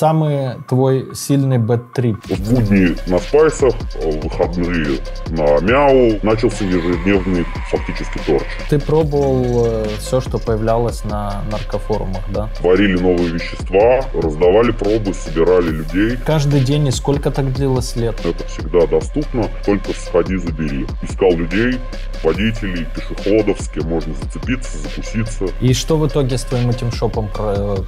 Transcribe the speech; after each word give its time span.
Самый 0.00 0.54
твой 0.66 1.14
сильный 1.14 1.58
бэт-трип? 1.58 2.24
В 2.24 2.54
будни 2.54 2.96
на 3.06 3.18
спайсах, 3.18 3.74
в 4.02 4.20
выходные 4.22 4.98
на 5.28 5.60
мяу. 5.60 6.18
Начался 6.22 6.64
ежедневный 6.64 7.44
фактически 7.70 8.18
торч. 8.24 8.46
Ты 8.70 8.78
пробовал 8.78 9.66
э, 9.66 9.86
все, 9.98 10.22
что 10.22 10.38
появлялось 10.38 11.04
на 11.04 11.42
наркофорумах, 11.52 12.22
да? 12.30 12.48
Варили 12.60 12.98
новые 12.98 13.28
вещества, 13.28 14.00
раздавали 14.14 14.70
пробы, 14.70 15.12
собирали 15.12 15.68
людей. 15.68 16.16
Каждый 16.24 16.60
день 16.60 16.86
и 16.86 16.92
сколько 16.92 17.30
так 17.30 17.52
длилось 17.52 17.94
лет? 17.96 18.24
Это 18.24 18.48
всегда 18.48 18.86
доступно, 18.86 19.48
только 19.66 19.92
сходи, 19.92 20.38
забери. 20.38 20.86
Искал 21.02 21.32
людей, 21.32 21.78
водителей, 22.24 22.86
пешеходов, 22.96 23.60
с 23.60 23.68
кем 23.68 23.90
можно 23.90 24.14
зацепиться, 24.14 24.78
закуситься. 24.78 25.44
И 25.60 25.74
что 25.74 25.98
в 25.98 26.08
итоге 26.08 26.38
с 26.38 26.44
твоим 26.44 26.70
этим 26.70 26.90
шопом 26.90 27.28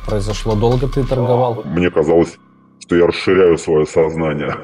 произошло? 0.04 0.54
Долго 0.54 0.88
ты 0.88 1.04
торговал? 1.04 1.62
Мне 1.64 1.90
казалось, 2.02 2.36
что 2.80 2.96
я 2.96 3.06
расширяю 3.06 3.56
свое 3.58 3.86
сознание. 3.86 4.56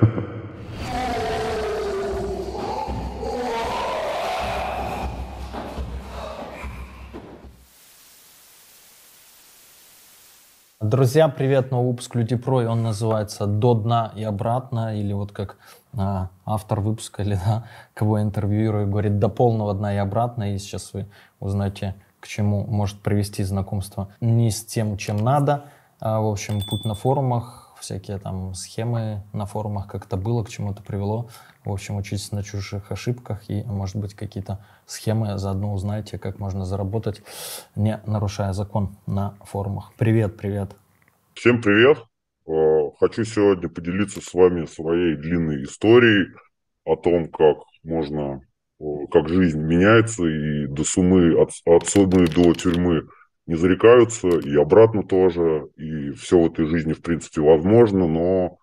Друзья, 10.81 11.29
привет, 11.29 11.71
новый 11.71 11.93
выпуск 11.93 12.17
Люди 12.17 12.35
Про, 12.35 12.63
и 12.63 12.65
он 12.65 12.83
называется 12.83 13.47
«До 13.47 13.75
дна 13.75 14.13
и 14.17 14.25
обратно», 14.25 14.99
или 14.99 15.13
вот 15.13 15.31
как 15.31 15.59
а, 15.97 16.31
автор 16.45 16.81
выпуска, 16.81 17.23
или 17.23 17.35
да, 17.35 17.67
кого 17.95 18.19
я 18.19 18.25
интервьюирую, 18.25 18.89
говорит 18.89 19.21
«До 19.21 19.29
полного 19.29 19.75
дна 19.75 19.95
и 19.95 19.99
обратно», 19.99 20.55
и 20.55 20.59
сейчас 20.59 20.93
вы 20.93 21.07
узнаете, 21.39 21.95
к 22.19 22.27
чему 22.27 22.67
может 22.67 22.99
привести 22.99 23.45
знакомство 23.45 24.09
не 24.21 24.51
с 24.51 24.65
тем, 24.65 24.97
чем 24.97 25.19
надо, 25.19 25.67
а, 26.01 26.21
в 26.21 26.27
общем, 26.27 26.61
путь 26.61 26.85
на 26.85 26.95
форумах, 26.95 27.75
всякие 27.81 28.19
там 28.19 28.55
схемы 28.55 29.23
на 29.33 29.47
форумах, 29.47 29.87
как 29.89 30.07
это 30.07 30.17
было, 30.17 30.45
к 30.45 30.49
чему 30.49 30.73
это 30.73 30.83
привело. 30.83 31.29
В 31.65 31.73
общем, 31.73 31.97
учитесь 31.97 32.33
на 32.33 32.43
чужих 32.43 32.93
ошибках 32.93 33.49
и, 33.49 33.63
может 33.65 33.97
быть, 33.97 34.15
какие-то 34.15 34.65
схемы 34.87 35.39
заодно 35.39 35.73
узнаете, 35.73 36.19
как 36.19 36.39
можно 36.39 36.65
заработать, 36.65 37.23
не 37.75 38.01
нарушая 38.07 38.53
закон 38.53 38.97
на 39.07 39.35
форумах. 39.43 39.93
Привет, 39.97 40.37
привет. 40.37 40.77
Всем 41.35 41.61
привет. 41.61 41.99
Э, 42.47 42.91
хочу 42.99 43.25
сегодня 43.25 43.69
поделиться 43.69 44.21
с 44.21 44.33
вами 44.33 44.67
своей 44.67 45.17
длинной 45.17 45.65
историей 45.65 46.29
о 46.85 46.97
том, 46.97 47.29
как 47.29 47.59
можно, 47.83 48.41
как 49.11 49.29
жизнь 49.29 49.61
меняется 49.61 50.25
и 50.25 50.67
до 50.69 50.85
сумы, 50.85 51.35
от, 51.41 51.51
от 51.67 51.87
сумы 51.89 52.27
до 52.27 52.55
тюрьмы 52.55 53.03
не 53.49 53.57
зарекаются, 53.57 54.29
и 54.29 54.55
обратно 54.57 55.03
тоже, 55.03 55.69
и 55.77 56.13
все 56.13 56.39
в 56.39 56.53
этой 56.53 56.67
жизни, 56.67 56.93
в 56.93 57.01
принципе, 57.01 57.41
возможно, 57.41 58.07
но 58.07 58.59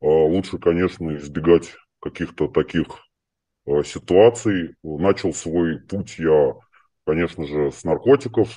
э, 0.00 0.06
лучше, 0.06 0.58
конечно, 0.58 1.16
избегать 1.16 1.74
каких-то 2.00 2.46
таких 2.46 2.86
э, 3.66 3.82
ситуаций. 3.82 4.76
Начал 4.84 5.34
свой 5.34 5.80
путь 5.80 6.20
я, 6.20 6.54
конечно 7.04 7.46
же, 7.46 7.72
с 7.72 7.82
наркотиков. 7.82 8.56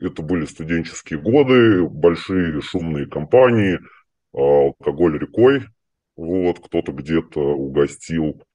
Это 0.00 0.22
были 0.22 0.44
студенческие 0.44 1.20
годы, 1.20 1.84
большие 1.84 2.60
шумные 2.60 3.06
компании, 3.06 3.76
э, 3.76 3.78
алкоголь 4.32 5.20
рекой. 5.20 5.66
Вот, 6.16 6.58
кто-то 6.58 6.90
где-то 6.90 7.38
угостил 7.40 8.42
а, 8.42 8.47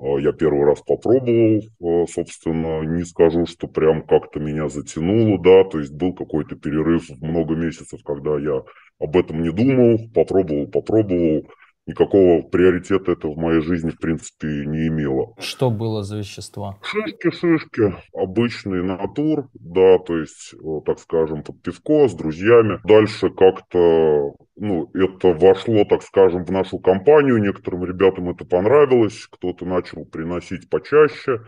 я 0.00 0.32
первый 0.32 0.64
раз 0.64 0.80
попробовал, 0.80 1.60
а, 1.82 2.06
собственно, 2.06 2.82
не 2.82 3.04
скажу, 3.04 3.46
что 3.46 3.68
прям 3.68 4.02
как-то 4.02 4.40
меня 4.40 4.68
затянуло, 4.68 5.38
да, 5.38 5.64
то 5.68 5.78
есть 5.78 5.92
был 5.92 6.14
какой-то 6.14 6.56
перерыв 6.56 7.08
много 7.20 7.54
месяцев, 7.54 8.00
когда 8.04 8.38
я 8.38 8.62
об 8.98 9.16
этом 9.16 9.42
не 9.42 9.50
думал, 9.50 9.98
попробовал, 10.14 10.66
попробовал, 10.68 11.44
никакого 11.86 12.42
приоритета 12.42 13.12
это 13.12 13.28
в 13.28 13.36
моей 13.36 13.60
жизни, 13.60 13.90
в 13.90 13.98
принципе, 13.98 14.46
не 14.66 14.88
имело. 14.88 15.34
Что 15.38 15.70
было 15.70 16.02
за 16.02 16.18
вещества? 16.18 16.78
Шишки-шишки, 16.82 17.94
обычный 18.14 18.82
натур, 18.82 19.48
да, 19.54 19.98
то 19.98 20.18
есть, 20.18 20.54
э, 20.54 20.80
так 20.86 20.98
скажем, 20.98 21.42
под 21.42 21.62
пивко 21.62 22.08
с 22.08 22.14
друзьями. 22.14 22.80
Дальше 22.84 23.30
как-то, 23.30 24.34
ну, 24.60 24.90
это 24.92 25.28
вошло, 25.28 25.86
так 25.86 26.02
скажем, 26.02 26.44
в 26.44 26.52
нашу 26.52 26.78
компанию, 26.78 27.38
некоторым 27.38 27.86
ребятам 27.86 28.28
это 28.28 28.44
понравилось, 28.44 29.26
кто-то 29.30 29.64
начал 29.64 30.04
приносить 30.04 30.68
почаще, 30.68 31.40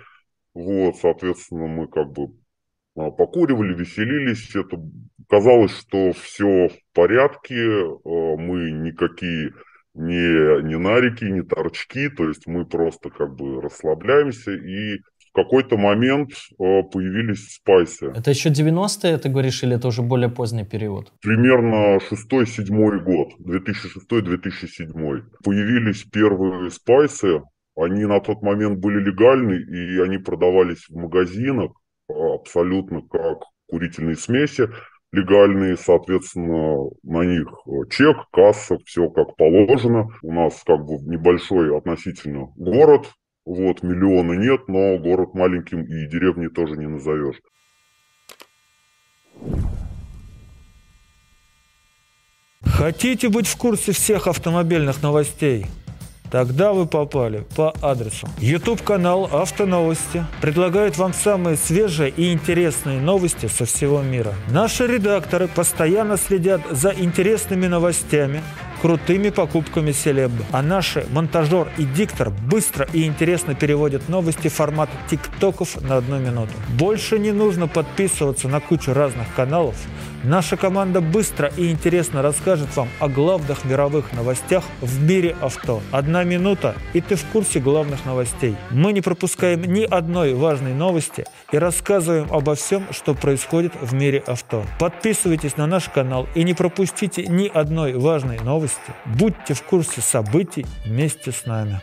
вот, 0.54 0.96
соответственно, 0.96 1.66
мы 1.66 1.88
как 1.88 2.10
бы 2.10 2.28
а, 2.96 3.10
покуривали, 3.10 3.74
веселились, 3.74 4.56
это 4.56 4.82
казалось, 5.28 5.76
что 5.76 6.12
все 6.12 6.70
в 6.70 6.94
порядке, 6.94 7.54
э, 7.54 7.90
мы 8.02 8.70
никакие 8.70 9.52
не, 9.92 10.62
не 10.62 10.78
нарики, 10.78 11.24
не 11.24 11.42
торчки, 11.42 12.08
то 12.08 12.26
есть 12.28 12.46
мы 12.46 12.64
просто 12.64 13.10
как 13.10 13.34
бы 13.34 13.60
расслабляемся 13.60 14.52
и 14.52 15.02
в 15.32 15.34
какой-то 15.34 15.78
момент 15.78 16.30
э, 16.30 16.82
появились 16.92 17.54
спайсы. 17.54 18.06
Это 18.14 18.30
еще 18.30 18.50
90-е, 18.50 19.16
ты 19.16 19.30
говоришь, 19.30 19.62
или 19.62 19.76
это 19.76 19.88
уже 19.88 20.02
более 20.02 20.28
поздний 20.28 20.64
период? 20.64 21.12
Примерно 21.22 21.98
6-7 21.98 22.98
год, 22.98 23.28
2006-2007. 23.40 25.22
Появились 25.42 26.04
первые 26.04 26.70
спайсы, 26.70 27.40
они 27.76 28.04
на 28.04 28.20
тот 28.20 28.42
момент 28.42 28.78
были 28.78 29.02
легальны, 29.02 29.54
и 29.54 30.00
они 30.00 30.18
продавались 30.18 30.86
в 30.88 30.96
магазинах 30.96 31.72
абсолютно 32.08 33.00
как 33.00 33.38
курительные 33.68 34.16
смеси 34.16 34.68
легальные, 35.12 35.76
соответственно, 35.76 36.88
на 37.02 37.22
них 37.22 37.48
э, 37.66 37.70
чек, 37.90 38.16
касса, 38.32 38.78
все 38.86 39.08
как 39.10 39.36
положено. 39.36 40.08
У 40.22 40.32
нас 40.32 40.62
как 40.64 40.84
бы 40.84 40.94
небольшой 41.02 41.76
относительно 41.76 42.48
город, 42.56 43.12
вот, 43.44 43.82
миллиона 43.82 44.32
нет, 44.32 44.68
но 44.68 44.98
город 44.98 45.34
маленьким 45.34 45.82
и 45.82 46.06
деревни 46.06 46.48
тоже 46.48 46.76
не 46.76 46.86
назовешь. 46.86 47.36
Хотите 52.64 53.28
быть 53.28 53.46
в 53.46 53.56
курсе 53.56 53.92
всех 53.92 54.26
автомобильных 54.26 55.02
новостей? 55.02 55.66
Тогда 56.32 56.72
вы 56.72 56.86
попали 56.86 57.44
по 57.54 57.74
адресу. 57.82 58.26
YouTube-канал 58.38 59.28
«Автоновости» 59.30 60.24
предлагает 60.40 60.96
вам 60.96 61.12
самые 61.12 61.58
свежие 61.58 62.08
и 62.08 62.32
интересные 62.32 63.02
новости 63.02 63.46
со 63.46 63.66
всего 63.66 64.00
мира. 64.00 64.32
Наши 64.48 64.86
редакторы 64.86 65.46
постоянно 65.46 66.16
следят 66.16 66.62
за 66.70 66.90
интересными 66.90 67.66
новостями, 67.66 68.42
крутыми 68.82 69.30
покупками 69.30 69.92
селебы. 69.92 70.44
А 70.50 70.60
наши 70.60 71.06
монтажер 71.12 71.68
и 71.78 71.84
диктор 71.84 72.30
быстро 72.30 72.88
и 72.92 73.04
интересно 73.04 73.54
переводят 73.54 74.08
новости 74.08 74.48
в 74.48 74.54
формат 74.54 74.90
тиктоков 75.08 75.80
на 75.80 75.98
одну 75.98 76.18
минуту. 76.18 76.52
Больше 76.76 77.20
не 77.20 77.30
нужно 77.30 77.68
подписываться 77.68 78.48
на 78.48 78.58
кучу 78.58 78.92
разных 78.92 79.32
каналов– 79.36 79.76
Наша 80.24 80.56
команда 80.56 81.00
быстро 81.00 81.50
и 81.56 81.72
интересно 81.72 82.22
расскажет 82.22 82.76
вам 82.76 82.88
о 83.00 83.08
главных 83.08 83.64
мировых 83.64 84.12
новостях 84.12 84.62
в 84.80 85.02
мире 85.02 85.34
авто. 85.40 85.82
Одна 85.90 86.22
минута, 86.22 86.76
и 86.92 87.00
ты 87.00 87.16
в 87.16 87.24
курсе 87.24 87.58
главных 87.58 88.04
новостей. 88.04 88.54
Мы 88.70 88.92
не 88.92 89.00
пропускаем 89.00 89.62
ни 89.62 89.82
одной 89.82 90.34
важной 90.34 90.74
новости 90.74 91.24
и 91.50 91.58
рассказываем 91.58 92.28
обо 92.30 92.54
всем, 92.54 92.86
что 92.92 93.14
происходит 93.14 93.72
в 93.80 93.94
мире 93.94 94.22
авто. 94.24 94.64
Подписывайтесь 94.78 95.56
на 95.56 95.66
наш 95.66 95.88
канал 95.88 96.28
и 96.36 96.44
не 96.44 96.54
пропустите 96.54 97.26
ни 97.26 97.48
одной 97.48 97.94
важной 97.94 98.38
новости. 98.38 98.71
Будьте 99.04 99.54
в 99.54 99.62
курсе 99.62 100.00
событий 100.00 100.66
вместе 100.84 101.32
с 101.32 101.46
нами. 101.46 101.80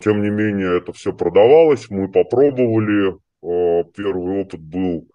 Тем 0.00 0.22
не 0.22 0.30
менее, 0.30 0.78
это 0.78 0.92
все 0.92 1.12
продавалось, 1.12 1.90
мы 1.90 2.08
попробовали. 2.08 3.16
Э, 3.42 3.84
первый 3.96 4.40
опыт 4.42 4.60
был 4.60 5.08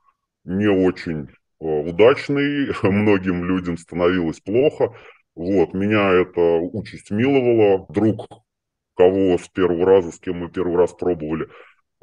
не 0.43 0.67
очень 0.67 1.29
э, 1.61 1.65
удачный, 1.65 2.73
многим 2.83 3.45
людям 3.45 3.77
становилось 3.77 4.39
плохо. 4.41 4.94
Вот, 5.35 5.73
меня 5.73 6.11
это 6.11 6.41
участь 6.41 7.11
миловала. 7.11 7.85
Друг, 7.89 8.27
кого 8.95 9.38
с 9.38 9.47
первого 9.47 9.85
раза, 9.85 10.11
с 10.11 10.19
кем 10.19 10.39
мы 10.39 10.49
первый 10.49 10.75
раз 10.75 10.94
пробовали, 10.94 11.47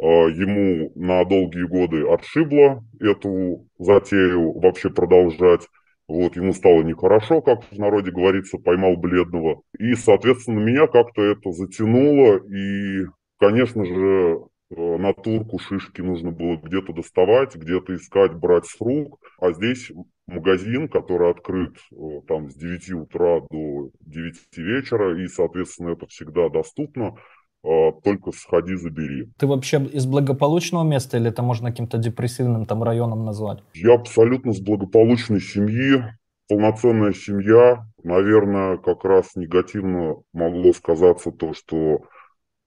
ему 0.06 0.93
на 0.94 1.25
долгие 1.25 1.67
годы 1.67 2.06
отшибло 2.08 2.82
эту 3.00 3.67
затею 3.79 4.58
вообще 4.58 4.91
продолжать. 4.91 5.67
Вот, 6.11 6.35
ему 6.35 6.52
стало 6.52 6.82
нехорошо, 6.82 7.41
как 7.41 7.62
в 7.70 7.79
народе 7.79 8.11
говорится, 8.11 8.58
поймал 8.58 8.97
бледного. 8.97 9.62
И, 9.79 9.94
соответственно, 9.94 10.58
меня 10.58 10.88
как-то 10.88 11.23
это 11.23 11.52
затянуло. 11.52 12.38
И, 12.52 13.06
конечно 13.38 13.85
же, 13.85 14.41
э, 14.70 14.97
натурку, 14.97 15.61
шишки 15.61 16.00
нужно 16.00 16.32
было 16.32 16.56
где-то 16.56 16.93
доставать, 16.93 17.55
где-то 17.55 17.94
искать, 17.94 18.35
брать 18.35 18.67
с 18.67 18.81
рук. 18.81 19.20
А 19.38 19.53
здесь 19.53 19.93
магазин, 20.26 20.88
который 20.88 21.31
открыт 21.31 21.76
э, 21.93 22.20
там 22.26 22.50
с 22.50 22.56
9 22.56 22.91
утра 22.93 23.43
до 23.49 23.91
9 24.00 24.56
вечера, 24.56 25.23
и, 25.23 25.29
соответственно, 25.29 25.91
это 25.91 26.08
всегда 26.08 26.49
доступно. 26.49 27.14
А, 27.62 27.93
только 28.03 28.33
сходи, 28.33 28.75
забери. 28.77 29.29
Ты 29.39 29.47
вообще 29.47 29.85
из 29.85 30.07
благополучного 30.07 30.85
места 30.85 31.19
или 31.19 31.29
это 31.29 31.43
можно 31.43 31.71
каким-то 31.71 31.99
депрессивным 31.99 32.67
там 32.67 32.83
районом 32.83 33.25
назвать? 33.25 33.62
Я 33.75 33.95
абсолютно 33.95 34.53
с 34.53 34.61
благополучной 34.61 35.41
семьи, 35.41 36.03
полноценная 36.49 37.12
семья. 37.12 37.87
Наверное, 38.03 38.79
как 38.79 39.05
раз 39.05 39.37
негативно 39.37 40.17
могло 40.33 40.73
сказаться 40.73 41.31
то, 41.31 41.53
что 41.53 42.01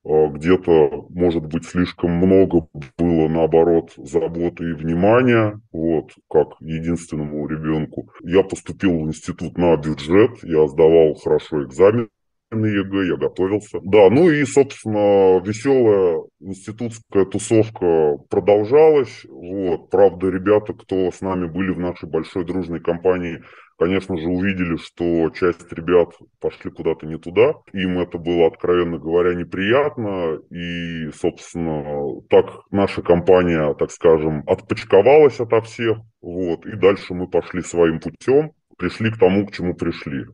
а, 0.06 0.28
где-то, 0.28 1.08
может 1.10 1.46
быть, 1.46 1.66
слишком 1.66 2.12
много 2.12 2.68
было, 2.98 3.28
наоборот, 3.30 3.94
заботы 3.98 4.70
и 4.70 4.74
внимания, 4.74 5.60
вот, 5.72 6.12
как 6.30 6.50
единственному 6.60 7.48
ребенку. 7.48 8.10
Я 8.22 8.44
поступил 8.44 9.00
в 9.00 9.08
институт 9.08 9.58
на 9.58 9.76
бюджет, 9.78 10.44
я 10.44 10.68
сдавал 10.68 11.16
хорошо 11.16 11.64
экзамен, 11.64 12.10
на 12.54 12.66
ЕГЭ, 12.66 13.08
я 13.08 13.18
готовился. 13.18 13.80
Да, 13.84 14.10
ну 14.10 14.30
и, 14.30 14.44
собственно, 14.46 15.40
веселая 15.44 16.24
институтская 16.40 17.26
тусовка 17.26 18.18
продолжалась. 18.30 19.26
Вот. 19.30 19.90
Правда, 19.90 20.30
ребята, 20.30 20.74
кто 20.74 21.12
с 21.12 21.22
нами 21.22 21.48
были 21.48 21.72
в 21.72 21.80
нашей 21.80 22.10
большой 22.10 22.46
дружной 22.46 22.80
компании, 22.80 23.42
конечно 23.78 24.18
же, 24.18 24.28
увидели, 24.28 24.78
что 24.78 25.30
часть 25.32 25.72
ребят 25.72 26.10
пошли 26.40 26.72
куда-то 26.72 27.06
не 27.06 27.18
туда. 27.18 27.54
Им 27.74 28.00
это 28.00 28.18
было, 28.18 28.48
откровенно 28.48 28.98
говоря, 28.98 29.36
неприятно. 29.36 30.40
И, 30.50 31.10
собственно, 31.12 32.22
так 32.30 32.46
наша 32.72 33.02
компания, 33.02 33.74
так 33.76 33.92
скажем, 33.92 34.44
отпочковалась 34.48 35.40
ото 35.40 35.62
всех. 35.62 35.98
Вот. 36.22 36.66
И 36.66 36.76
дальше 36.76 37.14
мы 37.14 37.28
пошли 37.28 37.62
своим 37.62 38.00
путем, 38.00 38.52
пришли 38.78 39.12
к 39.12 39.18
тому, 39.18 39.46
к 39.46 39.52
чему 39.52 39.74
пришли. 39.74 40.26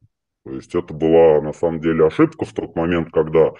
То 0.50 0.56
есть 0.56 0.74
это 0.74 0.96
была 0.96 1.42
на 1.42 1.54
самом 1.54 1.80
деле 1.80 2.08
ошибка 2.08 2.44
в 2.44 2.54
тот 2.54 2.76
момент, 2.76 3.12
когда 3.12 3.52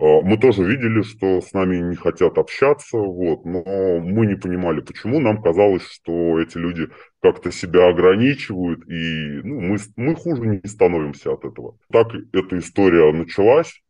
а, 0.00 0.20
мы 0.22 0.38
тоже 0.38 0.62
видели, 0.62 1.02
что 1.02 1.40
с 1.40 1.52
нами 1.52 1.78
не 1.78 1.96
хотят 1.96 2.38
общаться, 2.38 2.96
вот, 2.96 3.44
но 3.44 3.64
мы 3.98 4.26
не 4.26 4.36
понимали, 4.36 4.80
почему. 4.80 5.18
Нам 5.18 5.42
казалось, 5.42 5.82
что 5.82 6.38
эти 6.38 6.56
люди 6.56 6.86
как-то 7.20 7.50
себя 7.50 7.88
ограничивают, 7.88 8.88
и 8.88 9.40
ну, 9.42 9.60
мы, 9.62 9.78
мы 9.96 10.14
хуже 10.14 10.42
не 10.42 10.68
становимся 10.68 11.32
от 11.32 11.44
этого. 11.44 11.76
Так 11.90 12.14
эта 12.32 12.56
история 12.58 13.12
началась. 13.12 13.82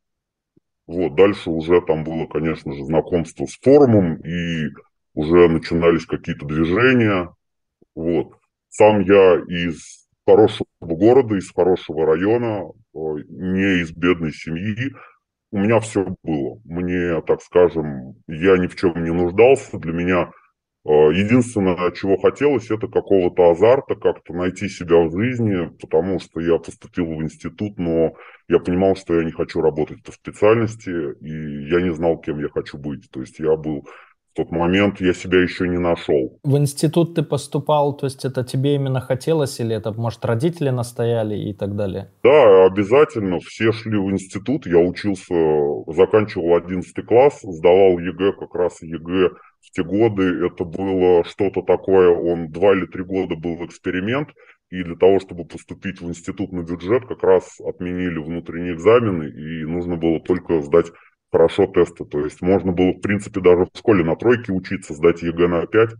Вот, 0.86 1.16
дальше 1.16 1.50
уже 1.50 1.82
там 1.82 2.02
было, 2.02 2.26
конечно 2.26 2.72
же, 2.72 2.82
знакомство 2.86 3.44
с 3.44 3.58
форумом, 3.58 4.22
и 4.22 4.68
уже 5.12 5.50
начинались 5.50 6.06
какие-то 6.06 6.46
движения. 6.46 7.28
Вот. 7.94 8.38
Сам 8.70 9.02
я 9.02 9.34
из 9.34 9.97
хорошего 10.28 10.66
города, 10.80 11.36
из 11.36 11.50
хорошего 11.50 12.04
района, 12.04 12.70
не 12.92 13.80
из 13.80 13.92
бедной 13.92 14.32
семьи. 14.32 14.92
У 15.50 15.58
меня 15.58 15.80
все 15.80 16.14
было. 16.22 16.60
Мне, 16.64 17.22
так 17.22 17.40
скажем, 17.40 18.14
я 18.26 18.58
ни 18.58 18.66
в 18.66 18.76
чем 18.76 19.02
не 19.02 19.10
нуждался. 19.10 19.78
Для 19.78 19.92
меня 19.92 20.30
единственное, 20.84 21.90
чего 21.92 22.18
хотелось, 22.18 22.70
это 22.70 22.88
какого-то 22.88 23.50
азарта, 23.50 23.94
как-то 23.94 24.34
найти 24.34 24.68
себя 24.68 24.96
в 24.98 25.10
жизни, 25.10 25.70
потому 25.80 26.18
что 26.18 26.40
я 26.40 26.58
поступил 26.58 27.06
в 27.06 27.22
институт, 27.22 27.78
но 27.78 28.12
я 28.48 28.58
понимал, 28.58 28.96
что 28.96 29.18
я 29.18 29.24
не 29.24 29.32
хочу 29.32 29.62
работать 29.62 30.02
по 30.02 30.12
специальности, 30.12 30.90
и 30.90 31.68
я 31.70 31.80
не 31.80 31.92
знал, 31.94 32.18
кем 32.18 32.38
я 32.40 32.48
хочу 32.48 32.76
быть. 32.76 33.10
То 33.10 33.20
есть 33.20 33.38
я 33.38 33.56
был 33.56 33.86
тот 34.38 34.52
момент 34.52 35.00
я 35.00 35.12
себя 35.14 35.42
еще 35.42 35.68
не 35.68 35.78
нашел. 35.78 36.38
В 36.44 36.56
институт 36.56 37.16
ты 37.16 37.24
поступал, 37.24 37.96
то 37.96 38.06
есть 38.06 38.24
это 38.24 38.44
тебе 38.44 38.76
именно 38.76 39.00
хотелось 39.00 39.58
или 39.58 39.74
это, 39.74 39.92
может, 39.92 40.24
родители 40.24 40.70
настояли 40.70 41.36
и 41.36 41.52
так 41.52 41.74
далее? 41.74 42.12
Да, 42.22 42.66
обязательно. 42.66 43.40
Все 43.40 43.72
шли 43.72 43.98
в 43.98 44.08
институт. 44.12 44.64
Я 44.66 44.78
учился, 44.78 45.34
заканчивал 45.88 46.54
11 46.54 47.04
класс, 47.04 47.40
сдавал 47.42 47.98
ЕГЭ, 47.98 48.32
как 48.38 48.54
раз 48.54 48.80
ЕГЭ 48.80 49.30
в 49.60 49.70
те 49.72 49.82
годы. 49.82 50.46
Это 50.46 50.64
было 50.64 51.24
что-то 51.24 51.62
такое, 51.62 52.10
он 52.10 52.52
два 52.52 52.74
или 52.74 52.86
три 52.86 53.02
года 53.02 53.34
был 53.34 53.66
эксперимент. 53.66 54.28
И 54.70 54.84
для 54.84 54.94
того, 54.94 55.18
чтобы 55.18 55.46
поступить 55.46 56.00
в 56.00 56.08
институт 56.08 56.52
на 56.52 56.62
бюджет, 56.62 57.06
как 57.06 57.24
раз 57.24 57.58
отменили 57.60 58.18
внутренние 58.18 58.74
экзамены, 58.74 59.24
и 59.24 59.64
нужно 59.64 59.96
было 59.96 60.20
только 60.20 60.60
сдать 60.60 60.92
хорошо 61.30 61.66
тесты. 61.66 62.04
То 62.04 62.20
есть 62.20 62.42
можно 62.42 62.72
было, 62.72 62.92
в 62.92 63.00
принципе, 63.00 63.40
даже 63.40 63.64
в 63.64 63.78
школе 63.78 64.04
на 64.04 64.16
тройке 64.16 64.52
учиться, 64.52 64.94
сдать 64.94 65.22
ЕГЭ 65.22 65.48
на 65.48 65.66
5 65.66 65.90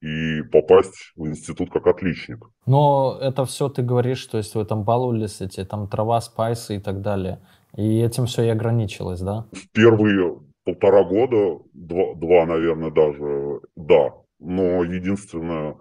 и 0.00 0.42
попасть 0.42 1.12
в 1.16 1.26
институт 1.26 1.70
как 1.70 1.86
отличник. 1.86 2.46
Но 2.66 3.18
это 3.20 3.44
все 3.44 3.68
ты 3.68 3.82
говоришь, 3.82 4.24
то 4.26 4.38
есть 4.38 4.54
вы 4.54 4.64
там 4.64 4.84
баловались, 4.84 5.40
эти 5.40 5.64
там 5.64 5.88
трава, 5.88 6.20
спайсы 6.20 6.76
и 6.76 6.78
так 6.78 7.00
далее. 7.00 7.40
И 7.76 8.00
этим 8.00 8.26
все 8.26 8.44
и 8.44 8.48
ограничилось, 8.48 9.20
да? 9.20 9.46
В 9.52 9.70
первые 9.72 10.38
полтора 10.64 11.04
года, 11.04 11.58
два, 11.72 12.14
два 12.14 12.46
наверное, 12.46 12.90
даже, 12.90 13.60
да. 13.76 14.12
Но 14.38 14.84
единственное, 14.84 15.76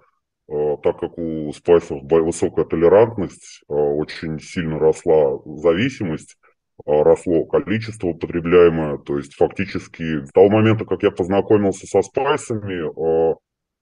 э, 0.49 0.77
так 0.81 0.99
как 0.99 1.17
у 1.17 1.51
спайсов 1.53 2.01
высокая 2.03 2.65
толерантность, 2.65 3.61
э, 3.69 3.73
очень 3.73 4.39
сильно 4.39 4.79
росла 4.79 5.39
зависимость, 5.45 6.37
росло 6.85 7.45
количество 7.45 8.07
употребляемое. 8.07 8.97
То 8.99 9.17
есть 9.17 9.35
фактически 9.35 10.25
с 10.25 10.31
того 10.31 10.49
момента, 10.49 10.85
как 10.85 11.03
я 11.03 11.11
познакомился 11.11 11.87
со 11.87 12.01
спайсами, 12.01 12.89
а, 12.95 13.35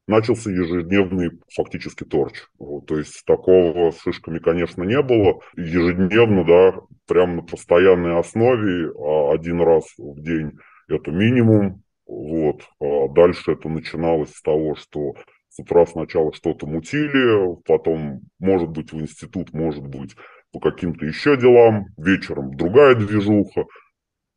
начался 0.08 0.50
ежедневный 0.52 1.32
фактически 1.54 2.04
торч. 2.04 2.44
То 2.88 2.98
есть 2.98 3.24
такого 3.26 3.92
с 3.92 4.02
шишками, 4.02 4.40
конечно, 4.40 4.84
не 4.84 5.02
было. 5.02 5.40
Ежедневно, 5.56 6.46
да, 6.46 6.82
прямо 7.08 7.36
на 7.36 7.42
постоянной 7.42 8.20
основе, 8.20 8.92
а, 8.92 9.34
один 9.34 9.62
раз 9.62 9.86
в 9.98 10.22
день 10.22 10.52
это 10.88 11.12
минимум. 11.12 11.82
Вот. 12.08 12.62
А 12.80 13.08
дальше 13.10 13.54
это 13.54 13.68
начиналось 13.68 14.32
с 14.32 14.42
того, 14.42 14.76
что 14.76 15.14
с 15.50 15.60
утра 15.60 15.86
сначала 15.86 16.34
что-то 16.34 16.68
мутили, 16.68 17.56
потом, 17.66 18.22
может 18.40 18.70
быть, 18.70 18.92
в 18.92 19.00
институт, 19.00 19.54
может 19.54 19.88
быть, 19.88 20.16
по 20.56 20.72
каким-то 20.72 21.06
еще 21.06 21.36
делам, 21.36 21.88
вечером 21.98 22.56
другая 22.56 22.96
движуха, 22.96 23.66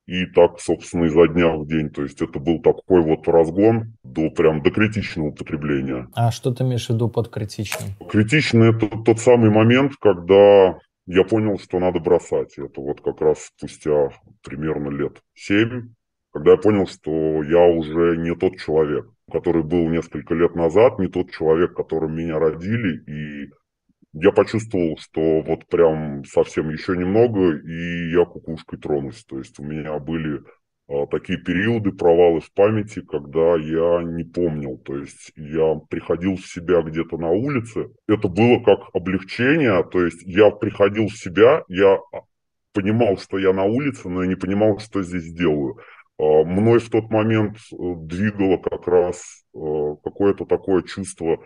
и 0.07 0.27
так, 0.27 0.59
собственно, 0.59 1.05
изо 1.05 1.29
дня 1.29 1.55
в 1.55 1.67
день. 1.67 1.91
То 1.91 2.03
есть 2.03 2.21
это 2.21 2.41
был 2.41 2.61
такой 2.61 3.03
вот 3.03 3.29
разгон 3.29 3.95
до 4.03 4.31
прям 4.31 4.63
до 4.63 4.71
критичного 4.71 5.29
употребления. 5.29 6.09
А 6.15 6.33
что 6.33 6.53
ты 6.53 6.65
имеешь 6.65 6.87
в 6.87 6.91
виду 6.91 7.09
под 7.09 7.29
критичным? 7.29 7.91
Критичный– 8.11 8.71
это 8.75 8.89
тот 9.05 9.21
самый 9.21 9.51
момент, 9.51 9.93
когда 10.01 10.79
я 11.07 11.25
понял, 11.25 11.59
что 11.59 11.79
надо 11.79 12.01
бросать. 12.01 12.59
Это 12.59 12.81
вот 12.81 13.01
как 13.03 13.21
раз 13.21 13.51
спустя 13.55 14.09
примерно 14.43 14.89
лет 14.89 15.19
семь, 15.35 15.91
когда 16.33 16.53
я 16.53 16.57
понял, 16.57 16.87
что 16.87 17.11
я 17.45 17.65
уже 17.67 18.17
не 18.17 18.35
тот 18.35 18.57
человек, 18.57 19.07
который 19.31 19.63
был 19.63 19.89
несколько 19.89 20.35
лет 20.35 20.57
назад, 20.57 20.99
не 20.99 21.09
тот 21.09 21.31
человек, 21.31 21.75
которым 21.75 22.17
меня 22.17 22.39
родили, 22.39 23.05
и 23.07 23.51
я 24.13 24.33
почувствовал, 24.33 24.97
что 24.99 25.43
вот 25.43 25.67
прям 25.67 26.25
совсем 26.25 26.71
еще 26.71 26.97
немного, 26.97 27.57
и 27.57 28.11
я 28.13 28.25
кукушкой 28.25 28.79
тронусь. 28.79 29.25
То 29.25 29.39
есть 29.39 29.59
у 29.59 29.65
меня 29.65 29.99
были 29.99 30.43
а, 30.89 31.07
такие 31.07 31.39
периоды 31.39 31.93
провалы 31.93 32.41
в 32.41 32.51
памяти, 32.53 33.03
когда 33.03 33.57
я 33.57 34.03
не 34.03 34.25
помнил. 34.25 34.79
То 34.79 34.97
есть 34.97 35.33
я 35.37 35.75
приходил 35.91 36.37
в 36.37 36.47
себя 36.47 36.81
где-то 36.83 37.19
на 37.19 37.29
улице. 37.31 37.91
Это 38.09 38.29
было 38.29 38.61
как 38.61 38.89
облегчение. 38.95 39.85
То 39.85 40.05
есть 40.05 40.23
я 40.23 40.51
приходил 40.51 41.09
в 41.09 41.17
себя, 41.17 41.63
я 41.69 41.99
понимал, 42.73 43.19
что 43.19 43.39
я 43.39 43.53
на 43.53 43.65
улице, 43.65 44.09
но 44.09 44.23
я 44.23 44.29
не 44.29 44.37
понимал, 44.37 44.79
что 44.79 45.03
здесь 45.03 45.33
делаю. 45.35 45.79
А, 46.19 46.45
мной 46.45 46.81
в 46.81 46.91
тот 46.91 47.11
момент 47.11 47.59
э, 47.73 47.77
двигало 47.77 48.57
как 48.57 48.89
раз 48.89 49.45
э, 49.55 49.59
какое-то 50.03 50.47
такое 50.47 50.83
чувство 50.83 51.39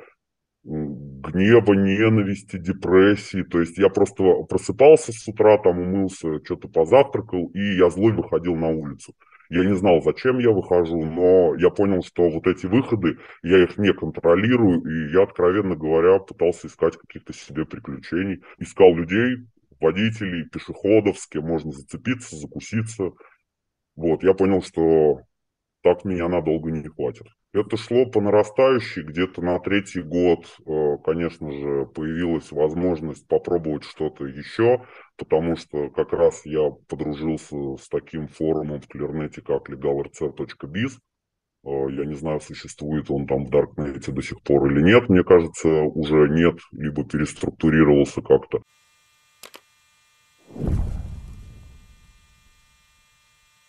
гнева, 0.65 1.73
ненависти, 1.73 2.57
депрессии. 2.59 3.43
То 3.43 3.61
есть 3.61 3.79
я 3.79 3.89
просто 3.89 4.23
просыпался 4.49 5.13
с 5.13 5.27
утра, 5.27 5.59
там 5.59 5.81
умылся, 5.81 6.43
что-то 6.45 6.69
позавтракал, 6.69 7.47
и 7.55 7.77
я 7.77 7.91
злой 7.91 8.13
выходил 8.13 8.55
на 8.57 8.69
улицу. 8.69 9.15
Я 9.51 9.65
не 9.65 9.75
знал, 9.75 10.01
зачем 10.03 10.39
я 10.39 10.51
выхожу, 10.51 11.05
но 11.05 11.55
я 11.57 11.69
понял, 11.69 12.03
что 12.03 12.31
вот 12.31 12.47
эти 12.47 12.65
выходы, 12.65 13.19
я 13.43 13.63
их 13.63 13.77
не 13.77 13.93
контролирую, 13.93 14.81
и 14.81 15.13
я, 15.13 15.25
откровенно 15.25 15.77
говоря, 15.77 16.21
пытался 16.21 16.69
искать 16.69 16.97
каких-то 16.97 17.35
себе 17.35 17.67
приключений. 17.67 18.43
Искал 18.59 18.95
людей, 18.95 19.47
водителей, 19.79 20.49
пешеходов, 20.49 21.19
с 21.19 21.27
кем 21.27 21.45
можно 21.45 21.71
зацепиться, 21.71 22.37
закуситься. 22.37 23.11
Вот, 23.95 24.23
я 24.23 24.33
понял, 24.33 24.63
что 24.63 25.21
так 25.83 26.05
меня 26.05 26.29
надолго 26.29 26.71
не 26.71 26.89
хватит. 26.89 27.27
Это 27.53 27.77
шло 27.77 28.07
по 28.07 28.21
нарастающей, 28.21 29.03
где-то 29.03 29.43
на 29.43 29.59
третий 29.59 30.01
год, 30.01 30.47
э, 30.67 30.97
конечно 31.05 31.51
же, 31.51 31.87
появилась 31.87 32.51
возможность 32.51 33.29
попробовать 33.29 33.85
что-то 33.85 34.27
еще, 34.27 34.87
потому 35.19 35.57
что 35.57 35.91
как 35.91 36.13
раз 36.13 36.47
я 36.47 36.71
подружился 36.89 37.77
с 37.77 37.89
таким 37.89 38.29
форумом 38.29 38.81
в 38.81 38.89
Клернете, 38.89 39.43
как 39.43 39.69
legalrc.biz. 39.69 40.93
Э, 41.65 41.69
я 41.91 42.05
не 42.07 42.15
знаю, 42.15 42.41
существует 42.41 43.11
он 43.11 43.27
там 43.27 43.45
в 43.45 43.51
Даркнете 43.51 44.13
до 44.13 44.23
сих 44.23 44.41
пор 44.43 44.71
или 44.71 44.81
нет. 44.81 45.11
Мне 45.11 45.23
кажется, 45.23 45.69
уже 45.69 46.29
нет, 46.29 46.59
либо 46.73 47.05
переструктурировался 47.05 48.23
как-то. 48.23 48.63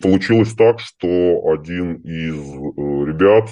Получилось 0.00 0.54
так, 0.54 0.78
что 0.78 1.08
один 1.50 1.94
из 1.94 2.36
э, 2.36 3.06
ребят 3.06 3.48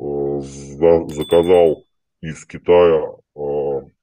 э, 0.00 1.14
заказал 1.14 1.84
из 2.22 2.44
Китая 2.46 3.02
э, 3.36 3.40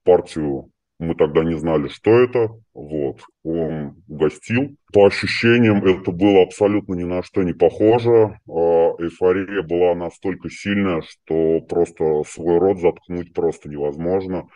партию, 0.03 0.71
мы 0.99 1.15
тогда 1.15 1.43
не 1.43 1.57
знали, 1.57 1.87
что 1.87 2.11
это, 2.11 2.49
вот, 2.73 3.21
он 3.43 4.03
угостил. 4.07 4.75
По 4.93 5.07
ощущениям 5.07 5.83
это 5.83 6.11
было 6.11 6.43
абсолютно 6.43 6.93
ни 6.93 7.03
на 7.03 7.23
что 7.23 7.41
не 7.43 7.53
похоже, 7.53 8.39
эйфория 8.47 9.61
была 9.63 9.95
настолько 9.95 10.49
сильная, 10.49 11.01
что 11.01 11.61
просто 11.61 12.23
свой 12.27 12.59
рот 12.59 12.79
заткнуть 12.79 13.33
просто 13.33 13.69
невозможно. 13.69 14.47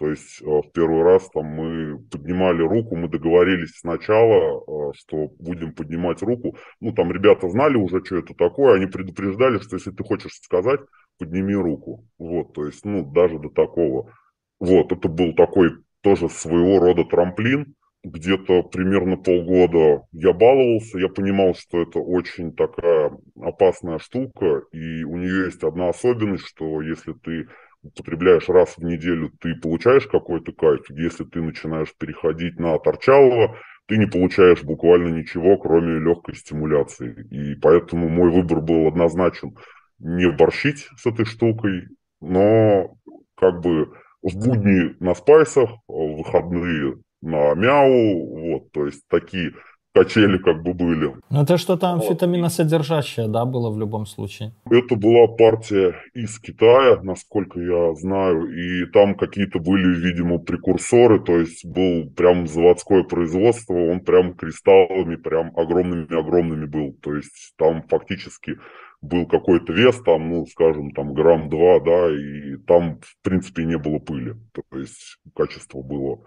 То 0.00 0.08
есть 0.08 0.40
э, 0.40 0.46
в 0.46 0.72
первый 0.72 1.02
раз 1.02 1.28
там 1.28 1.44
мы 1.44 1.98
поднимали 2.10 2.62
руку, 2.62 2.96
мы 2.96 3.06
договорились 3.06 3.80
сначала, 3.80 4.62
э, 4.62 4.92
что 4.94 5.28
будем 5.38 5.74
поднимать 5.74 6.22
руку. 6.22 6.56
Ну, 6.80 6.92
там 6.92 7.12
ребята 7.12 7.50
знали 7.50 7.76
уже, 7.76 8.02
что 8.02 8.16
это 8.16 8.32
такое, 8.32 8.76
они 8.76 8.86
предупреждали, 8.86 9.58
что 9.58 9.76
если 9.76 9.90
ты 9.90 10.02
хочешь 10.02 10.32
сказать, 10.42 10.80
подними 11.18 11.54
руку. 11.54 12.06
Вот, 12.18 12.54
то 12.54 12.64
есть, 12.64 12.82
ну, 12.86 13.04
даже 13.12 13.38
до 13.38 13.50
такого. 13.50 14.10
Вот, 14.58 14.90
это 14.90 15.06
был 15.06 15.34
такой 15.34 15.72
тоже 16.00 16.30
своего 16.30 16.78
рода 16.78 17.04
трамплин. 17.04 17.74
Где-то 18.02 18.62
примерно 18.62 19.18
полгода 19.18 20.06
я 20.12 20.32
баловался, 20.32 20.98
я 20.98 21.08
понимал, 21.10 21.54
что 21.54 21.82
это 21.82 21.98
очень 21.98 22.54
такая 22.56 23.12
опасная 23.38 23.98
штука, 23.98 24.62
и 24.72 25.04
у 25.04 25.18
нее 25.18 25.44
есть 25.44 25.62
одна 25.62 25.90
особенность, 25.90 26.46
что 26.46 26.80
если 26.80 27.12
ты 27.12 27.48
употребляешь 27.82 28.48
раз 28.48 28.76
в 28.76 28.84
неделю, 28.84 29.32
ты 29.40 29.54
получаешь 29.54 30.06
какой-то 30.06 30.52
кайф. 30.52 30.88
Если 30.90 31.24
ты 31.24 31.40
начинаешь 31.40 31.94
переходить 31.96 32.58
на 32.58 32.78
торчалово, 32.78 33.56
ты 33.86 33.96
не 33.96 34.06
получаешь 34.06 34.62
буквально 34.62 35.08
ничего, 35.08 35.56
кроме 35.58 35.98
легкой 35.98 36.36
стимуляции. 36.36 37.26
И 37.30 37.54
поэтому 37.56 38.08
мой 38.08 38.30
выбор 38.30 38.60
был 38.60 38.86
однозначен 38.86 39.56
не 39.98 40.30
борщить 40.30 40.88
с 40.96 41.06
этой 41.06 41.24
штукой, 41.24 41.88
но 42.20 42.94
как 43.36 43.60
бы 43.60 43.92
в 44.22 44.34
будни 44.36 44.96
на 45.02 45.14
спайсах, 45.14 45.70
в 45.88 46.18
выходные 46.18 46.98
на 47.22 47.54
мяу, 47.54 48.52
вот, 48.52 48.72
то 48.72 48.86
есть 48.86 49.02
такие 49.08 49.52
качели 49.92 50.38
как 50.38 50.62
бы 50.62 50.72
были. 50.74 51.14
Ну 51.30 51.42
это 51.42 51.58
что-то 51.58 51.90
амфетаминосодержащее, 51.90 53.28
да, 53.28 53.44
было 53.44 53.70
в 53.70 53.78
любом 53.78 54.06
случае? 54.06 54.52
Это 54.70 54.96
была 54.96 55.26
партия 55.26 55.94
из 56.14 56.38
Китая, 56.38 57.00
насколько 57.02 57.60
я 57.60 57.94
знаю, 57.94 58.50
и 58.50 58.86
там 58.92 59.16
какие-то 59.16 59.58
были, 59.58 59.96
видимо, 59.96 60.38
прекурсоры, 60.38 61.20
то 61.20 61.38
есть 61.38 61.64
был 61.64 62.10
прям 62.10 62.46
заводское 62.46 63.02
производство, 63.02 63.74
он 63.74 64.00
прям 64.00 64.34
кристаллами, 64.34 65.16
прям 65.16 65.52
огромными-огромными 65.56 66.66
был, 66.66 66.92
то 67.02 67.14
есть 67.14 67.54
там 67.56 67.82
фактически 67.88 68.58
был 69.02 69.26
какой-то 69.26 69.72
вес, 69.72 70.00
там, 70.02 70.28
ну, 70.28 70.46
скажем, 70.46 70.90
там 70.92 71.14
грамм 71.14 71.48
два, 71.48 71.80
да, 71.80 72.10
и 72.10 72.56
там, 72.66 73.00
в 73.00 73.22
принципе, 73.22 73.64
не 73.64 73.78
было 73.78 73.98
пыли, 73.98 74.34
то 74.52 74.78
есть 74.78 75.18
качество 75.34 75.82
было 75.82 76.20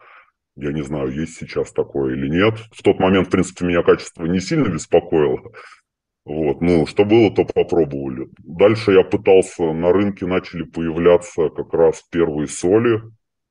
я 0.56 0.72
не 0.72 0.84
знаю, 0.84 1.12
есть 1.12 1.38
сейчас 1.38 1.72
такое 1.72 2.16
или 2.16 2.30
нет. 2.30 2.56
В 2.72 2.84
тот 2.84 3.00
момент, 3.00 3.28
в 3.28 3.32
принципе, 3.32 3.66
меня 3.66 3.82
качество 3.82 4.26
не 4.26 4.40
сильно 4.40 4.70
беспокоило. 4.70 5.40
Вот, 6.26 6.62
ну, 6.62 6.86
что 6.86 7.04
было, 7.04 7.34
то 7.34 7.44
попробовали. 7.44 8.30
Дальше 8.44 8.94
я 8.94 9.04
пытался, 9.04 9.74
на 9.74 9.92
рынке 9.92 10.26
начали 10.26 10.64
появляться 10.64 11.50
как 11.50 11.74
раз 11.74 12.02
первые 12.10 12.48
соли. 12.48 13.02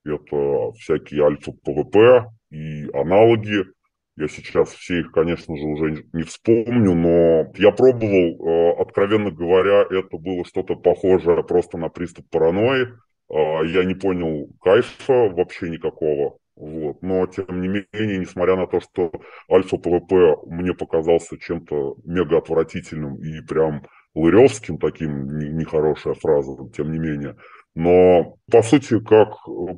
Это 0.04 0.72
всякие 0.78 1.24
альфа-ПВП 1.26 2.30
и 2.50 2.88
аналоги. 2.94 3.64
Я 4.16 4.28
сейчас 4.28 4.70
все 4.72 5.00
их, 5.00 5.12
конечно 5.12 5.56
же, 5.56 5.64
уже 5.64 6.04
не 6.12 6.22
вспомню, 6.22 6.94
но 6.94 7.50
я 7.56 7.70
пробовал, 7.72 8.46
э, 8.46 8.80
откровенно 8.80 9.30
говоря, 9.30 9.86
это 9.90 10.18
было 10.18 10.44
что-то 10.44 10.76
похожее 10.76 11.42
просто 11.42 11.78
на 11.78 11.88
приступ 11.88 12.28
паранойи. 12.30 12.88
Э, 13.30 13.66
я 13.66 13.84
не 13.84 13.94
понял 13.94 14.48
кайфа 14.60 15.30
вообще 15.30 15.70
никакого. 15.70 16.38
Вот. 16.56 17.02
Но, 17.02 17.26
тем 17.26 17.60
не 17.60 17.68
менее, 17.68 18.18
несмотря 18.18 18.56
на 18.56 18.66
то, 18.66 18.80
что 18.80 19.10
альфа-ПВП 19.50 20.36
мне 20.46 20.74
показался 20.74 21.38
чем-то 21.38 21.96
мега 22.04 22.38
отвратительным 22.38 23.16
и 23.16 23.40
прям 23.40 23.86
лыревским, 24.14 24.78
таким 24.78 25.38
нехорошая 25.56 26.14
фраза, 26.14 26.52
тем 26.76 26.92
не 26.92 26.98
менее. 26.98 27.36
Но, 27.74 28.36
по 28.50 28.62
сути, 28.62 29.00
как 29.00 29.30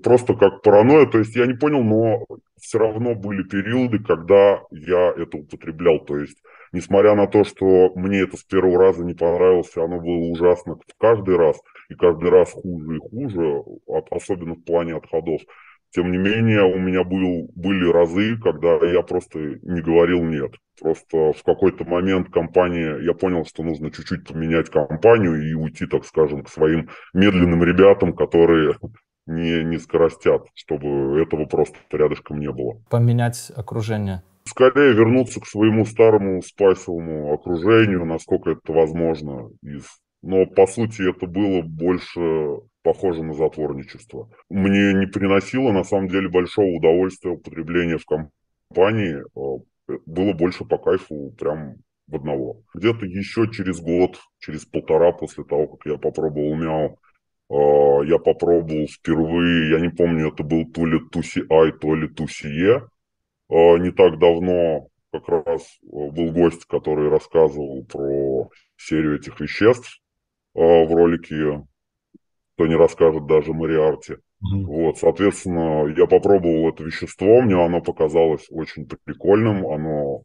просто 0.02 0.35
как 0.35 0.62
паранойя, 0.62 1.07
то 1.07 1.19
есть 1.19 1.37
я 1.37 1.47
не 1.47 1.54
понял, 1.54 1.85
но 1.85 2.26
все 2.61 2.78
равно 2.78 3.14
были 3.14 3.45
периоды, 3.45 4.00
когда 4.02 4.62
я 4.73 5.14
это 5.16 5.38
употреблял. 5.38 6.00
То 6.00 6.19
есть, 6.19 6.43
несмотря 6.73 7.14
на 7.14 7.28
то, 7.28 7.45
что 7.45 7.93
мне 7.95 8.23
это 8.23 8.37
с 8.37 8.43
первого 8.43 8.78
раза 8.78 9.04
не 9.04 9.14
понравилось, 9.14 9.76
оно 9.76 10.00
было 10.00 10.33
ужасно 10.33 10.76
каждый 10.99 11.37
раз, 11.37 11.61
и 11.88 11.95
каждый 11.95 12.31
раз 12.31 12.50
хуже 12.50 12.97
и 12.97 12.99
хуже, 12.99 13.62
особенно 14.11 14.54
в 14.54 14.64
плане 14.64 14.97
отходов. 14.97 15.43
Тем 15.95 16.11
не 16.11 16.19
менее, 16.19 16.63
у 16.65 16.77
меня 16.77 17.05
был, 17.05 17.49
были 17.55 17.89
разы, 17.89 18.37
когда 18.39 18.85
я 18.85 19.03
просто 19.03 19.39
не 19.39 19.81
говорил 19.81 20.25
«нет». 20.25 20.53
Просто 20.81 21.33
в 21.33 21.43
какой-то 21.45 21.85
момент 21.85 22.31
компания, 22.31 22.99
я 23.01 23.15
понял, 23.15 23.45
что 23.45 23.63
нужно 23.63 23.93
чуть-чуть 23.93 24.27
поменять 24.27 24.71
компанию 24.71 25.41
и 25.41 25.55
уйти, 25.55 25.87
так 25.87 26.05
скажем, 26.05 26.43
к 26.43 26.49
своим 26.49 26.91
медленным 27.13 27.63
ребятам, 27.63 28.13
которые 28.13 28.75
не, 29.27 29.63
не 29.63 29.79
скоростят, 29.79 30.49
чтобы 30.55 31.23
этого 31.23 31.45
просто 31.45 31.79
рядышком 31.93 32.41
не 32.41 32.51
было. 32.51 32.83
Поменять 32.91 33.53
окружение. 33.55 34.25
Скорее 34.47 34.95
вернуться 34.95 35.41
к 35.41 35.47
своему 35.47 35.85
старому 35.85 36.43
спайсовому 36.43 37.33
окружению, 37.33 38.05
насколько 38.05 38.51
это 38.51 38.73
возможно, 38.73 39.49
из 39.63 39.85
но 40.27 40.47
по 40.47 40.67
сути 40.67 41.09
это 41.09 41.27
было 41.27 41.61
больше 41.61 42.61
похоже 42.85 43.25
на 43.25 43.33
затворничество. 43.33 44.31
Мне 44.50 44.93
не 44.93 45.07
приносило 45.07 45.73
на 45.73 45.83
самом 45.85 46.09
деле 46.09 46.29
большого 46.29 46.67
удовольствия 46.67 47.33
употребление 47.33 47.99
в 47.99 48.05
компании, 48.05 49.17
э, 49.17 49.99
было 50.07 50.33
больше 50.35 50.64
по 50.64 50.79
кайфу 50.79 51.35
прям 51.38 51.76
в 52.07 52.14
одного. 52.14 52.62
Где-то 52.75 53.07
еще 53.07 53.50
через 53.50 53.81
год, 53.81 54.21
через 54.38 54.67
полтора 54.67 55.12
после 55.12 55.45
того, 55.45 55.67
как 55.67 55.87
я 55.87 55.97
попробовал 55.97 56.55
мяу, 56.55 56.99
э, 57.50 58.07
я 58.07 58.19
попробовал 58.19 58.87
впервые, 58.87 59.71
я 59.71 59.81
не 59.81 59.88
помню, 59.88 60.29
это 60.29 60.43
был 60.43 60.71
то 60.71 60.85
ли 60.85 61.00
Туси 61.11 61.43
Ай, 61.50 61.73
то 61.73 61.95
ли 61.95 62.07
Тусие. 62.09 62.87
Э, 63.49 63.79
не 63.79 63.93
так 63.93 64.19
давно 64.19 64.88
как 65.11 65.29
раз 65.29 65.79
был 65.83 66.33
гость, 66.33 66.67
который 66.67 67.09
рассказывал 67.09 67.85
про 67.87 68.50
серию 68.76 69.17
этих 69.17 69.41
веществ. 69.41 70.00
В 70.55 70.95
ролике, 70.95 71.64
кто 72.55 72.67
не 72.67 72.77
расскажет 72.77 73.27
даже 73.27 73.53
Мариарти. 73.53 74.15
Mm-hmm. 74.15 74.65
Вот, 74.65 74.99
соответственно, 74.99 75.87
я 75.97 76.07
попробовал 76.07 76.69
это 76.69 76.85
вещество, 76.85 77.41
мне 77.41 77.63
оно 77.63 77.81
показалось 77.81 78.47
очень 78.51 78.87
прикольным, 79.05 79.67
оно 79.67 80.23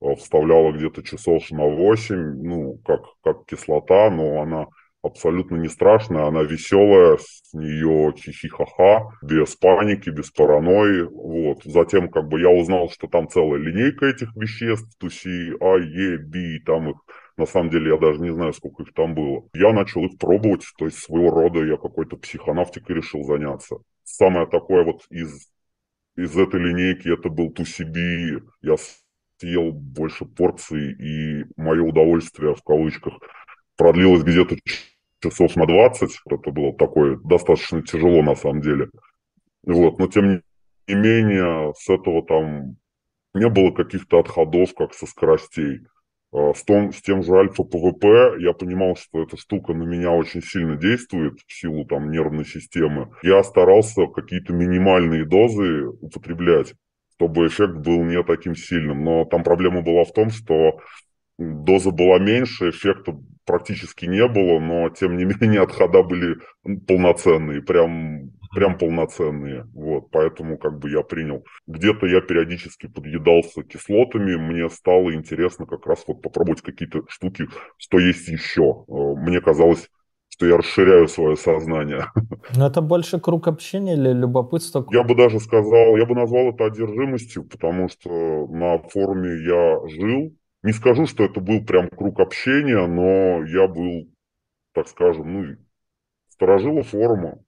а, 0.00 0.14
вставляло 0.14 0.72
где-то 0.72 1.02
часов 1.02 1.50
на 1.50 1.64
8, 1.64 2.16
ну, 2.16 2.78
как, 2.84 3.02
как 3.22 3.46
кислота, 3.46 4.10
но 4.10 4.42
она 4.42 4.66
абсолютно 5.02 5.56
не 5.56 5.68
страшная, 5.68 6.26
она 6.26 6.42
веселая, 6.42 7.18
с 7.18 7.52
нее 7.52 8.14
хихихаха, 8.16 9.08
без 9.22 9.56
паники, 9.56 10.10
без 10.10 10.30
паранойи, 10.30 11.02
вот. 11.02 11.64
Затем, 11.64 12.08
как 12.08 12.28
бы, 12.28 12.40
я 12.40 12.50
узнал, 12.50 12.88
что 12.90 13.08
там 13.08 13.28
целая 13.28 13.58
линейка 13.58 14.06
этих 14.06 14.34
веществ, 14.36 14.96
туси, 14.98 15.52
А, 15.60 15.78
Е, 15.78 16.18
Би, 16.18 16.60
там 16.60 16.90
их 16.90 16.96
На 17.36 17.46
самом 17.46 17.70
деле 17.70 17.90
я 17.92 17.98
даже 17.98 18.20
не 18.20 18.32
знаю, 18.32 18.52
сколько 18.52 18.82
их 18.82 18.92
там 18.92 19.14
было. 19.14 19.48
Я 19.54 19.72
начал 19.72 20.04
их 20.04 20.18
пробовать, 20.18 20.64
то 20.76 20.84
есть 20.84 20.98
своего 20.98 21.30
рода 21.30 21.64
я 21.64 21.76
какой-то 21.76 22.16
психонавтикой 22.16 22.96
решил 22.96 23.24
заняться. 23.24 23.76
Самое 24.04 24.46
такое 24.46 24.84
вот 24.84 25.02
из, 25.10 25.48
из 26.16 26.36
этой 26.36 26.60
линейки 26.60 27.08
это 27.08 27.28
был 27.28 27.50
Тусиби. 27.50 28.42
Я 28.60 28.76
съел 29.38 29.72
больше 29.72 30.24
порций, 30.24 30.92
и 30.92 31.44
мое 31.56 31.82
удовольствие 31.82 32.54
в 32.54 32.62
кавычках 32.62 33.14
продлилось 33.76 34.22
где-то 34.22 34.56
часов 35.20 35.56
на 35.56 35.66
20. 35.66 36.20
Это 36.30 36.50
было 36.50 36.76
такое 36.76 37.18
достаточно 37.24 37.82
тяжело 37.82 38.22
на 38.22 38.34
самом 38.34 38.60
деле. 38.60 38.88
Вот, 39.64 39.98
но 39.98 40.06
тем 40.08 40.42
не 40.88 40.94
менее, 40.94 41.72
с 41.76 41.88
этого 41.88 42.24
там 42.24 42.76
не 43.34 43.48
было 43.48 43.70
каких-то 43.70 44.20
отходов, 44.20 44.74
как 44.74 44.94
со 44.94 45.06
скоростей. 45.06 45.80
А, 46.32 46.54
с, 46.54 46.64
том, 46.64 46.92
с 46.92 47.02
тем 47.02 47.22
же 47.22 47.32
альфа-ПВП 47.34 48.36
я 48.40 48.52
понимал, 48.54 48.96
что 48.96 49.22
эта 49.22 49.36
штука 49.36 49.74
на 49.74 49.82
меня 49.82 50.10
очень 50.10 50.42
сильно 50.42 50.76
действует 50.76 51.38
в 51.46 51.52
силу 51.52 51.84
там 51.84 52.10
нервной 52.10 52.46
системы. 52.46 53.10
Я 53.22 53.42
старался 53.42 54.06
какие-то 54.06 54.52
минимальные 54.54 55.26
дозы 55.26 55.86
употреблять, 56.00 56.74
чтобы 57.14 57.46
эффект 57.46 57.74
был 57.74 58.02
не 58.02 58.22
таким 58.22 58.54
сильным. 58.54 59.04
Но 59.04 59.24
там 59.26 59.44
проблема 59.44 59.82
была 59.82 60.04
в 60.04 60.12
том, 60.12 60.30
что 60.30 60.80
доза 61.38 61.90
была 61.90 62.18
меньше, 62.18 62.70
эффекта 62.70 63.14
практически 63.44 64.06
не 64.06 64.26
было, 64.26 64.58
но 64.58 64.88
тем 64.88 65.16
не 65.16 65.24
менее 65.40 65.62
отхода 65.62 66.02
были 66.02 66.36
полноценные, 66.86 67.62
прям, 67.62 68.30
прям 68.52 68.76
полноценные. 68.78 69.66
Вот, 69.74 70.10
поэтому 70.10 70.58
как 70.58 70.78
бы 70.78 70.90
я 70.90 71.02
принял. 71.02 71.44
Где-то 71.66 72.06
я 72.06 72.20
периодически 72.20 72.86
подъедался 72.86 73.62
кислотами, 73.62 74.36
мне 74.36 74.68
стало 74.68 75.14
интересно 75.14 75.66
как 75.66 75.86
раз 75.86 76.04
вот 76.06 76.22
попробовать 76.22 76.62
какие-то 76.62 77.02
штуки, 77.08 77.48
что 77.78 77.98
есть 77.98 78.28
еще. 78.28 78.84
Э, 78.88 78.92
мне 79.16 79.40
казалось, 79.40 79.88
что 80.28 80.46
я 80.46 80.56
расширяю 80.56 81.08
свое 81.08 81.36
сознание. 81.36 82.06
Но 82.56 82.66
это 82.66 82.82
больше 82.82 83.20
круг 83.20 83.48
общения 83.48 83.94
или 83.94 84.12
любопытство? 84.12 84.86
Я 84.90 85.02
бы 85.02 85.14
даже 85.14 85.40
сказал, 85.40 85.96
я 85.96 86.04
бы 86.04 86.14
назвал 86.14 86.52
это 86.52 86.66
одержимостью, 86.66 87.44
потому 87.44 87.88
что 87.88 88.46
на 88.48 88.78
форуме 88.78 89.30
я 89.46 89.80
жил, 89.88 90.36
не 90.62 90.72
скажу, 90.72 91.06
что 91.06 91.24
это 91.24 91.40
был 91.40 91.64
прям 91.64 91.88
круг 91.88 92.20
общения, 92.20 92.86
но 92.86 93.44
я 93.46 93.66
был, 93.66 94.08
так 94.74 94.88
скажем, 94.88 95.32
ну, 95.32 95.56
сторожила 96.28 96.82
форума 96.82 97.38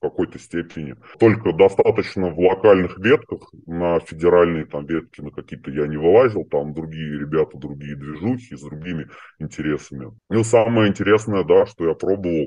какой-то 0.00 0.38
степени. 0.38 0.94
Только 1.18 1.52
достаточно 1.52 2.28
в 2.30 2.38
локальных 2.38 2.98
ветках, 2.98 3.50
на 3.66 3.98
федеральные 4.00 4.66
там 4.66 4.86
ветки, 4.86 5.20
на 5.20 5.30
какие-то 5.30 5.70
я 5.70 5.86
не 5.86 5.96
вылазил, 5.96 6.44
там 6.44 6.74
другие 6.74 7.18
ребята, 7.18 7.56
другие 7.58 7.96
движухи 7.96 8.56
с 8.56 8.60
другими 8.60 9.08
интересами. 9.38 10.12
Ну, 10.28 10.44
самое 10.44 10.88
интересное, 10.88 11.44
да, 11.44 11.66
что 11.66 11.88
я 11.88 11.94
пробовал, 11.94 12.46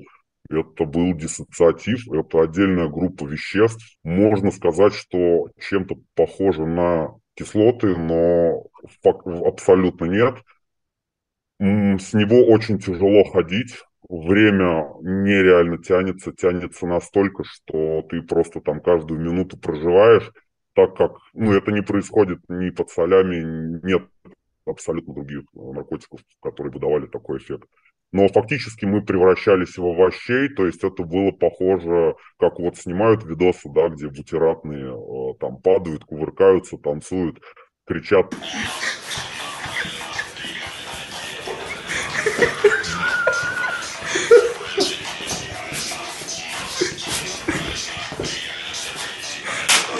это 0.49 0.85
был 0.85 1.13
диссоциатив, 1.15 2.07
это 2.11 2.41
отдельная 2.41 2.87
группа 2.87 3.25
веществ. 3.25 3.97
Можно 4.03 4.51
сказать, 4.51 4.93
что 4.93 5.47
чем-то 5.59 5.95
похоже 6.15 6.65
на 6.65 7.15
кислоты, 7.35 7.95
но 7.95 8.63
абсолютно 9.45 10.05
нет. 10.05 10.35
С 11.59 12.13
него 12.13 12.45
очень 12.45 12.79
тяжело 12.79 13.23
ходить. 13.25 13.75
Время 14.09 14.87
нереально 15.01 15.77
тянется, 15.77 16.31
тянется 16.31 16.87
настолько, 16.87 17.43
что 17.43 18.01
ты 18.09 18.23
просто 18.23 18.59
там 18.59 18.81
каждую 18.81 19.21
минуту 19.21 19.55
проживаешь, 19.55 20.31
так 20.73 20.95
как, 20.95 21.11
ну, 21.33 21.53
это 21.53 21.71
не 21.71 21.81
происходит 21.81 22.39
ни 22.47 22.71
под 22.71 22.89
солями, 22.89 23.79
нет 23.83 24.03
абсолютно 24.65 25.13
других 25.13 25.43
наркотиков, 25.53 26.21
которые 26.41 26.73
бы 26.73 26.79
давали 26.79 27.05
такой 27.05 27.37
эффект. 27.37 27.67
Но 28.11 28.27
фактически 28.27 28.85
мы 28.85 29.03
превращались 29.03 29.77
в 29.77 29.85
овощей, 29.85 30.49
то 30.49 30.65
есть 30.65 30.83
это 30.83 31.03
было 31.03 31.29
похоже, 31.29 32.15
как 32.39 32.57
вот 32.57 32.77
снимают 32.77 33.23
видосы, 33.23 33.69
да, 33.69 33.89
где 33.89 34.07
бутератные 34.07 34.91
э, 34.91 35.33
там 35.39 35.61
падают, 35.61 36.05
кувыркаются, 36.05 36.77
танцуют, 36.77 37.39
кричат. 37.85 38.33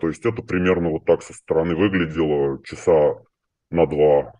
Есть 0.09 0.25
это 0.25 0.41
примерно 0.41 0.89
вот 0.89 1.05
так 1.05 1.21
со 1.21 1.33
стороны 1.33 1.75
выглядело 1.75 2.61
часа 2.63 3.15
на 3.71 3.85
два. 3.87 4.33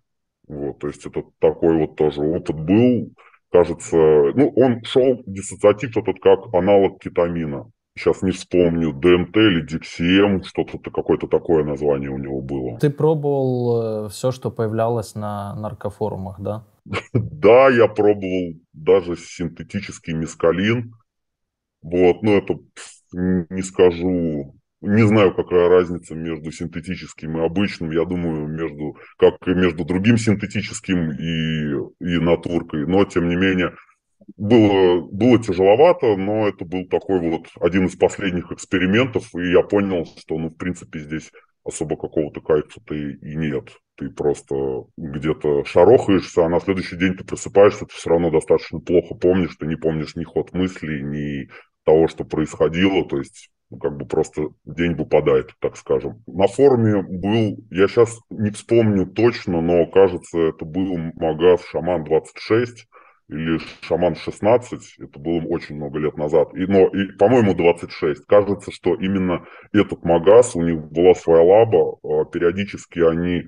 Вот, 0.48 0.80
то 0.80 0.88
есть 0.88 1.06
это 1.06 1.24
такой 1.40 1.78
вот 1.78 1.96
тоже 1.96 2.22
опыт 2.22 2.56
был 2.56 3.12
кажется, 3.52 3.98
ну, 3.98 4.54
он 4.56 4.84
шел, 4.84 5.22
диссоциатив 5.26 5.98
этот 5.98 6.20
как 6.20 6.54
аналог 6.54 7.02
кетамина. 7.02 7.70
Сейчас 7.98 8.22
не 8.22 8.32
вспомню, 8.32 8.94
ДМТ 8.94 9.36
или 9.36 9.66
DXM, 9.66 10.44
что-то 10.44 10.78
какое-то 10.90 11.28
такое 11.28 11.66
название 11.66 12.10
у 12.10 12.18
него 12.18 12.42
было. 12.42 12.80
Ты 12.80 12.90
пробовал 12.90 14.06
э, 14.06 14.10
все, 14.10 14.32
что 14.32 14.52
появлялось 14.52 15.16
на 15.16 15.56
наркофорумах, 15.56 16.40
да? 16.40 16.66
Да, 17.14 17.70
я 17.70 17.88
пробовал 17.88 18.54
даже 18.72 19.18
синтетический 19.18 20.14
мискалин. 20.14 20.94
Вот, 21.82 22.22
но 22.24 22.34
это 22.34 22.60
не 23.12 23.62
скажу, 23.64 24.56
не 24.82 25.06
знаю, 25.06 25.34
какая 25.34 25.68
разница 25.68 26.15
между 26.15 26.52
синтетическим 26.52 27.38
и 27.38 27.46
обычным. 27.46 27.92
Я 27.92 28.06
думаю, 28.06 28.48
между, 28.48 28.98
как 29.18 29.36
и 29.46 29.54
между 29.54 29.84
другим 29.84 30.18
синтетическим 30.18 31.12
и, 31.12 31.89
и 32.00 32.20
натуркой. 32.20 32.88
Но, 32.88 33.04
тем 33.06 33.28
не 33.28 33.36
менее, 33.36 33.74
было, 34.38 35.02
было 35.02 35.42
тяжеловато, 35.44 36.15
но 36.15 36.48
это 36.48 36.63
был 36.63 36.86
такой 36.88 37.20
вот 37.20 37.48
один 37.60 37.86
из 37.86 37.96
последних 37.96 38.52
экспериментов. 38.52 39.34
И 39.36 39.52
я 39.52 39.63
понял, 39.63 40.06
что, 40.18 40.38
ну, 40.38 40.50
в 40.50 40.56
принципе, 40.56 41.00
здесь 41.00 41.30
особо 41.65 41.98
какого-то 41.98 42.39
кайфа-то 42.39 42.96
и 42.96 43.36
нет. 43.36 43.70
Ты 43.98 44.10
просто 44.10 44.56
где-то 44.96 45.65
шарохаешься, 45.65 46.46
а 46.46 46.50
на 46.50 46.62
следующий 46.62 46.96
день 46.96 47.15
ты 47.15 47.26
просыпаешься, 47.26 47.86
ты 47.86 47.94
все 47.94 48.12
равно 48.12 48.32
достаточно 48.32 48.80
плохо 48.80 49.13
помнишь, 49.15 49.58
ты 49.60 49.68
не 49.68 49.76
помнишь 49.76 50.15
ни 50.15 50.24
ход 50.24 50.54
мыслей, 50.54 51.04
ни 51.04 51.50
того, 51.84 52.08
что 52.08 52.24
происходило. 52.24 53.06
То 53.08 53.18
есть 53.18 53.50
как 53.78 53.98
бы 53.98 54.06
просто 54.06 54.50
день 54.66 54.96
выпадает, 54.96 55.52
так 55.60 55.78
скажем. 55.78 56.24
На 56.28 56.48
форуме 56.48 57.04
был, 57.04 57.58
я 57.70 57.88
сейчас 57.88 58.20
не 58.30 58.50
вспомню 58.50 59.06
точно, 59.06 59.62
но 59.62 59.86
кажется, 59.88 60.40
это 60.40 60.66
был 60.66 60.98
магаз 61.16 61.64
Шаман 61.66 62.04
26 62.04 62.88
или 63.30 63.60
Шаман 63.82 64.16
16, 64.16 64.96
это 65.00 65.20
было 65.20 65.42
очень 65.46 65.76
много 65.76 66.00
лет 66.00 66.18
назад, 66.18 66.52
и, 66.56 66.66
но, 66.66 66.88
и, 66.88 67.12
по-моему, 67.18 67.54
26. 67.54 68.26
Кажется, 68.26 68.72
что 68.72 68.96
именно 68.96 69.46
этот 69.72 70.04
магаз, 70.04 70.56
у 70.56 70.64
них 70.64 70.80
была 70.92 71.14
своя 71.14 71.44
лаба, 71.44 71.98
а, 72.04 72.26
периодически 72.26 73.00
они 73.00 73.44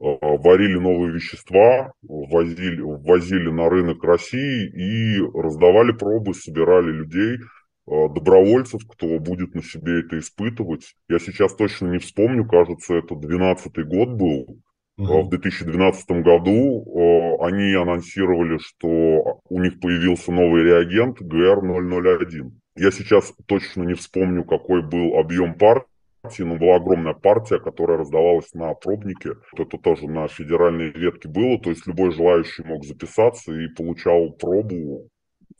а, 0.00 0.04
варили 0.20 0.78
новые 0.78 1.12
вещества, 1.12 1.92
возили, 2.02 2.80
возили 2.80 3.50
на 3.50 3.68
рынок 3.68 4.04
России 4.04 4.68
и 4.68 5.20
раздавали 5.34 5.90
пробы, 5.90 6.32
собирали 6.32 6.92
людей– 6.92 7.38
добровольцев, 7.86 8.82
кто 8.88 9.18
будет 9.18 9.54
на 9.54 9.62
себе 9.62 10.00
это 10.00 10.18
испытывать. 10.18 10.94
Я 11.08 11.18
сейчас 11.18 11.54
точно 11.54 11.88
не 11.88 11.98
вспомню, 11.98 12.46
кажется, 12.46 12.94
это 12.94 13.14
12 13.14 13.86
год 13.86 14.08
был. 14.10 14.62
Uh-huh. 14.98 15.22
В 15.22 15.28
2012 15.28 16.10
году 16.22 16.82
э, 16.82 17.46
они 17.46 17.74
анонсировали, 17.74 18.58
что 18.58 19.40
у 19.48 19.60
них 19.60 19.78
появился 19.78 20.32
новый 20.32 20.62
реагент 20.62 21.20
GR001. 21.20 22.50
Я 22.76 22.90
сейчас 22.90 23.32
точно 23.46 23.82
не 23.82 23.92
вспомню, 23.92 24.44
какой 24.44 24.82
был 24.82 25.18
объем 25.18 25.54
партии, 25.54 26.42
но 26.42 26.56
была 26.56 26.76
огромная 26.76 27.12
партия, 27.12 27.58
которая 27.58 27.98
раздавалась 27.98 28.52
на 28.54 28.72
пробнике. 28.72 29.34
Это 29.54 29.76
тоже 29.76 30.08
на 30.08 30.28
федеральной 30.28 30.90
ветке 30.90 31.28
было, 31.28 31.58
то 31.58 31.68
есть 31.68 31.86
любой 31.86 32.10
желающий 32.12 32.64
мог 32.64 32.84
записаться 32.84 33.52
и 33.52 33.68
получал 33.68 34.30
пробу 34.32 35.08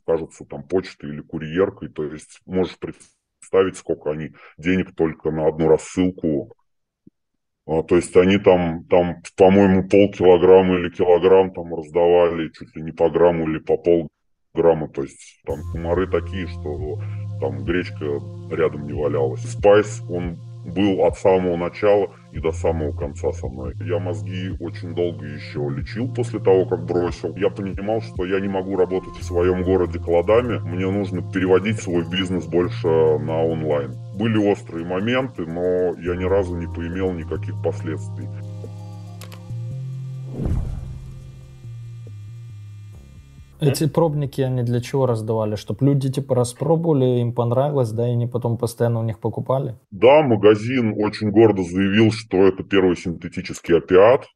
кажется, 0.06 0.44
там 0.44 0.62
почтой 0.62 1.10
или 1.10 1.20
курьеркой. 1.20 1.88
То 1.88 2.04
есть 2.04 2.40
можешь 2.46 2.78
представить, 2.78 3.76
сколько 3.76 4.10
они 4.10 4.32
денег 4.56 4.94
только 4.94 5.30
на 5.30 5.48
одну 5.48 5.68
рассылку. 5.68 6.54
А, 7.66 7.82
то 7.82 7.96
есть 7.96 8.16
они 8.16 8.38
там, 8.38 8.84
там, 8.84 9.22
по-моему, 9.36 9.88
полкилограмма 9.88 10.78
или 10.78 10.90
килограмм 10.90 11.52
там 11.52 11.74
раздавали 11.74 12.50
чуть 12.50 12.74
ли 12.76 12.82
не 12.82 12.92
по 12.92 13.10
грамму 13.10 13.48
или 13.48 13.58
по 13.58 13.76
полграмма. 13.76 14.88
То 14.88 15.02
есть 15.02 15.42
там 15.44 15.60
кумары 15.72 16.06
такие, 16.06 16.46
что 16.46 17.00
там 17.40 17.64
гречка 17.64 18.04
рядом 18.50 18.86
не 18.86 18.92
валялась. 18.92 19.42
Спайс, 19.42 20.00
он 20.08 20.38
был 20.66 21.04
от 21.04 21.16
самого 21.16 21.56
начала 21.56 22.08
и 22.32 22.40
до 22.40 22.52
самого 22.52 22.92
конца 22.92 23.32
со 23.32 23.46
мной. 23.46 23.74
Я 23.80 23.98
мозги 23.98 24.50
очень 24.60 24.94
долго 24.94 25.24
еще 25.24 25.68
лечил 25.70 26.12
после 26.12 26.40
того, 26.40 26.66
как 26.66 26.84
бросил. 26.84 27.34
Я 27.36 27.50
понимал, 27.50 28.02
что 28.02 28.24
я 28.24 28.40
не 28.40 28.48
могу 28.48 28.76
работать 28.76 29.16
в 29.16 29.24
своем 29.24 29.62
городе 29.62 29.98
кладами. 29.98 30.58
Мне 30.58 30.90
нужно 30.90 31.22
переводить 31.32 31.80
свой 31.80 32.04
бизнес 32.08 32.44
больше 32.46 32.88
на 32.88 33.44
онлайн. 33.44 33.94
Были 34.18 34.38
острые 34.38 34.84
моменты, 34.84 35.46
но 35.46 35.94
я 36.00 36.16
ни 36.16 36.24
разу 36.24 36.56
не 36.56 36.66
поимел 36.66 37.12
никаких 37.12 37.54
последствий. 37.62 38.28
Эти 43.60 43.88
пробники 43.88 44.40
они 44.40 44.62
для 44.62 44.80
чего 44.80 45.06
раздавали? 45.06 45.56
Чтобы 45.56 45.86
люди 45.86 46.10
типа 46.10 46.34
распробовали, 46.34 47.20
им 47.20 47.32
понравилось, 47.32 47.90
да, 47.90 48.08
и 48.08 48.12
они 48.12 48.26
потом 48.26 48.58
постоянно 48.58 49.00
у 49.00 49.04
них 49.04 49.18
покупали? 49.18 49.76
Да, 49.90 50.22
магазин 50.22 50.94
очень 50.96 51.30
гордо 51.30 51.62
заявил, 51.62 52.10
что 52.12 52.38
это 52.46 52.62
первый 52.62 52.96
синтетический 52.96 53.78
опиат, 53.78 54.26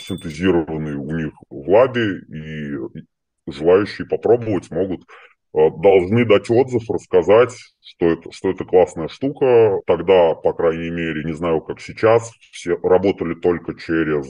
синтезированный 0.00 0.94
у 0.94 1.10
них 1.16 1.32
в 1.50 1.68
лабе, 1.68 2.20
и 2.28 3.50
желающие 3.50 4.06
попробовать 4.06 4.70
могут 4.70 5.02
Э, 5.54 5.68
должны 5.70 6.24
дать 6.24 6.50
отзыв, 6.50 6.88
рассказать, 6.88 7.52
что 7.82 8.06
это, 8.06 8.32
что 8.32 8.50
это 8.50 8.64
классная 8.64 9.08
штука. 9.08 9.80
Тогда, 9.86 10.34
по 10.34 10.54
крайней 10.54 10.90
мере, 10.90 11.24
не 11.24 11.34
знаю, 11.34 11.60
как 11.60 11.80
сейчас, 11.80 12.32
все 12.52 12.78
работали 12.82 13.34
только 13.34 13.78
через... 13.78 14.26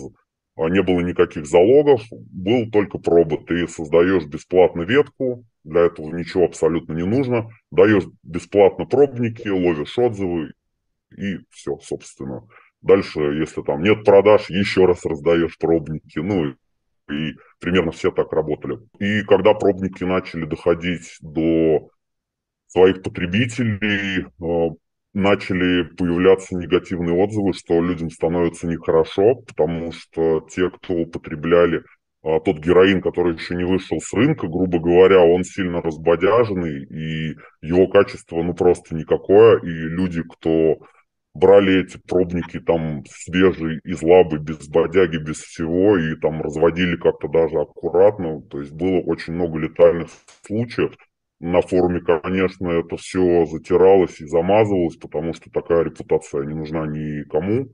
Э, 0.57 0.69
не 0.69 0.83
было 0.83 1.01
никаких 1.01 1.47
залогов, 1.47 2.03
был 2.11 2.71
только 2.71 2.99
проба. 2.99 3.39
Ты 3.45 3.67
создаешь 3.69 4.27
бесплатно 4.27 4.83
ветку, 4.83 5.45
для 5.65 5.83
этого 5.83 6.15
ничего 6.15 6.45
абсолютно 6.45 6.93
не 6.95 7.05
нужно. 7.05 7.49
Даешь 7.71 8.05
бесплатно 8.23 8.85
пробники, 8.85 9.49
ловишь 9.49 9.99
отзывы 9.99 10.53
и 11.17 11.39
все, 11.51 11.79
собственно. 11.79 12.47
Дальше, 12.81 13.21
если 13.21 13.63
там 13.63 13.83
нет 13.83 14.05
продаж, 14.05 14.51
еще 14.51 14.87
раз 14.87 15.05
раздаешь 15.05 15.57
пробники. 15.59 16.19
Ну 16.19 16.57
и 17.09 17.35
примерно 17.61 17.93
все 17.93 18.11
так 18.11 18.33
работали. 18.33 18.79
И 18.99 19.23
когда 19.23 19.55
пробники 19.55 20.05
начали 20.05 20.45
доходить 20.45 21.17
до 21.21 21.91
своих 22.67 23.03
потребителей, 23.03 24.27
э, 24.27 24.75
начали 25.15 25.83
появляться 25.83 26.57
негативные 26.57 27.15
отзывы, 27.15 27.53
что 27.53 27.83
людям 27.83 28.11
становится 28.11 28.67
нехорошо, 28.67 29.37
потому 29.47 29.93
что 29.93 30.41
те, 30.51 30.71
кто 30.71 30.95
употребляли 30.95 31.83
а, 32.23 32.41
тот 32.41 32.59
героин, 32.59 33.03
который 33.03 33.35
еще 33.35 33.55
не 33.55 33.65
вышел 33.65 33.99
с 34.01 34.13
рынка, 34.13 34.47
грубо 34.47 34.79
говоря, 34.79 35.21
он 35.21 35.45
сильно 35.45 35.83
разбодяженный, 35.83 36.85
и 36.85 37.37
его 37.61 37.89
качество 37.89 38.43
ну 38.43 38.55
просто 38.55 38.95
никакое, 38.95 39.59
и 39.59 39.69
люди, 39.69 40.23
кто 40.23 40.79
брали 41.35 41.83
эти 41.83 41.99
пробники 41.99 42.61
там 42.61 43.05
свежие 43.11 43.81
из 43.85 44.03
лабы, 44.03 44.39
без 44.39 44.69
бодяги, 44.69 45.17
без 45.17 45.39
всего, 45.39 45.97
и 45.99 46.15
там 46.17 46.43
разводили 46.43 46.97
как-то 46.97 47.29
даже 47.29 47.59
аккуратно. 47.59 48.43
То 48.43 48.61
есть 48.61 48.73
было 48.73 49.01
очень 49.01 49.35
много 49.35 49.59
летальных 49.59 50.09
случаев. 50.47 50.95
На 51.43 51.61
форуме, 51.61 52.01
конечно, 52.01 52.69
это 52.69 52.97
все 52.97 53.47
затиралось 53.47 54.21
и 54.21 54.27
замазывалось, 54.27 54.95
потому 54.97 55.35
что 55.35 55.51
такая 55.51 55.83
репутация 55.83 56.45
не 56.45 56.55
нужна 56.55 56.87
никому. 56.87 57.73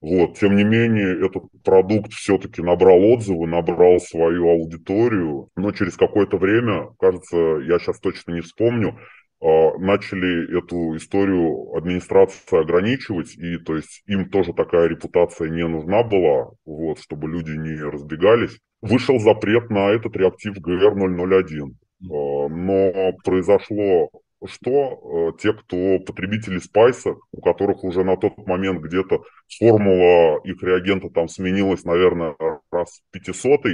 Вот, 0.00 0.38
тем 0.38 0.56
не 0.56 0.64
менее, 0.64 1.26
этот 1.26 1.44
продукт 1.62 2.14
все-таки 2.14 2.62
набрал 2.62 3.04
отзывы, 3.12 3.46
набрал 3.46 4.00
свою 4.00 4.48
аудиторию, 4.48 5.50
но 5.54 5.72
через 5.72 5.98
какое-то 5.98 6.38
время, 6.38 6.94
кажется, 6.98 7.36
я 7.36 7.78
сейчас 7.78 8.00
точно 8.00 8.32
не 8.32 8.40
вспомню, 8.40 8.98
а, 9.38 9.76
начали 9.76 10.58
эту 10.58 10.96
историю 10.96 11.76
администрация 11.76 12.60
ограничивать, 12.60 13.36
и 13.36 13.58
то 13.58 13.76
есть 13.76 14.02
им 14.06 14.30
тоже 14.30 14.54
такая 14.54 14.88
репутация 14.88 15.50
не 15.50 15.68
нужна 15.68 16.04
была, 16.04 16.52
вот, 16.64 16.98
чтобы 17.00 17.28
люди 17.28 17.50
не 17.50 17.82
разбегались. 17.82 18.58
Вышел 18.80 19.18
запрет 19.18 19.68
на 19.68 19.90
этот 19.90 20.16
реактив 20.16 20.56
ГР-001. 20.58 21.83
А, 22.10 22.48
но 22.48 23.12
произошло 23.24 24.10
что 24.46 25.30
а, 25.30 25.32
те, 25.38 25.54
кто 25.54 25.98
потребители 26.00 26.58
спайса, 26.58 27.14
у 27.32 27.40
которых 27.40 27.82
уже 27.82 28.04
на 28.04 28.18
тот 28.18 28.36
момент 28.46 28.82
где-то 28.82 29.22
формула 29.58 30.38
их 30.44 30.62
реагента 30.62 31.08
там 31.08 31.28
сменилась, 31.28 31.84
наверное, 31.84 32.36
раз 32.70 33.00
500 33.12 33.64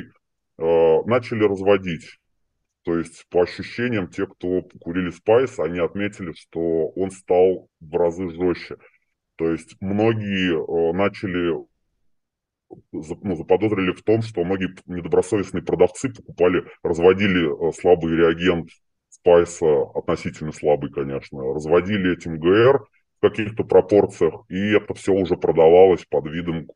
начали 0.59 1.43
разводить 1.43 2.21
то 2.85 2.97
есть, 2.97 3.27
по 3.31 3.43
ощущениям, 3.43 4.09
те, 4.09 4.27
кто 4.27 4.63
курили 4.81 5.11
спайс, 5.11 5.59
они 5.59 5.79
отметили, 5.79 6.33
что 6.33 6.89
он 6.89 7.11
стал 7.11 7.69
в 7.79 7.95
разы 7.95 8.31
жестче. 8.31 8.77
То 9.37 9.51
есть, 9.51 9.77
многие 9.81 10.55
э, 10.55 10.93
начали, 10.95 11.67
ну, 12.93 13.37
заподозрили 13.37 13.93
в 13.93 14.03
том, 14.03 14.23
что 14.23 14.45
многие 14.45 14.75
недобросовестные 14.87 15.63
продавцы 15.63 16.13
покупали, 16.13 16.65
разводили 16.83 17.69
э, 17.69 17.73
слабый 17.73 18.17
реагент 18.17 18.69
спайса, 19.09 19.83
относительно 19.95 20.53
слабый, 20.53 20.91
конечно, 20.91 21.43
разводили 21.55 22.13
этим 22.13 22.39
ГР 22.39 22.85
в 23.19 23.21
каких-то 23.21 23.65
пропорциях, 23.65 24.45
и 24.49 24.73
это 24.73 24.95
все 24.95 25.13
уже 25.13 25.37
продавалось 25.37 26.05
под 26.09 26.27
видом 26.27 26.69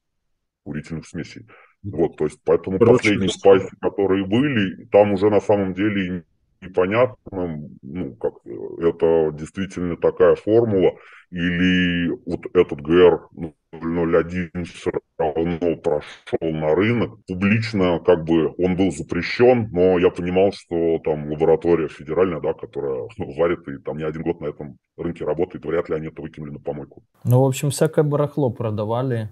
курительных 0.65 1.07
смесей. 1.07 1.47
Вот, 1.83 2.17
то 2.17 2.25
есть, 2.25 2.41
поэтому 2.45 2.79
Короче, 2.79 2.97
последние 2.97 3.29
спайсы, 3.29 3.71
которые 3.81 4.25
были, 4.25 4.87
там 4.87 5.13
уже 5.13 5.31
на 5.31 5.41
самом 5.41 5.75
деле 5.75 6.25
непонятно, 6.61 7.69
ну, 7.83 8.15
как 8.17 8.35
это 8.47 9.31
действительно 9.33 9.97
такая 9.97 10.35
формула, 10.35 10.97
или 11.31 12.09
вот 12.27 12.41
этот 12.55 12.81
ГР 12.81 13.29
001 13.73 14.65
все 14.65 14.93
равно 15.45 15.77
прошел 15.77 16.39
на 16.41 16.75
рынок. 16.75 17.19
Публично 17.27 18.01
как 18.05 18.25
бы 18.25 18.55
он 18.59 18.77
был 18.77 18.91
запрещен, 18.91 19.69
но 19.73 19.99
я 19.99 20.11
понимал, 20.11 20.53
что 20.53 20.99
там 21.05 21.31
лаборатория 21.31 21.89
федеральная, 21.89 22.41
да, 22.41 22.53
которая 22.53 23.09
варит 23.19 23.67
и 23.69 23.79
там 23.79 23.99
не 23.99 24.05
один 24.05 24.23
год 24.23 24.41
на 24.41 24.47
этом 24.47 24.77
рынке 24.97 25.25
работает, 25.25 25.65
вряд 25.65 25.89
ли 25.89 25.97
они 25.97 26.09
это 26.09 26.23
выкинули 26.23 26.51
на 26.51 26.61
помойку. 26.61 27.03
Ну, 27.25 27.43
в 27.43 27.47
общем, 27.47 27.71
всякое 27.71 28.05
барахло 28.05 28.51
продавали, 28.51 29.31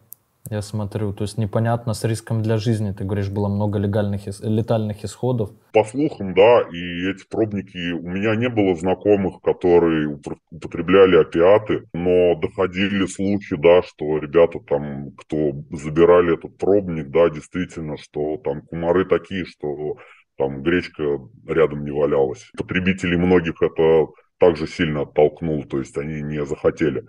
я 0.51 0.61
смотрю, 0.61 1.13
то 1.13 1.23
есть 1.23 1.39
непонятно 1.39 1.95
с 1.95 2.05
риском 2.05 2.43
для 2.43 2.57
жизни. 2.59 2.93
Ты 2.93 3.05
говоришь, 3.05 3.31
было 3.31 3.49
много 3.49 3.79
легальных, 3.79 4.23
летальных 4.43 5.05
исходов. 5.05 5.51
По 5.73 5.85
слухам, 5.85 6.35
да, 6.35 6.63
и 6.63 7.11
эти 7.11 7.25
пробники, 7.29 7.93
у 7.93 8.09
меня 8.09 8.35
не 8.35 8.49
было 8.49 8.75
знакомых, 8.75 9.41
которые 9.41 10.19
употребляли 10.51 11.17
опиаты, 11.17 11.85
но 11.95 12.35
доходили 12.35 13.07
слухи, 13.07 13.57
да, 13.57 13.83
что 13.83 14.19
ребята 14.19 14.59
там, 14.61 15.13
кто 15.13 15.53
забирали 15.71 16.35
этот 16.35 16.59
пробник, 16.59 17.09
да, 17.11 17.31
действительно, 17.31 17.97
что 17.97 18.37
там 18.39 18.63
кумары 18.63 19.05
такие, 19.05 19.45
что 19.45 19.97
там 20.37 20.63
гречка 20.63 21.21
рядом 21.47 21.85
не 21.85 21.93
валялась. 21.93 22.51
Потребителей 22.59 23.17
многих 23.17 23.63
это 23.63 24.09
также 24.39 24.67
сильно 24.67 25.03
оттолкнул, 25.03 25.63
то 25.65 25.79
есть 25.79 25.97
они 25.97 26.21
не 26.21 26.45
захотели. 26.45 27.05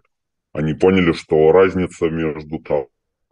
Они 0.53 0.75
поняли, 0.75 1.13
что 1.13 1.51
разница 1.51 2.09
между 2.09 2.59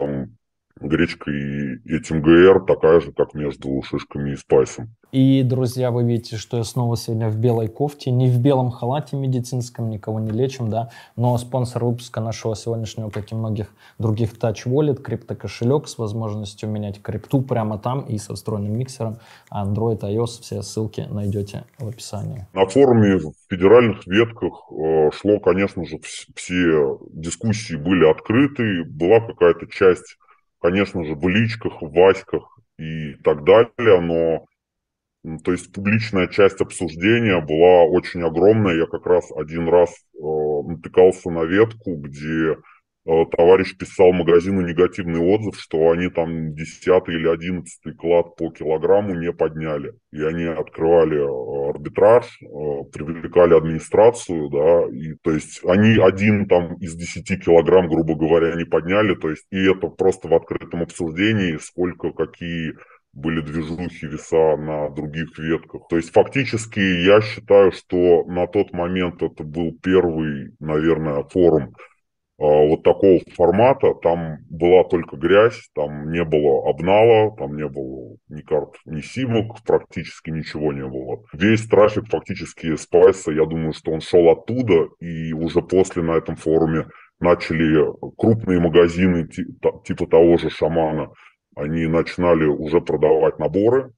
там, 0.02 0.28
там 0.28 0.41
гречка 0.82 1.32
и 1.32 1.76
этим 1.86 2.22
ГР 2.22 2.66
такая 2.66 3.00
же, 3.00 3.12
как 3.12 3.34
между 3.34 3.82
шишками 3.84 4.32
и 4.32 4.36
спайсом. 4.36 4.90
И, 5.12 5.44
друзья, 5.44 5.92
вы 5.92 6.04
видите, 6.04 6.38
что 6.38 6.58
я 6.58 6.64
снова 6.64 6.96
сегодня 6.96 7.28
в 7.28 7.38
белой 7.38 7.68
кофте, 7.68 8.12
не 8.12 8.30
в 8.30 8.40
белом 8.40 8.72
халате 8.72 9.18
медицинском, 9.18 9.90
никого 9.90 10.22
не 10.22 10.32
лечим, 10.32 10.70
да, 10.70 10.90
но 11.18 11.38
спонсор 11.38 11.84
выпуска 11.84 12.22
нашего 12.22 12.56
сегодняшнего, 12.56 13.10
как 13.10 13.30
и 13.32 13.36
многих 13.36 13.68
других, 14.00 14.32
Touch 14.38 14.66
Wallet, 14.66 15.02
криптокошелек 15.02 15.90
с 15.90 15.98
возможностью 15.98 16.70
менять 16.70 17.02
крипту 17.02 17.42
прямо 17.42 17.78
там 17.78 18.02
и 18.02 18.18
со 18.18 18.36
встроенным 18.36 18.78
миксером, 18.78 19.18
Android, 19.52 20.00
iOS, 20.00 20.42
все 20.42 20.62
ссылки 20.62 21.06
найдете 21.10 21.66
в 21.78 21.90
описании. 21.90 22.48
На 22.54 22.66
форуме 22.66 23.18
в 23.18 23.34
федеральных 23.50 24.08
ветках 24.08 24.54
э, 24.72 25.10
шло, 25.14 25.40
конечно 25.40 25.86
же, 25.86 26.00
все 26.36 26.98
дискуссии 27.12 27.76
были 27.76 28.10
открыты, 28.10 28.86
была 28.86 29.20
какая-то 29.20 29.68
часть, 29.68 30.18
конечно 30.62 31.04
же, 31.04 31.16
в 31.16 31.28
личках, 31.28 31.82
в 31.82 31.92
васьках 31.92 32.58
и 32.78 33.16
так 33.24 33.44
далее, 33.44 34.00
но 34.00 34.46
то 35.44 35.52
есть 35.52 35.72
публичная 35.72 36.28
часть 36.28 36.62
обсуждения 36.62 37.40
была 37.42 37.84
очень 37.84 38.24
огромная. 38.24 38.76
Я 38.76 38.86
как 38.88 39.06
раз 39.06 39.32
один 39.36 39.70
раз 39.70 39.92
э, 40.16 40.18
натыкался 40.68 41.30
на 41.30 41.44
ветку, 41.44 41.96
где 41.98 42.58
товарищ 43.06 43.76
писал 43.78 44.14
магазину 44.14 44.62
негативный 44.62 45.20
отзыв, 45.20 45.60
что 45.60 45.90
они 45.90 46.10
там 46.10 46.54
10 46.54 46.88
или 47.08 47.28
11 47.28 47.98
клад 47.98 48.36
по 48.36 48.52
килограмму 48.52 49.16
не 49.16 49.32
подняли. 49.34 49.94
И 50.12 50.22
они 50.22 50.46
открывали 50.46 51.18
э, 51.18 51.70
арбитраж, 51.72 52.26
э, 52.42 52.46
привлекали 52.94 53.56
администрацию, 53.56 54.50
да, 54.50 54.88
и 54.96 55.16
то 55.24 55.32
есть 55.32 55.62
они 55.66 55.98
один 55.98 56.48
там 56.48 56.76
из 56.76 56.96
10 56.96 57.44
килограмм, 57.44 57.88
грубо 57.88 58.16
говоря, 58.16 58.56
не 58.56 58.66
подняли, 58.66 59.16
то 59.16 59.30
есть 59.30 59.48
и 59.52 59.58
это 59.58 59.88
просто 59.88 60.28
в 60.28 60.34
открытом 60.34 60.84
обсуждении, 60.84 61.58
сколько, 61.58 62.12
какие 62.12 62.74
были 63.14 63.42
движухи 63.42 64.08
веса 64.08 64.56
на 64.58 64.90
других 64.90 65.38
ветках. 65.38 65.88
То 65.90 65.98
есть 65.98 66.14
фактически 66.14 66.80
я 66.80 67.22
считаю, 67.22 67.72
что 67.72 68.24
на 68.26 68.48
тот 68.48 68.72
момент 68.74 69.22
это 69.22 69.44
был 69.44 69.78
первый, 69.82 70.54
наверное, 70.60 71.24
форум 71.24 71.74
вот 72.42 72.84
такого 72.84 73.20
формата. 73.36 73.94
Там 74.02 74.40
была 74.50 74.84
только 74.84 75.16
грязь, 75.16 75.70
там 75.76 76.12
не 76.12 76.24
было 76.24 76.70
обнала, 76.70 77.36
там 77.38 77.56
не 77.56 77.68
было 77.68 78.18
ни 78.30 78.42
карт, 78.42 78.76
ни 78.86 79.02
симок, 79.02 79.64
практически 79.66 80.30
ничего 80.30 80.74
не 80.74 80.88
было. 80.88 81.24
Весь 81.34 81.66
трафик 81.68 82.08
фактически 82.10 82.76
спайса, 82.76 83.32
я 83.32 83.46
думаю, 83.46 83.74
что 83.74 83.92
он 83.92 84.02
шел 84.02 84.30
оттуда, 84.30 84.88
и 85.00 85.34
уже 85.34 85.62
после 85.62 86.04
на 86.04 86.14
этом 86.14 86.36
форуме 86.36 86.88
начали 87.20 87.86
крупные 88.18 88.60
магазины 88.60 89.28
типа 89.28 90.08
того 90.08 90.38
же 90.38 90.50
шамана 90.50 91.12
они 91.56 91.86
начинали 91.86 92.46
уже 92.46 92.82
продавать 92.82 93.40
наборы, 93.40 93.92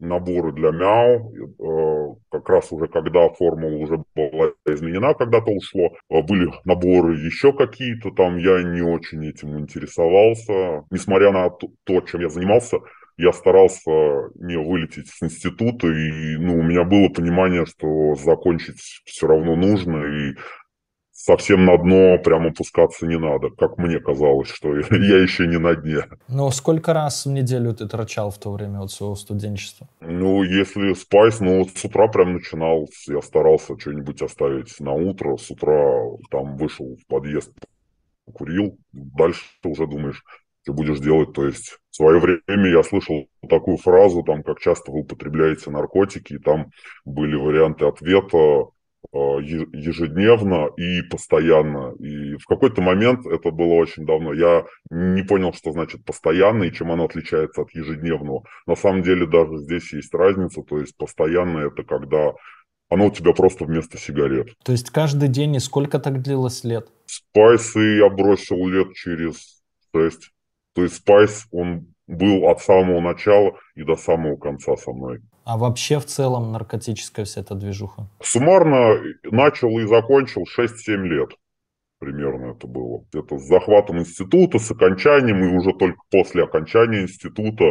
наборы 0.00 0.52
для 0.52 0.70
мяу, 0.70 1.32
э, 1.32 2.14
как 2.30 2.48
раз 2.48 2.72
уже 2.72 2.88
когда 2.88 3.28
формула 3.28 3.76
уже 3.76 4.02
была 4.14 4.52
изменена, 4.66 5.14
когда-то 5.14 5.52
ушло, 5.52 5.90
э, 6.10 6.22
были 6.22 6.50
наборы 6.64 7.14
еще 7.14 7.52
какие-то, 7.52 8.10
там 8.10 8.38
я 8.38 8.62
не 8.62 8.82
очень 8.82 9.26
этим 9.28 9.58
интересовался. 9.58 10.84
Несмотря 10.90 11.32
на 11.32 11.50
то, 11.50 12.00
чем 12.00 12.22
я 12.22 12.28
занимался, 12.28 12.78
я 13.20 13.32
старался 13.32 13.90
не 14.36 14.56
вылететь 14.56 15.08
с 15.08 15.22
института, 15.22 15.86
и 15.88 16.36
ну, 16.38 16.58
у 16.58 16.62
меня 16.62 16.84
было 16.84 17.08
понимание, 17.08 17.66
что 17.66 18.14
закончить 18.14 18.80
все 19.04 19.26
равно 19.26 19.56
нужно, 19.56 19.98
и 20.04 20.34
совсем 21.20 21.66
на 21.66 21.76
дно 21.76 22.18
прямо 22.18 22.48
опускаться 22.48 23.06
не 23.06 23.18
надо, 23.18 23.50
как 23.50 23.76
мне 23.78 24.00
казалось, 24.00 24.48
что 24.48 24.74
я 24.90 25.18
еще 25.18 25.46
не 25.46 25.58
на 25.58 25.74
дне. 25.74 26.04
Ну, 26.28 26.50
сколько 26.50 26.92
раз 26.92 27.26
в 27.26 27.30
неделю 27.30 27.74
ты 27.74 27.86
торчал 27.86 28.30
в 28.30 28.38
то 28.38 28.52
время 28.52 28.80
от 28.80 28.90
своего 28.90 29.14
студенчества? 29.14 29.88
Ну, 30.00 30.42
если 30.42 30.94
спайс, 30.94 31.40
ну, 31.40 31.58
вот 31.58 31.70
с 31.76 31.84
утра 31.84 32.08
прям 32.08 32.34
начинал, 32.34 32.88
я 33.06 33.20
старался 33.20 33.78
что-нибудь 33.78 34.22
оставить 34.22 34.80
на 34.80 34.92
утро, 34.92 35.36
с 35.36 35.50
утра 35.50 35.94
там 36.30 36.56
вышел 36.56 36.96
в 36.96 37.06
подъезд, 37.06 37.52
курил, 38.32 38.78
дальше 38.92 39.42
ты 39.62 39.68
уже 39.68 39.86
думаешь, 39.86 40.24
что 40.62 40.72
будешь 40.72 41.00
делать, 41.00 41.32
то 41.32 41.46
есть 41.46 41.78
в 41.90 41.96
свое 41.96 42.18
время 42.18 42.70
я 42.70 42.82
слышал 42.82 43.26
такую 43.48 43.76
фразу, 43.76 44.22
там, 44.22 44.42
как 44.42 44.60
часто 44.60 44.90
вы 44.90 45.00
употребляете 45.00 45.70
наркотики, 45.70 46.34
и 46.34 46.38
там 46.38 46.70
были 47.04 47.34
варианты 47.34 47.86
ответа, 47.86 48.66
ежедневно 49.12 50.68
и 50.76 51.02
постоянно. 51.02 51.94
И 51.98 52.36
в 52.36 52.46
какой-то 52.46 52.82
момент, 52.82 53.26
это 53.26 53.50
было 53.50 53.74
очень 53.74 54.06
давно, 54.06 54.32
я 54.32 54.64
не 54.90 55.22
понял, 55.22 55.52
что 55.52 55.72
значит 55.72 56.04
постоянно 56.04 56.64
и 56.64 56.72
чем 56.72 56.92
оно 56.92 57.04
отличается 57.04 57.62
от 57.62 57.70
ежедневного. 57.74 58.44
На 58.66 58.76
самом 58.76 59.02
деле 59.02 59.26
даже 59.26 59.58
здесь 59.58 59.92
есть 59.92 60.14
разница, 60.14 60.62
то 60.62 60.78
есть 60.78 60.96
постоянно 60.96 61.58
это 61.58 61.82
когда 61.82 62.32
оно 62.88 63.06
у 63.06 63.10
тебя 63.10 63.32
просто 63.32 63.64
вместо 63.64 63.98
сигарет. 63.98 64.48
То 64.64 64.72
есть 64.72 64.90
каждый 64.90 65.28
день 65.28 65.54
и 65.54 65.60
сколько 65.60 66.00
так 66.00 66.22
длилось 66.22 66.64
лет? 66.64 66.88
Спайсы 67.06 67.98
я 67.98 68.08
бросил 68.08 68.66
лет 68.66 68.92
через 68.94 69.62
шесть. 69.94 70.32
То 70.74 70.82
есть 70.82 70.96
спайс, 70.96 71.46
он 71.52 71.94
был 72.06 72.48
от 72.48 72.60
самого 72.60 73.00
начала 73.00 73.56
и 73.76 73.84
до 73.84 73.96
самого 73.96 74.36
конца 74.36 74.76
со 74.76 74.92
мной. 74.92 75.20
А 75.50 75.56
вообще 75.56 75.98
в 75.98 76.06
целом 76.06 76.52
наркотическая 76.52 77.24
вся 77.24 77.40
эта 77.40 77.56
движуха? 77.56 78.06
Суммарно 78.22 79.00
начал 79.24 79.76
и 79.80 79.84
закончил 79.84 80.42
6-7 80.42 81.02
лет 81.08 81.30
примерно 81.98 82.52
это 82.52 82.68
было. 82.68 83.04
Это 83.12 83.36
с 83.36 83.48
захватом 83.48 83.98
института, 83.98 84.60
с 84.60 84.70
окончанием, 84.70 85.42
и 85.42 85.56
уже 85.56 85.72
только 85.72 85.98
после 86.08 86.44
окончания 86.44 87.02
института 87.02 87.64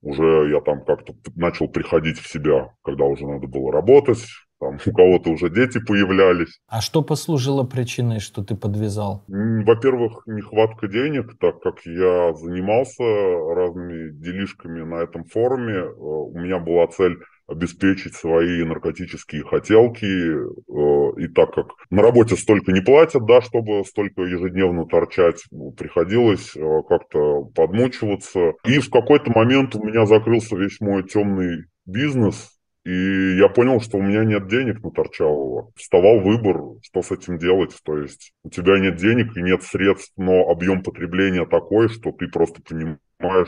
уже 0.00 0.48
я 0.52 0.60
там 0.60 0.84
как-то 0.84 1.12
начал 1.34 1.66
приходить 1.66 2.20
в 2.20 2.28
себя, 2.28 2.72
когда 2.84 3.04
уже 3.04 3.26
надо 3.26 3.48
было 3.48 3.72
работать, 3.72 4.24
там 4.62 4.78
у 4.86 4.92
кого-то 4.92 5.30
уже 5.30 5.50
дети 5.50 5.80
появлялись. 5.84 6.60
А 6.68 6.80
что 6.80 7.02
послужило 7.02 7.64
причиной, 7.64 8.20
что 8.20 8.44
ты 8.44 8.54
подвязал? 8.54 9.24
Во-первых, 9.26 10.22
нехватка 10.26 10.86
денег, 10.86 11.36
так 11.40 11.60
как 11.60 11.84
я 11.84 12.32
занимался 12.34 13.02
разными 13.02 14.12
делишками 14.12 14.82
на 14.82 15.02
этом 15.02 15.24
форуме. 15.24 15.74
Э, 15.74 15.90
у 15.90 16.38
меня 16.38 16.60
была 16.60 16.86
цель 16.86 17.18
обеспечить 17.48 18.14
свои 18.14 18.62
наркотические 18.62 19.42
хотелки. 19.42 20.06
Э, 20.06 21.20
и 21.20 21.26
так 21.26 21.54
как 21.54 21.66
на 21.90 22.02
работе 22.02 22.36
столько 22.36 22.70
не 22.70 22.80
платят, 22.80 23.26
да, 23.26 23.40
чтобы 23.40 23.84
столько 23.84 24.22
ежедневно 24.22 24.86
торчать, 24.86 25.42
ну, 25.50 25.72
приходилось 25.72 26.56
э, 26.56 26.82
как-то 26.88 27.46
подмучиваться. 27.54 28.52
И 28.64 28.78
в 28.78 28.90
какой-то 28.90 29.32
момент 29.32 29.74
у 29.74 29.82
меня 29.82 30.06
закрылся 30.06 30.54
весь 30.54 30.80
мой 30.80 31.02
темный 31.02 31.64
бизнес, 31.84 32.52
и 32.84 33.36
я 33.36 33.48
понял, 33.48 33.80
что 33.80 33.98
у 33.98 34.02
меня 34.02 34.24
нет 34.24 34.48
денег 34.48 34.82
на 34.82 34.90
Торчалова. 34.90 35.70
Вставал 35.76 36.20
выбор, 36.20 36.80
что 36.82 37.02
с 37.02 37.12
этим 37.12 37.38
делать. 37.38 37.76
То 37.84 37.96
есть 37.98 38.32
у 38.42 38.50
тебя 38.50 38.78
нет 38.78 38.96
денег 38.96 39.36
и 39.36 39.42
нет 39.42 39.62
средств, 39.62 40.12
но 40.16 40.48
объем 40.48 40.82
потребления 40.82 41.46
такой, 41.46 41.88
что 41.88 42.10
ты 42.10 42.26
просто 42.26 42.60
понимаешь, 42.60 42.98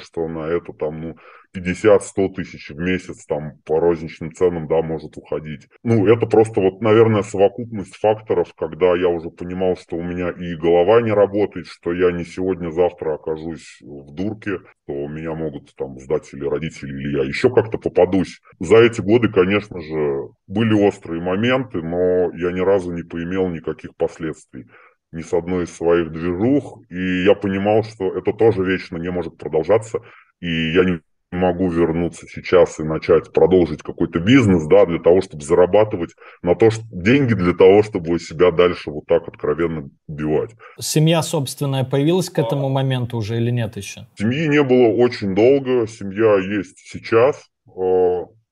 что 0.02 0.28
на 0.28 0.46
это 0.48 0.72
там, 0.72 1.00
ну, 1.00 1.16
50-100 1.54 2.34
тысяч 2.34 2.70
в 2.70 2.78
месяц 2.78 3.24
там 3.26 3.58
по 3.64 3.78
розничным 3.78 4.32
ценам, 4.32 4.66
да, 4.66 4.82
может 4.82 5.16
уходить. 5.16 5.68
Ну, 5.82 6.06
это 6.06 6.26
просто 6.26 6.60
вот, 6.60 6.80
наверное, 6.80 7.22
совокупность 7.22 7.96
факторов, 7.96 8.52
когда 8.56 8.96
я 8.96 9.08
уже 9.08 9.30
понимал, 9.30 9.76
что 9.76 9.96
у 9.96 10.02
меня 10.02 10.30
и 10.30 10.56
голова 10.56 11.00
не 11.00 11.12
работает, 11.12 11.66
что 11.66 11.92
я 11.92 12.10
не 12.10 12.24
сегодня-завтра 12.24 13.14
окажусь 13.14 13.78
в 13.80 14.12
дурке, 14.12 14.58
что 14.84 15.08
меня 15.08 15.34
могут 15.34 15.74
там 15.76 15.98
сдать 15.98 16.28
или 16.32 16.44
родители, 16.44 16.90
или 16.90 17.18
я 17.18 17.24
еще 17.24 17.50
как-то 17.50 17.78
попадусь. 17.78 18.40
За 18.58 18.78
эти 18.78 19.00
годы, 19.00 19.28
конечно 19.28 19.80
же, 19.80 20.28
были 20.48 20.74
острые 20.74 21.22
моменты, 21.22 21.82
но 21.82 22.32
я 22.36 22.50
ни 22.52 22.60
разу 22.60 22.92
не 22.92 23.02
поимел 23.02 23.48
никаких 23.48 23.94
последствий 23.96 24.66
ни 25.14 25.22
с 25.22 25.32
одной 25.32 25.64
из 25.64 25.74
своих 25.74 26.10
движух, 26.10 26.80
и 26.90 27.24
я 27.24 27.34
понимал, 27.34 27.82
что 27.84 28.16
это 28.16 28.32
тоже 28.32 28.64
вечно 28.64 28.98
не 28.98 29.10
может 29.10 29.38
продолжаться, 29.38 30.00
и 30.40 30.72
я 30.72 30.84
не 30.84 31.00
могу 31.34 31.68
вернуться 31.68 32.26
сейчас 32.26 32.78
и 32.78 32.84
начать 32.84 33.32
продолжить 33.32 33.82
какой-то 33.82 34.20
бизнес, 34.20 34.66
да, 34.66 34.86
для 34.86 34.98
того, 34.98 35.20
чтобы 35.20 35.44
зарабатывать 35.44 36.10
на 36.42 36.54
то, 36.54 36.70
что 36.70 36.82
деньги 36.90 37.34
для 37.34 37.54
того, 37.54 37.82
чтобы 37.82 38.18
себя 38.18 38.50
дальше 38.50 38.90
вот 38.90 39.04
так 39.06 39.28
откровенно 39.28 39.90
убивать. 40.06 40.50
Семья 40.80 41.22
собственная 41.22 41.84
появилась 41.84 42.30
к 42.30 42.38
этому 42.38 42.68
моменту 42.68 43.18
уже 43.18 43.36
или 43.36 43.50
нет 43.50 43.76
еще? 43.76 44.06
Семьи 44.18 44.46
не 44.46 44.62
было 44.62 44.88
очень 44.88 45.34
долго, 45.34 45.86
семья 45.86 46.36
есть 46.36 46.78
сейчас, 46.78 47.36
э, 47.66 47.70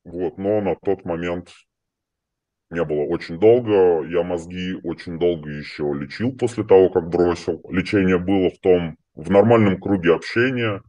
вот, 0.05 0.39
но 0.39 0.61
на 0.61 0.75
тот 0.85 1.05
момент 1.05 1.49
не 2.73 2.85
было 2.85 3.03
очень 3.03 3.39
долго. 3.39 4.05
Я 4.09 4.23
мозги 4.23 4.75
очень 4.83 5.19
долго 5.19 5.51
еще 5.51 5.93
лечил 5.95 6.33
после 6.33 6.65
того, 6.65 6.91
как 6.91 7.09
бросил. 7.09 7.63
Лечение 7.71 8.19
было 8.19 8.51
в 8.51 8.59
том, 8.59 8.97
в 9.15 9.31
нормальном 9.31 9.81
круге 9.81 10.15
общения, 10.15 10.83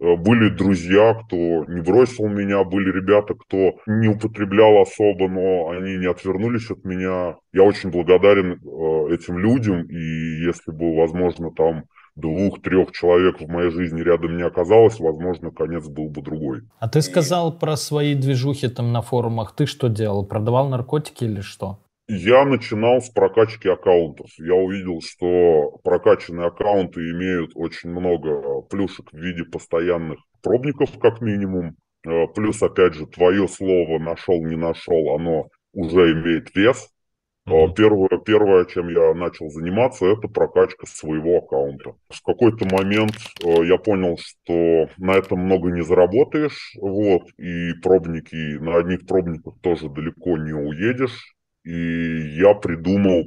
Э, 0.00 0.16
были 0.16 0.48
друзья, 0.50 1.14
кто 1.14 1.64
не 1.66 1.80
бросил 1.80 2.28
меня, 2.28 2.64
были 2.64 2.90
ребята, 2.90 3.34
кто 3.34 3.76
не 3.86 4.08
употреблял 4.08 4.82
особо, 4.82 5.28
но 5.28 5.70
они 5.70 5.96
не 5.96 6.06
отвернулись 6.06 6.70
от 6.70 6.84
меня. 6.84 7.36
Я 7.52 7.62
очень 7.62 7.90
благодарен 7.90 8.52
э, 8.54 9.14
этим 9.14 9.38
людям, 9.38 9.82
и 9.84 10.44
если 10.44 10.72
бы, 10.72 10.96
возможно, 10.96 11.50
там 11.52 11.84
двух-трех 12.16 12.92
человек 12.92 13.40
в 13.40 13.48
моей 13.48 13.70
жизни 13.70 14.00
рядом 14.00 14.36
не 14.36 14.42
оказалось, 14.42 14.98
возможно, 15.00 15.50
конец 15.50 15.86
был 15.88 16.08
бы 16.08 16.22
другой. 16.22 16.62
А 16.78 16.88
ты 16.88 17.02
сказал 17.02 17.58
про 17.58 17.76
свои 17.76 18.14
движухи 18.14 18.68
там 18.68 18.92
на 18.92 19.02
форумах. 19.02 19.54
Ты 19.54 19.66
что 19.66 19.88
делал? 19.88 20.26
Продавал 20.26 20.68
наркотики 20.68 21.24
или 21.24 21.40
что? 21.40 21.78
Я 22.06 22.44
начинал 22.44 23.00
с 23.00 23.08
прокачки 23.08 23.68
аккаунтов. 23.68 24.30
Я 24.38 24.54
увидел, 24.54 25.00
что 25.00 25.78
прокачанные 25.82 26.48
аккаунты 26.48 27.00
имеют 27.00 27.52
очень 27.54 27.90
много 27.90 28.60
плюшек 28.68 29.10
в 29.10 29.16
виде 29.16 29.44
постоянных 29.44 30.18
пробников, 30.42 30.90
как 31.00 31.22
минимум. 31.22 31.76
Э, 32.06 32.26
плюс, 32.34 32.62
опять 32.62 32.94
же, 32.94 33.06
твое 33.06 33.48
слово 33.48 33.98
нашел, 33.98 34.44
не 34.44 34.56
нашел, 34.56 35.14
оно 35.14 35.48
уже 35.72 36.12
имеет 36.12 36.54
вес. 36.54 36.90
Mm-hmm. 37.46 37.74
Первое, 37.74 38.18
первое, 38.24 38.64
чем 38.64 38.88
я 38.88 39.12
начал 39.12 39.50
заниматься, 39.50 40.06
это 40.06 40.28
прокачка 40.28 40.86
своего 40.86 41.38
аккаунта. 41.38 41.94
В 42.08 42.22
какой-то 42.22 42.64
момент 42.64 43.12
э, 43.44 43.66
я 43.66 43.76
понял, 43.76 44.16
что 44.18 44.88
на 44.96 45.12
этом 45.12 45.40
много 45.40 45.70
не 45.70 45.82
заработаешь, 45.82 46.74
вот, 46.80 47.24
и 47.36 47.74
пробники, 47.82 48.58
на 48.58 48.76
одних 48.76 49.06
пробниках 49.06 49.54
тоже 49.60 49.90
далеко 49.90 50.38
не 50.38 50.54
уедешь, 50.54 51.34
и 51.64 52.38
я 52.38 52.54
придумал, 52.54 53.24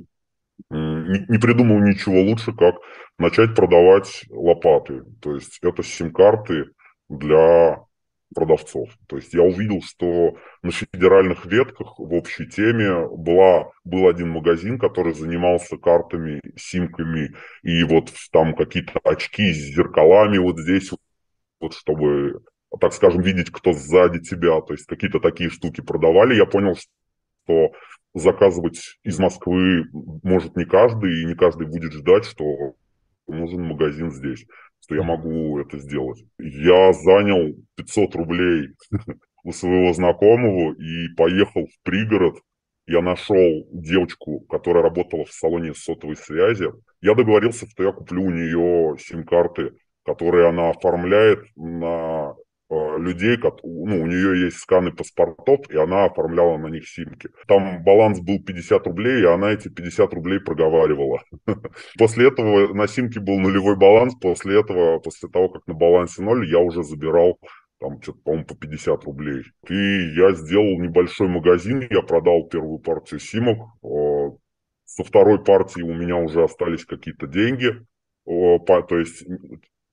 не 0.71 1.37
придумал 1.37 1.77
ничего 1.79 2.21
лучше, 2.21 2.53
как 2.53 2.75
начать 3.19 3.55
продавать 3.55 4.25
лопаты. 4.29 5.03
То 5.21 5.35
есть 5.35 5.59
это 5.61 5.83
сим-карты 5.83 6.65
для 7.07 7.86
продавцов. 8.33 8.89
То 9.07 9.17
есть 9.17 9.33
я 9.33 9.41
увидел, 9.41 9.81
что 9.81 10.35
на 10.61 10.71
федеральных 10.71 11.45
ветках 11.45 11.97
в 11.97 12.13
общей 12.13 12.45
теме 12.47 13.07
была, 13.07 13.71
был 13.83 14.07
один 14.07 14.29
магазин, 14.29 14.77
который 14.79 15.13
занимался 15.13 15.77
картами, 15.77 16.41
симками, 16.57 17.33
и 17.63 17.83
вот 17.83 18.11
там 18.31 18.55
какие-то 18.55 18.99
очки 19.03 19.51
с 19.53 19.75
зеркалами 19.75 20.37
вот 20.37 20.59
здесь, 20.59 20.91
вот 21.59 21.73
чтобы, 21.73 22.41
так 22.79 22.93
скажем, 22.93 23.21
видеть, 23.21 23.51
кто 23.51 23.73
сзади 23.73 24.19
тебя. 24.19 24.61
То 24.61 24.73
есть 24.73 24.85
какие-то 24.85 25.19
такие 25.19 25.49
штуки 25.49 25.81
продавали. 25.81 26.35
Я 26.35 26.45
понял, 26.45 26.75
что 27.45 27.71
заказывать 28.13 28.99
из 29.03 29.19
Москвы 29.19 29.85
может 30.23 30.55
не 30.55 30.65
каждый, 30.65 31.21
и 31.21 31.25
не 31.25 31.35
каждый 31.35 31.67
будет 31.67 31.93
ждать, 31.93 32.25
что 32.25 32.75
нужен 33.27 33.63
магазин 33.63 34.11
здесь, 34.11 34.45
что 34.87 34.95
я 34.95 35.03
могу 35.03 35.59
это 35.59 35.77
сделать. 35.77 36.23
Я 36.39 36.93
занял 36.93 37.53
500 37.75 38.15
рублей 38.15 38.69
у 39.43 39.51
своего 39.51 39.93
знакомого 39.93 40.73
и 40.73 41.13
поехал 41.15 41.65
в 41.65 41.83
пригород. 41.83 42.39
Я 42.87 43.01
нашел 43.01 43.67
девочку, 43.73 44.39
которая 44.49 44.81
работала 44.81 45.25
в 45.25 45.33
салоне 45.33 45.73
сотовой 45.73 46.15
связи. 46.15 46.67
Я 47.01 47.15
договорился, 47.15 47.67
что 47.69 47.83
я 47.83 47.91
куплю 47.91 48.23
у 48.23 48.29
нее 48.29 48.97
сим-карты, 48.97 49.73
которые 50.05 50.47
она 50.47 50.69
оформляет 50.69 51.39
на 51.57 52.33
людей, 52.69 53.37
ну, 53.63 54.01
у 54.01 54.05
нее 54.05 54.45
есть 54.45 54.57
сканы 54.57 54.91
паспортов, 54.91 55.69
и 55.69 55.77
она 55.77 56.05
оформляла 56.05 56.57
на 56.57 56.67
них 56.67 56.87
симки. 56.87 57.29
Там 57.47 57.83
баланс 57.83 58.19
был 58.19 58.43
50 58.43 58.87
рублей, 58.87 59.21
и 59.21 59.25
она 59.25 59.51
эти 59.51 59.69
50 59.69 60.13
рублей 60.13 60.39
проговаривала. 60.39 61.23
После 61.97 62.27
этого 62.27 62.73
на 62.73 62.87
симке 62.87 63.19
был 63.19 63.39
нулевой 63.39 63.77
баланс, 63.77 64.15
после 64.21 64.59
этого, 64.59 64.99
после 64.99 65.29
того, 65.29 65.49
как 65.49 65.67
на 65.67 65.73
балансе 65.73 66.21
ноль, 66.21 66.49
я 66.49 66.59
уже 66.59 66.83
забирал 66.83 67.39
там 67.79 68.01
что-то, 68.01 68.19
по-моему, 68.23 68.45
по 68.45 68.55
50 68.55 69.03
рублей. 69.05 69.43
И 69.69 69.75
я 70.15 70.33
сделал 70.33 70.79
небольшой 70.79 71.27
магазин, 71.27 71.87
я 71.89 72.01
продал 72.01 72.47
первую 72.47 72.79
партию 72.79 73.19
симок. 73.19 73.59
Э, 73.83 74.31
со 74.85 75.03
второй 75.03 75.43
партии 75.43 75.81
у 75.81 75.93
меня 75.93 76.15
уже 76.15 76.43
остались 76.43 76.85
какие-то 76.85 77.27
деньги. 77.27 77.85
То 78.25 78.97
есть 78.97 79.23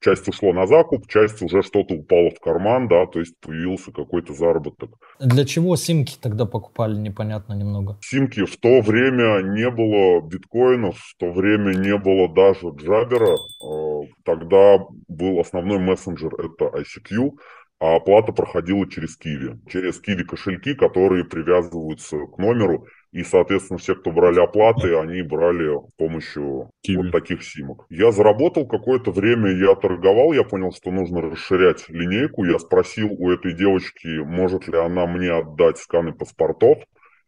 часть 0.04 0.28
ушло 0.28 0.52
на 0.52 0.66
закуп, 0.66 1.08
часть 1.08 1.40
уже 1.42 1.62
что-то 1.62 1.94
упало 1.94 2.30
в 2.30 2.38
карман, 2.40 2.88
да, 2.88 3.06
то 3.06 3.20
есть 3.20 3.34
появился 3.40 3.90
какой-то 3.90 4.34
заработок. 4.34 4.90
Для 5.18 5.44
чего 5.44 5.76
симки 5.76 6.16
тогда 6.20 6.44
покупали, 6.44 6.94
непонятно 6.96 7.54
немного? 7.54 7.98
Симки 8.02 8.44
в 8.44 8.56
то 8.58 8.82
время 8.82 9.40
не 9.42 9.70
было 9.70 10.20
биткоинов, 10.20 10.98
в 10.98 11.16
то 11.16 11.32
время 11.32 11.74
не 11.74 11.96
было 11.96 12.28
даже 12.28 12.68
джабера, 12.76 13.34
э, 13.34 14.08
тогда 14.24 14.78
был 15.08 15.40
основной 15.40 15.78
мессенджер, 15.78 16.34
это 16.34 16.66
ICQ, 16.66 17.30
а 17.84 17.96
оплата 17.96 18.32
проходила 18.32 18.88
через 18.88 19.14
Киви, 19.14 19.58
через 19.68 20.00
Киви 20.00 20.24
кошельки, 20.24 20.74
которые 20.74 21.22
привязываются 21.22 22.16
к 22.16 22.38
номеру, 22.38 22.86
и, 23.12 23.22
соответственно, 23.22 23.78
все, 23.78 23.94
кто 23.94 24.10
брали 24.10 24.40
оплаты, 24.40 24.96
они 24.96 25.20
брали 25.20 25.76
с 25.76 25.92
помощью 25.98 26.70
Киви. 26.80 26.96
вот 26.96 27.12
таких 27.12 27.44
симок. 27.44 27.84
Я 27.90 28.10
заработал 28.10 28.66
какое-то 28.66 29.10
время, 29.10 29.50
я 29.50 29.74
торговал, 29.74 30.32
я 30.32 30.44
понял, 30.44 30.72
что 30.72 30.90
нужно 30.90 31.20
расширять 31.20 31.84
линейку. 31.90 32.46
Я 32.46 32.58
спросил 32.58 33.10
у 33.18 33.30
этой 33.30 33.52
девочки, 33.52 34.06
может 34.24 34.66
ли 34.66 34.78
она 34.78 35.06
мне 35.06 35.30
отдать 35.30 35.76
сканы 35.76 36.14
паспортов. 36.14 36.78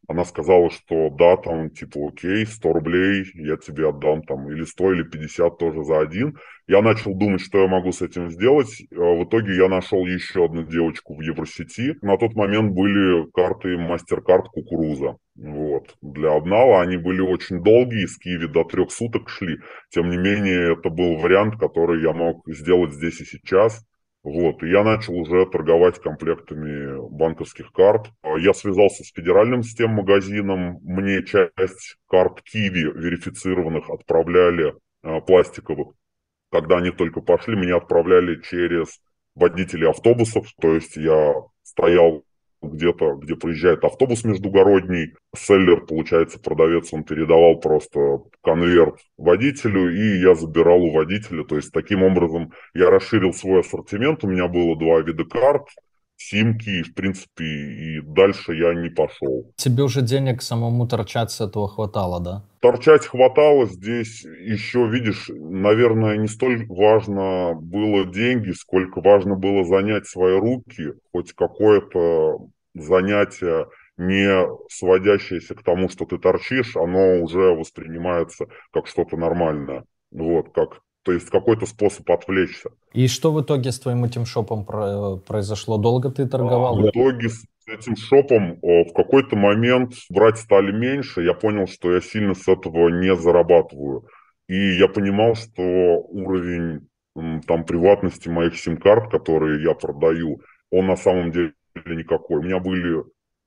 Она 0.09 0.25
сказала, 0.25 0.71
что 0.71 1.11
да, 1.11 1.37
там, 1.37 1.71
типа, 1.71 2.09
окей, 2.09 2.47
100 2.47 2.73
рублей 2.73 3.25
я 3.35 3.57
тебе 3.57 3.89
отдам, 3.89 4.23
там, 4.23 4.49
или 4.51 4.65
100, 4.65 4.93
или 4.93 5.03
50 5.03 5.59
тоже 5.59 5.83
за 5.85 6.01
один. 6.01 6.39
Я 6.69 6.83
начал 6.83 7.15
думать, 7.15 7.41
что 7.41 7.63
я 7.63 7.69
могу 7.69 7.93
с 7.93 8.03
этим 8.03 8.31
сделать. 8.31 8.71
А 8.93 9.01
в 9.01 9.25
итоге 9.25 9.57
я 9.57 9.69
нашел 9.69 10.07
еще 10.07 10.45
одну 10.45 10.63
девочку 10.63 11.15
в 11.15 11.21
Евросети. 11.21 11.97
На 12.03 12.17
тот 12.19 12.35
момент 12.35 12.73
были 12.73 13.29
карты 13.33 13.75
MasterCard 13.75 14.45
Кукуруза. 14.53 15.17
Вот. 15.37 15.95
Для 16.03 16.35
обнала 16.35 16.81
они 16.81 16.97
были 16.97 17.21
очень 17.21 17.63
долгие, 17.63 18.07
с 18.07 18.17
Киви 18.19 18.47
до 18.47 18.65
трех 18.65 18.91
суток 18.91 19.29
шли. 19.29 19.59
Тем 19.91 20.09
не 20.11 20.17
менее, 20.17 20.75
это 20.75 20.89
был 20.89 21.17
вариант, 21.17 21.59
который 21.59 22.03
я 22.03 22.13
мог 22.13 22.43
сделать 22.47 22.93
здесь 22.93 23.21
и 23.21 23.25
сейчас. 23.25 23.85
Вот, 24.27 24.61
и 24.65 24.71
я 24.71 24.83
начал 24.83 25.15
уже 25.15 25.47
торговать 25.47 26.01
комплектами 26.01 26.99
банковских 27.11 27.71
карт. 27.71 28.11
Я 28.25 28.55
связался 28.55 29.05
с 29.05 29.13
федеральным 29.13 29.63
систем 29.63 29.91
магазином. 29.91 30.81
Мне 30.83 31.23
часть 31.23 31.97
карт 32.09 32.43
Киви 32.43 32.91
верифицированных 32.93 33.89
отправляли 33.89 34.75
а, 35.05 35.21
пластиковых. 35.21 35.95
Когда 36.51 36.79
они 36.79 36.91
только 36.91 37.21
пошли, 37.21 37.55
меня 37.55 37.77
отправляли 37.77 38.43
через 38.43 39.01
водителей 39.37 39.89
автобусов. 39.89 40.49
То 40.61 40.75
есть 40.75 40.97
я 40.97 41.35
стоял 41.63 42.25
где-то, 42.63 43.15
где 43.17 43.37
проезжает 43.37 43.85
автобус 43.85 44.25
междугородний, 44.25 45.15
селлер, 45.37 45.87
получается, 45.87 46.39
продавец, 46.39 46.93
он 46.93 47.05
передавал 47.05 47.61
просто 47.61 48.21
конверт 48.43 48.99
водителю, 49.17 49.95
и 49.95 50.21
я 50.21 50.35
забирал 50.35 50.83
у 50.83 50.93
водителя. 50.93 51.45
То 51.45 51.57
есть, 51.57 51.73
таким 51.73 52.03
образом, 52.03 52.53
я 52.75 52.91
расширил 52.91 53.33
свой 53.33 53.61
ассортимент, 53.61 54.25
у 54.25 54.29
меня 54.29 54.49
было 54.49 54.79
два 54.79 55.01
вида 55.01 55.25
карт, 55.25 55.69
симки, 56.17 56.83
в 56.83 56.95
принципе, 56.95 57.45
и 57.45 58.01
дальше 58.01 58.55
я 58.55 58.75
не 58.75 58.89
пошел. 58.89 59.53
Тебе 59.57 59.83
уже 59.83 60.03
денег 60.03 60.43
самому 60.43 60.87
торчать 60.87 61.31
с 61.31 61.41
этого 61.41 61.69
хватало, 61.69 62.21
да? 62.21 62.45
Торчать 62.61 63.07
хватало 63.07 63.67
здесь 63.67 64.25
еще, 64.25 64.89
видишь, 64.89 65.29
наверное, 65.29 66.17
не 66.17 66.27
столь 66.27 66.67
важно 66.69 67.55
было 67.55 68.05
деньги, 68.07 68.53
сколько 68.53 69.01
важно 69.01 69.37
было 69.37 69.65
занять 69.65 70.07
свои 70.07 70.37
руки, 70.39 70.95
хоть 71.13 71.33
какое-то 71.33 72.39
занятие, 72.75 73.67
не 73.97 74.47
сводящееся 74.69 75.55
к 75.55 75.63
тому, 75.63 75.89
что 75.89 76.05
ты 76.05 76.19
торчишь, 76.19 76.77
оно 76.77 77.21
уже 77.23 77.55
воспринимается 77.55 78.47
как 78.73 78.87
что-то 78.87 79.17
нормальное. 79.17 79.85
Вот, 80.11 80.53
как 80.53 80.81
то 81.07 81.13
есть 81.13 81.31
какой-то 81.31 81.67
способ 81.67 82.11
отвлечься. 82.11 82.71
И 82.93 83.07
что 83.07 83.33
в 83.33 83.41
итоге 83.41 83.71
с 83.71 83.79
твоим 83.79 84.05
этим 84.05 84.27
шопом 84.27 84.65
произошло? 84.65 85.79
Долго 85.79 86.11
ты 86.11 86.27
торговал? 86.27 86.81
А, 86.81 86.83
в 86.83 86.89
итоге 86.89 87.29
с 87.29 87.47
этим 87.69 87.95
шопом 87.95 88.59
в 88.61 88.93
какой-то 88.93 89.37
момент 89.37 89.93
брать 90.11 90.39
стали 90.39 90.73
меньше. 90.73 91.23
Я 91.23 91.33
понял, 91.33 91.69
что 91.69 91.95
я 91.95 92.01
сильно 92.01 92.35
с 92.35 92.49
этого 92.49 92.89
не 92.89 93.15
зарабатываю. 93.15 94.09
И 94.49 94.77
я 94.79 94.89
понимал, 94.89 95.37
что 95.37 95.63
уровень 95.63 96.89
там 97.47 97.65
приватности 97.65 98.29
моих 98.29 98.59
сим-карт, 98.59 99.09
которые 99.09 99.63
я 99.63 99.75
продаю, 99.75 100.41
он 100.73 100.89
на 100.89 100.97
самом 100.97 101.31
деле 101.31 101.53
никакой. 101.87 102.41
У 102.41 102.43
меня 102.43 102.59
были 102.59 103.05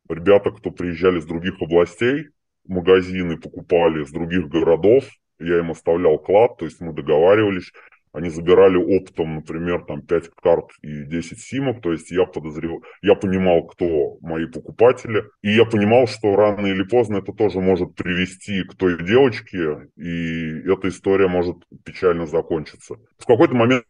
ребята, 0.08 0.52
кто 0.52 0.72
приезжали 0.72 1.20
с 1.20 1.26
других 1.26 1.62
областей, 1.62 2.30
магазины 2.66 3.38
покупали 3.38 4.06
с 4.06 4.12
других 4.12 4.48
городов, 4.48 5.04
я 5.40 5.60
им 5.60 5.72
оставлял 5.72 6.18
клад, 6.20 6.58
то 6.58 6.66
есть 6.66 6.82
мы 6.82 6.94
договаривались, 6.94 7.72
они 8.12 8.30
забирали 8.30 8.78
оптом, 8.78 9.36
например, 9.36 9.86
там 9.86 10.02
5 10.02 10.30
карт 10.42 10.72
и 10.82 11.04
10 11.04 11.40
симок, 11.40 11.82
то 11.82 11.92
есть 11.92 12.12
я 12.12 12.26
подозревал, 12.26 12.84
я 13.02 13.16
понимал, 13.16 13.68
кто 13.68 14.18
мои 14.22 14.48
покупатели, 14.48 15.24
и 15.44 15.52
я 15.52 15.66
понимал, 15.66 16.08
что 16.08 16.36
рано 16.36 16.66
или 16.66 16.84
поздно 16.84 17.18
это 17.18 17.34
тоже 17.34 17.60
может 17.60 17.96
привести 17.96 18.64
к 18.64 18.76
той 18.76 19.04
девочке, 19.04 19.90
и 19.96 20.62
эта 20.72 20.88
история 20.88 21.28
может 21.28 21.58
печально 21.86 22.26
закончиться. 22.26 22.96
В 23.20 23.26
какой-то 23.26 23.54
момент 23.54 23.86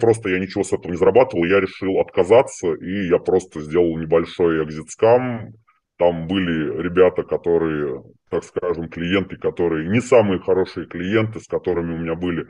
просто 0.00 0.30
я 0.30 0.40
ничего 0.40 0.64
с 0.64 0.72
этого 0.72 0.90
не 0.90 0.98
зарабатывал, 0.98 1.44
я 1.44 1.60
решил 1.60 2.00
отказаться, 2.00 2.74
и 2.74 3.06
я 3.06 3.18
просто 3.18 3.60
сделал 3.60 3.96
небольшой 3.96 4.64
экзит-скам. 4.64 5.52
Там 5.98 6.26
были 6.26 6.82
ребята, 6.82 7.22
которые, 7.22 8.02
так 8.30 8.44
скажем, 8.44 8.88
клиенты, 8.88 9.36
которые 9.36 9.88
не 9.88 10.00
самые 10.00 10.40
хорошие 10.40 10.86
клиенты, 10.86 11.40
с 11.40 11.46
которыми 11.46 11.94
у 11.94 11.98
меня 11.98 12.14
были, 12.14 12.46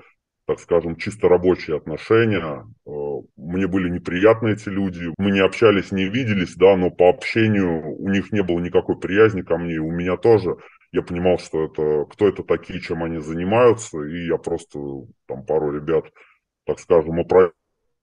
так 0.46 0.58
скажем, 0.58 0.96
чисто 0.96 1.28
рабочие 1.28 1.76
отношения. 1.76 2.66
Э, 2.86 2.90
мне 3.36 3.66
были 3.66 3.88
неприятны 3.88 4.48
эти 4.48 4.68
люди. 4.68 5.12
Мы 5.18 5.30
не 5.30 5.40
общались, 5.40 5.92
не 5.92 6.04
виделись, 6.04 6.56
да, 6.56 6.76
но 6.76 6.90
по 6.90 7.08
общению 7.08 7.96
у 7.96 8.08
них 8.08 8.32
не 8.32 8.42
было 8.42 8.58
никакой 8.58 8.98
приязни 8.98 9.42
ко 9.42 9.58
мне, 9.58 9.78
у 9.78 9.90
меня 9.90 10.16
тоже. 10.16 10.56
Я 10.92 11.02
понимал, 11.02 11.38
что 11.38 11.64
это, 11.64 12.04
кто 12.10 12.28
это 12.28 12.42
такие, 12.42 12.80
чем 12.80 13.04
они 13.04 13.18
занимаются, 13.18 14.02
и 14.02 14.26
я 14.26 14.38
просто 14.38 14.78
там 15.26 15.44
пару 15.44 15.72
ребят 15.72 16.06
так 16.66 16.80
скажем, 16.80 17.18
управ... 17.20 17.52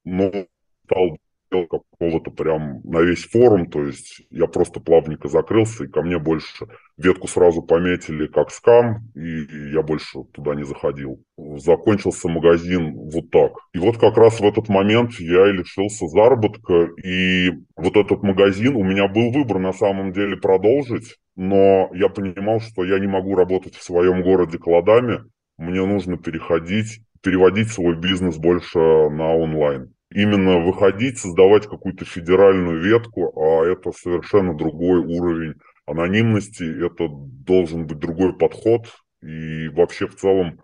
ну, 0.06 0.48
стал 0.86 1.18
какого-то 1.62 2.32
прям 2.32 2.82
на 2.84 3.02
весь 3.02 3.26
форум, 3.26 3.70
то 3.70 3.84
есть 3.84 4.24
я 4.30 4.48
просто 4.48 4.80
плавненько 4.80 5.28
закрылся, 5.28 5.84
и 5.84 5.88
ко 5.88 6.02
мне 6.02 6.20
больше 6.20 6.68
ветку 6.98 7.28
сразу 7.28 7.62
пометили 7.62 8.28
как 8.28 8.52
скам, 8.52 9.10
и 9.16 9.72
я 9.72 9.82
больше 9.82 10.24
туда 10.34 10.56
не 10.56 10.64
заходил. 10.64 11.24
Закончился 11.38 12.28
магазин 12.28 12.96
вот 12.96 13.30
так. 13.32 13.54
И 13.74 13.80
вот 13.80 13.98
как 13.98 14.18
раз 14.18 14.40
в 14.40 14.44
этот 14.44 14.70
момент 14.70 15.14
я 15.20 15.50
и 15.50 15.54
лишился 15.54 16.08
заработка, 16.08 16.90
и 17.04 17.52
вот 17.76 17.96
этот 17.96 18.24
магазин, 18.24 18.76
у 18.76 18.84
меня 18.84 19.08
был 19.08 19.32
выбор 19.32 19.60
на 19.60 19.74
самом 19.74 20.12
деле 20.12 20.38
продолжить, 20.38 21.18
но 21.36 21.90
я 21.94 22.10
понимал, 22.10 22.60
что 22.60 22.84
я 22.84 23.00
не 23.00 23.08
могу 23.08 23.36
работать 23.36 23.76
в 23.76 23.84
своем 23.84 24.22
городе 24.24 24.58
кладами, 24.58 25.24
мне 25.58 25.86
нужно 25.86 26.18
переходить 26.18 27.02
переводить 27.24 27.72
свой 27.72 27.96
бизнес 27.96 28.38
больше 28.38 28.78
на 28.78 29.34
онлайн. 29.34 29.93
Именно 30.14 30.60
выходить, 30.60 31.18
создавать 31.18 31.68
какую-то 31.68 32.06
федеральную 32.06 32.82
ветку, 32.82 33.34
а 33.36 33.66
это 33.66 33.92
совершенно 33.92 34.56
другой 34.56 35.00
уровень 35.00 35.56
анонимности, 35.88 36.64
это 36.86 37.08
должен 37.10 37.88
быть 37.88 37.98
другой 37.98 38.38
подход. 38.38 38.86
И 39.24 39.70
вообще 39.70 40.08
в 40.08 40.16
целом 40.16 40.62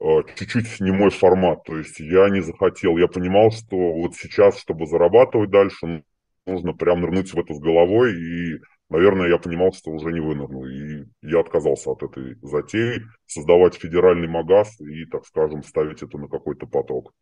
э, 0.00 0.22
чуть-чуть 0.36 0.80
не 0.80 0.90
мой 0.90 1.10
формат. 1.10 1.64
То 1.64 1.78
есть 1.78 1.98
я 1.98 2.28
не 2.28 2.42
захотел, 2.42 2.98
я 2.98 3.06
понимал, 3.06 3.52
что 3.52 3.76
вот 3.76 4.14
сейчас, 4.16 4.58
чтобы 4.58 4.86
зарабатывать 4.86 5.50
дальше, 5.50 6.04
нужно 6.44 6.74
прям 6.74 7.00
нырнуть 7.00 7.32
в 7.32 7.38
это 7.38 7.54
с 7.54 7.60
головой 7.60 8.14
и 8.14 8.58
наверное, 8.90 9.28
я 9.28 9.38
понимал, 9.38 9.72
что 9.72 9.90
уже 9.90 10.12
не 10.12 10.20
вынырну. 10.20 10.66
И 10.66 11.04
я 11.22 11.40
отказался 11.40 11.90
от 11.90 12.02
этой 12.02 12.36
затеи, 12.42 13.02
создавать 13.26 13.74
федеральный 13.74 14.28
магаз 14.28 14.80
и, 14.80 15.04
так 15.06 15.24
скажем, 15.26 15.62
ставить 15.62 16.02
это 16.02 16.18
на 16.18 16.28
какой-то 16.28 16.66
поток. 16.66 17.12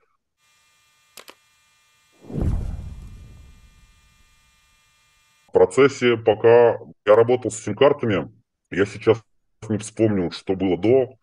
Процессе, 5.57 6.19
пока 6.19 6.79
я 7.07 7.15
работал 7.15 7.51
с 7.51 7.63
сим-картами, 7.63 8.31
я 8.71 8.85
сейчас 8.85 9.23
не 9.71 9.79
вспомнил, 9.79 10.31
что 10.31 10.55
было 10.55 10.77
до. 10.77 11.15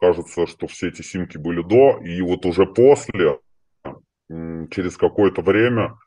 Кажется, 0.00 0.46
что 0.46 0.66
все 0.66 0.88
эти 0.88 1.02
симки 1.02 1.36
были 1.36 1.62
до. 1.62 1.98
И 1.98 2.22
вот 2.22 2.46
уже 2.46 2.64
после, 2.64 3.38
через 4.30 4.96
какое-то 4.96 5.42
время, 5.42 5.98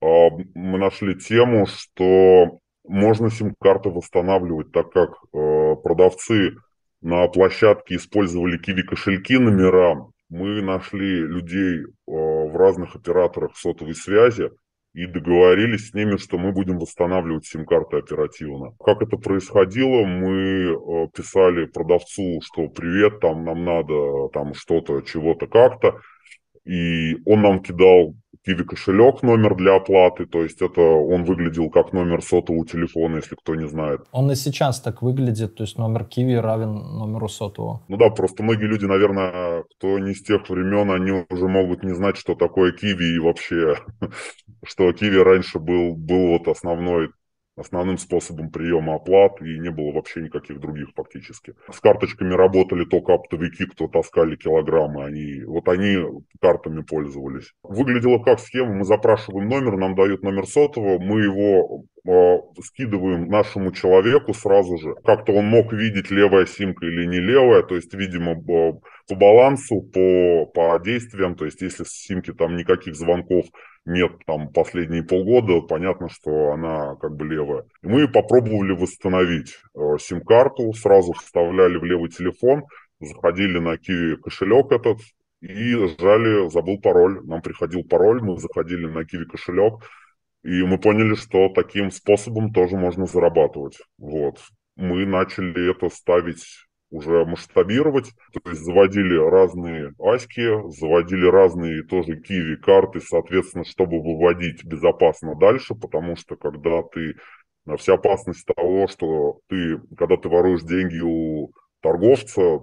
а, 0.00 0.30
мы 0.54 0.78
нашли 0.78 1.16
тему, 1.16 1.66
что 1.66 2.60
можно 2.88 3.30
сим-карты 3.30 3.90
восстанавливать, 3.90 4.72
так 4.72 4.90
как 4.90 5.10
э, 5.10 5.76
продавцы 5.82 6.54
на 7.02 7.28
площадке 7.28 7.96
использовали 7.96 8.56
киви 8.56 8.82
кошельки 8.82 9.36
номера. 9.38 10.06
Мы 10.30 10.62
нашли 10.62 11.18
людей 11.18 11.82
э, 11.82 11.84
в 12.06 12.56
разных 12.56 12.96
операторах 12.96 13.56
сотовой 13.56 13.94
связи 13.94 14.50
и 14.94 15.06
договорились 15.06 15.90
с 15.90 15.94
ними, 15.94 16.16
что 16.16 16.38
мы 16.38 16.52
будем 16.52 16.78
восстанавливать 16.78 17.46
сим-карты 17.46 17.98
оперативно. 17.98 18.72
Как 18.78 19.02
это 19.02 19.16
происходило, 19.16 20.04
мы 20.04 20.72
э, 20.72 21.08
писали 21.14 21.66
продавцу, 21.66 22.40
что 22.42 22.68
привет, 22.68 23.20
там 23.20 23.44
нам 23.44 23.64
надо 23.64 24.28
там 24.32 24.54
что-то, 24.54 25.02
чего-то 25.02 25.46
как-то 25.46 26.00
и 26.64 27.16
он 27.26 27.42
нам 27.42 27.62
кидал 27.62 28.14
Киви 28.44 28.64
кошелек, 28.64 29.22
номер 29.22 29.56
для 29.56 29.76
оплаты, 29.76 30.26
то 30.26 30.42
есть 30.42 30.60
это 30.60 30.80
он 30.80 31.24
выглядел 31.24 31.70
как 31.70 31.92
номер 31.92 32.22
сотового 32.22 32.66
телефона, 32.66 33.16
если 33.16 33.36
кто 33.36 33.54
не 33.54 33.66
знает. 33.66 34.02
Он 34.12 34.30
и 34.30 34.34
сейчас 34.34 34.80
так 34.80 35.00
выглядит, 35.00 35.54
то 35.54 35.62
есть 35.62 35.78
номер 35.78 36.04
Киви 36.04 36.34
равен 36.34 36.74
номеру 36.74 37.28
сотового. 37.28 37.82
Ну 37.88 37.96
да, 37.96 38.10
просто 38.10 38.42
многие 38.42 38.66
люди, 38.66 38.84
наверное, 38.84 39.64
кто 39.76 39.98
не 39.98 40.14
с 40.14 40.22
тех 40.22 40.48
времен, 40.50 40.90
они 40.90 41.24
уже 41.30 41.48
могут 41.48 41.84
не 41.84 41.94
знать, 41.94 42.18
что 42.18 42.34
такое 42.34 42.72
Киви 42.72 43.16
и 43.16 43.18
вообще, 43.18 43.76
что 44.64 44.92
Киви 44.92 45.18
раньше 45.18 45.58
был, 45.58 45.96
был 45.96 46.38
вот 46.38 46.48
основной 46.48 47.08
основным 47.56 47.98
способом 47.98 48.50
приема 48.50 48.96
оплат, 48.96 49.40
и 49.40 49.58
не 49.58 49.70
было 49.70 49.92
вообще 49.92 50.22
никаких 50.22 50.58
других 50.60 50.88
фактически. 50.94 51.54
С 51.72 51.80
карточками 51.80 52.34
работали 52.34 52.84
только 52.84 53.14
оптовики, 53.14 53.66
кто 53.66 53.86
таскали 53.86 54.36
килограммы, 54.36 55.04
они, 55.04 55.44
вот 55.44 55.68
они 55.68 55.98
картами 56.44 56.82
пользовались. 56.82 57.54
Выглядело 57.62 58.22
как 58.22 58.38
схема, 58.38 58.74
мы 58.74 58.84
запрашиваем 58.84 59.48
номер, 59.48 59.78
нам 59.78 59.94
дают 59.94 60.22
номер 60.22 60.46
сотового, 60.46 60.98
мы 60.98 61.22
его 61.22 61.84
э, 62.06 62.38
скидываем 62.62 63.28
нашему 63.28 63.72
человеку 63.72 64.34
сразу 64.34 64.76
же. 64.76 64.94
Как-то 65.04 65.32
он 65.32 65.46
мог 65.46 65.72
видеть, 65.72 66.10
левая 66.10 66.44
симка 66.44 66.84
или 66.84 67.06
не 67.06 67.18
левая, 67.18 67.62
то 67.62 67.76
есть, 67.76 67.94
видимо, 67.94 68.34
по 68.34 68.82
балансу, 69.08 69.80
по, 69.80 70.44
по 70.52 70.78
действиям, 70.84 71.34
то 71.34 71.46
есть, 71.46 71.62
если 71.62 71.84
с 71.84 71.92
симки 71.92 72.30
там 72.34 72.56
никаких 72.56 72.94
звонков 72.94 73.46
нет 73.86 74.12
там 74.26 74.48
последние 74.52 75.02
полгода, 75.02 75.62
понятно, 75.62 76.10
что 76.10 76.52
она 76.52 76.96
как 76.96 77.16
бы 77.16 77.24
левая. 77.26 77.64
И 77.82 77.86
мы 77.86 78.06
попробовали 78.06 78.72
восстановить 78.72 79.56
э, 79.74 79.96
сим-карту, 79.98 80.74
сразу 80.74 81.14
вставляли 81.14 81.78
в 81.78 81.84
левый 81.84 82.10
телефон, 82.10 82.64
заходили 83.00 83.58
на 83.58 83.76
Kiwi 83.76 84.16
кошелек 84.16 84.72
этот 84.72 84.98
и 85.44 85.76
жали, 86.00 86.48
забыл 86.48 86.80
пароль. 86.80 87.20
Нам 87.24 87.42
приходил 87.42 87.84
пароль, 87.84 88.22
мы 88.22 88.38
заходили 88.38 88.86
на 88.86 89.00
Kiwi 89.00 89.26
кошелек, 89.26 89.74
и 90.42 90.62
мы 90.62 90.78
поняли, 90.78 91.14
что 91.14 91.50
таким 91.50 91.90
способом 91.90 92.50
тоже 92.52 92.76
можно 92.76 93.04
зарабатывать. 93.04 93.78
Вот. 93.98 94.38
Мы 94.76 95.04
начали 95.04 95.70
это 95.70 95.90
ставить 95.90 96.44
уже 96.90 97.26
масштабировать. 97.26 98.10
То 98.32 98.50
есть 98.50 98.62
заводили 98.62 99.16
разные 99.16 99.92
аськи, 99.98 100.70
заводили 100.70 101.26
разные 101.26 101.82
тоже 101.82 102.16
киви 102.20 102.56
карты, 102.56 103.00
соответственно, 103.00 103.64
чтобы 103.64 104.00
выводить 104.00 104.64
безопасно 104.64 105.34
дальше, 105.34 105.74
потому 105.74 106.16
что 106.16 106.36
когда 106.36 106.82
ты 106.84 107.16
вся 107.76 107.94
опасность 107.94 108.46
того, 108.46 108.86
что 108.86 109.40
ты, 109.48 109.78
когда 109.98 110.16
ты 110.16 110.28
воруешь 110.28 110.62
деньги 110.62 111.00
у 111.02 111.50
торговца, 111.82 112.60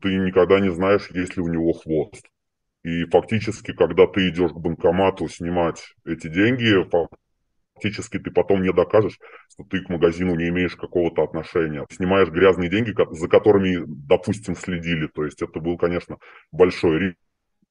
ты 0.00 0.16
никогда 0.16 0.60
не 0.60 0.70
знаешь, 0.70 1.10
есть 1.10 1.36
ли 1.36 1.42
у 1.42 1.48
него 1.48 1.72
хвост. 1.72 2.26
И 2.84 3.04
фактически, 3.06 3.72
когда 3.72 4.06
ты 4.06 4.28
идешь 4.28 4.52
к 4.52 4.56
банкомату 4.56 5.28
снимать 5.28 5.94
эти 6.06 6.28
деньги, 6.28 6.86
фактически 7.74 8.18
ты 8.18 8.30
потом 8.30 8.62
не 8.62 8.72
докажешь, 8.72 9.18
что 9.52 9.64
ты 9.64 9.80
к 9.80 9.88
магазину 9.88 10.34
не 10.36 10.48
имеешь 10.48 10.76
какого-то 10.76 11.22
отношения. 11.22 11.86
Снимаешь 11.90 12.28
грязные 12.28 12.70
деньги, 12.70 12.94
за 13.10 13.28
которыми, 13.28 13.84
допустим, 13.86 14.54
следили. 14.54 15.06
То 15.08 15.24
есть 15.24 15.42
это 15.42 15.60
был, 15.60 15.76
конечно, 15.76 16.18
большой 16.52 17.16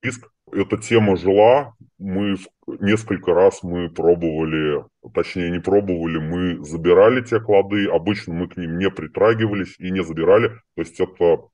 риск. 0.01 0.29
Эта 0.51 0.77
тема 0.77 1.17
жила, 1.17 1.73
мы 1.97 2.37
несколько 2.79 3.33
раз 3.33 3.63
мы 3.63 3.89
пробовали, 3.89 4.85
точнее 5.13 5.51
не 5.51 5.59
пробовали, 5.59 6.19
мы 6.19 6.63
забирали 6.63 7.21
те 7.21 7.41
клады, 7.41 7.87
обычно 7.89 8.33
мы 8.33 8.47
к 8.47 8.55
ним 8.55 8.77
не 8.77 8.89
притрагивались 8.89 9.75
и 9.77 9.91
не 9.91 10.03
забирали. 10.03 10.49
То 10.75 10.81
есть 10.81 10.99
это, 11.01 11.49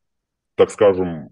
так 0.56 0.70
скажем, 0.70 1.30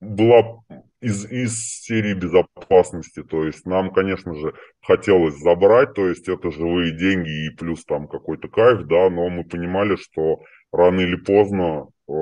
была 0.00 0.60
из, 1.00 1.24
из 1.30 1.82
серии 1.82 2.14
безопасности. 2.14 3.22
То 3.22 3.44
есть 3.44 3.66
нам, 3.66 3.92
конечно 3.92 4.34
же, 4.34 4.54
хотелось 4.82 5.38
забрать, 5.38 5.94
то 5.94 6.06
есть 6.06 6.28
это 6.28 6.50
живые 6.50 6.96
деньги 6.96 7.46
и 7.46 7.56
плюс 7.56 7.84
там 7.84 8.08
какой-то 8.08 8.48
кайф, 8.48 8.86
да, 8.86 9.10
но 9.10 9.28
мы 9.28 9.44
понимали, 9.44 9.96
что 9.96 10.40
рано 10.72 11.00
или 11.00 11.16
поздно 11.16 11.88
э, 12.08 12.12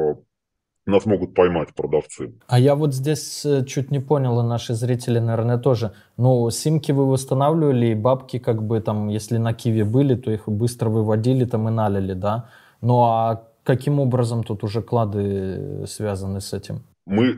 нас 0.86 1.06
могут 1.06 1.34
поймать 1.34 1.74
продавцы. 1.74 2.34
А 2.46 2.58
я 2.58 2.74
вот 2.74 2.94
здесь 2.94 3.44
э, 3.46 3.64
чуть 3.64 3.90
не 3.90 4.00
понял, 4.00 4.40
и 4.40 4.48
наши 4.48 4.74
зрители, 4.74 5.18
наверное, 5.18 5.58
тоже. 5.58 5.92
Ну, 6.16 6.50
симки 6.50 6.92
вы 6.92 7.06
восстанавливали, 7.06 7.86
и 7.86 7.94
бабки 7.94 8.38
как 8.38 8.62
бы 8.62 8.80
там, 8.80 9.08
если 9.08 9.38
на 9.38 9.54
Киви 9.54 9.82
были, 9.82 10.14
то 10.14 10.30
их 10.30 10.48
быстро 10.48 10.90
выводили 10.90 11.44
там 11.44 11.68
и 11.68 11.72
налили, 11.72 12.12
да? 12.12 12.50
Ну, 12.80 13.02
а 13.02 13.48
каким 13.64 13.98
образом 13.98 14.44
тут 14.44 14.62
уже 14.64 14.82
клады 14.82 15.86
связаны 15.86 16.40
с 16.40 16.52
этим? 16.52 16.84
мы 17.06 17.32
э, 17.32 17.36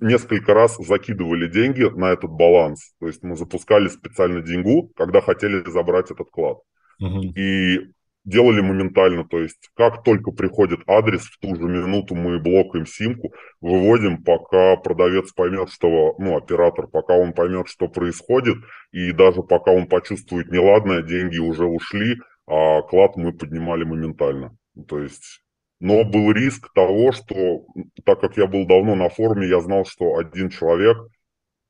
несколько 0.00 0.54
раз 0.54 0.76
закидывали 0.76 1.48
деньги 1.48 1.82
на 1.82 2.12
этот 2.12 2.30
баланс. 2.30 2.92
То 3.00 3.06
есть 3.06 3.22
мы 3.22 3.36
запускали 3.36 3.88
специально 3.88 4.42
деньгу, 4.42 4.90
когда 4.96 5.20
хотели 5.20 5.68
забрать 5.70 6.10
этот 6.10 6.30
клад. 6.30 6.58
Угу. 7.00 7.22
И 7.36 7.92
делали 8.24 8.60
моментально. 8.60 9.24
То 9.24 9.38
есть 9.38 9.70
как 9.74 10.02
только 10.02 10.32
приходит 10.32 10.80
адрес, 10.86 11.22
в 11.22 11.38
ту 11.38 11.54
же 11.54 11.62
минуту 11.62 12.14
мы 12.14 12.38
блокаем 12.38 12.86
симку, 12.86 13.32
выводим, 13.60 14.22
пока 14.22 14.76
продавец 14.76 15.32
поймет, 15.32 15.70
что, 15.70 16.14
ну, 16.18 16.36
оператор, 16.36 16.86
пока 16.88 17.14
он 17.14 17.32
поймет, 17.32 17.68
что 17.68 17.88
происходит, 17.88 18.56
и 18.92 19.12
даже 19.12 19.42
пока 19.42 19.70
он 19.70 19.86
почувствует 19.86 20.50
неладное, 20.50 21.02
деньги 21.02 21.38
уже 21.38 21.64
ушли, 21.64 22.16
а 22.46 22.82
клад 22.82 23.16
мы 23.16 23.32
поднимали 23.32 23.84
моментально. 23.84 24.56
То 24.88 24.98
есть 24.98 25.40
но 25.80 26.04
был 26.04 26.32
риск 26.32 26.72
того, 26.72 27.12
что, 27.12 27.66
так 28.04 28.20
как 28.20 28.36
я 28.36 28.46
был 28.46 28.66
давно 28.66 28.94
на 28.94 29.08
форуме, 29.08 29.48
я 29.48 29.60
знал, 29.60 29.84
что 29.84 30.16
один 30.16 30.48
человек, 30.48 30.96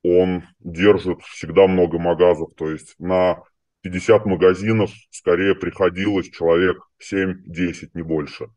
он 0.03 0.45
держит 0.61 1.23
всегда 1.23 1.67
много 1.67 1.99
магазов, 1.99 2.55
то 2.57 2.71
есть 2.71 2.95
на 2.99 3.43
50 3.83 4.27
магазинов 4.27 4.91
скорее 5.11 5.55
приходилось 5.55 6.31
человек 6.31 6.79
7-10, 7.01 7.91
не 7.95 8.03
больше. 8.03 8.49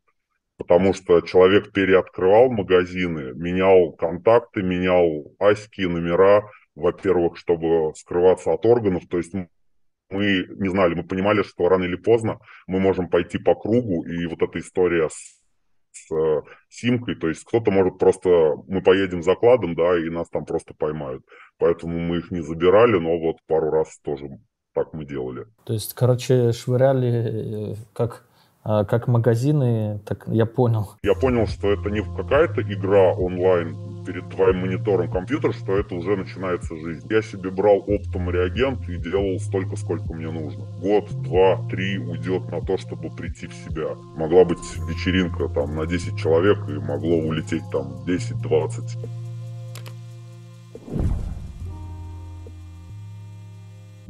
Потому 0.56 0.92
что 0.92 1.20
человек 1.22 1.72
переоткрывал 1.72 2.50
магазины, 2.50 3.32
менял 3.34 3.92
контакты, 3.92 4.62
менял 4.62 5.34
аськи, 5.38 5.82
номера, 5.82 6.42
во-первых, 6.74 7.38
чтобы 7.38 7.94
скрываться 7.94 8.52
от 8.52 8.66
органов. 8.66 9.04
То 9.08 9.16
есть 9.16 9.32
мы 10.10 10.46
не 10.58 10.68
знали, 10.68 10.94
мы 10.94 11.04
понимали, 11.04 11.42
что 11.42 11.68
рано 11.68 11.84
или 11.84 11.96
поздно 11.96 12.40
мы 12.66 12.78
можем 12.78 13.08
пойти 13.08 13.38
по 13.38 13.54
кругу, 13.54 14.04
и 14.04 14.26
вот 14.26 14.42
эта 14.42 14.58
история 14.58 15.08
с 15.08 15.39
с 15.92 16.14
э, 16.14 16.42
симкой, 16.68 17.16
то 17.16 17.28
есть 17.28 17.44
кто-то 17.44 17.70
может 17.70 17.98
просто, 17.98 18.28
мы 18.68 18.82
поедем 18.82 19.22
закладом, 19.22 19.74
да, 19.74 19.98
и 19.98 20.10
нас 20.10 20.28
там 20.28 20.44
просто 20.44 20.74
поймают. 20.74 21.24
Поэтому 21.58 21.98
мы 21.98 22.18
их 22.18 22.30
не 22.30 22.40
забирали, 22.40 22.98
но 22.98 23.18
вот 23.18 23.36
пару 23.46 23.70
раз 23.70 23.98
тоже 24.02 24.28
так 24.72 24.92
мы 24.92 25.04
делали. 25.04 25.46
То 25.64 25.72
есть, 25.72 25.94
короче, 25.94 26.52
швыряли 26.52 27.72
э, 27.72 27.74
как 27.92 28.24
как 28.62 29.08
магазины, 29.08 30.00
так 30.04 30.24
я 30.28 30.46
понял. 30.46 30.92
Я 31.02 31.14
понял, 31.14 31.46
что 31.46 31.72
это 31.72 31.90
не 31.90 32.02
какая-то 32.02 32.62
игра 32.62 33.12
онлайн 33.12 34.04
перед 34.04 34.28
твоим 34.30 34.60
монитором 34.60 35.10
компьютера, 35.10 35.52
что 35.52 35.78
это 35.78 35.94
уже 35.94 36.16
начинается 36.16 36.76
жизнь. 36.76 37.06
Я 37.10 37.22
себе 37.22 37.50
брал 37.50 37.84
оптом 37.86 38.30
реагент 38.30 38.88
и 38.88 38.96
делал 38.96 39.38
столько, 39.38 39.76
сколько 39.76 40.12
мне 40.12 40.30
нужно. 40.30 40.64
Год, 40.80 41.10
два, 41.22 41.60
три 41.70 41.98
уйдет 41.98 42.50
на 42.50 42.60
то, 42.60 42.76
чтобы 42.76 43.10
прийти 43.10 43.46
в 43.46 43.54
себя. 43.54 43.96
Могла 44.16 44.44
быть 44.44 44.58
вечеринка 44.88 45.48
там 45.48 45.76
на 45.76 45.86
10 45.86 46.18
человек 46.18 46.58
и 46.68 46.72
могло 46.72 47.16
улететь 47.16 47.62
там 47.70 48.04
10-20. 48.06 48.98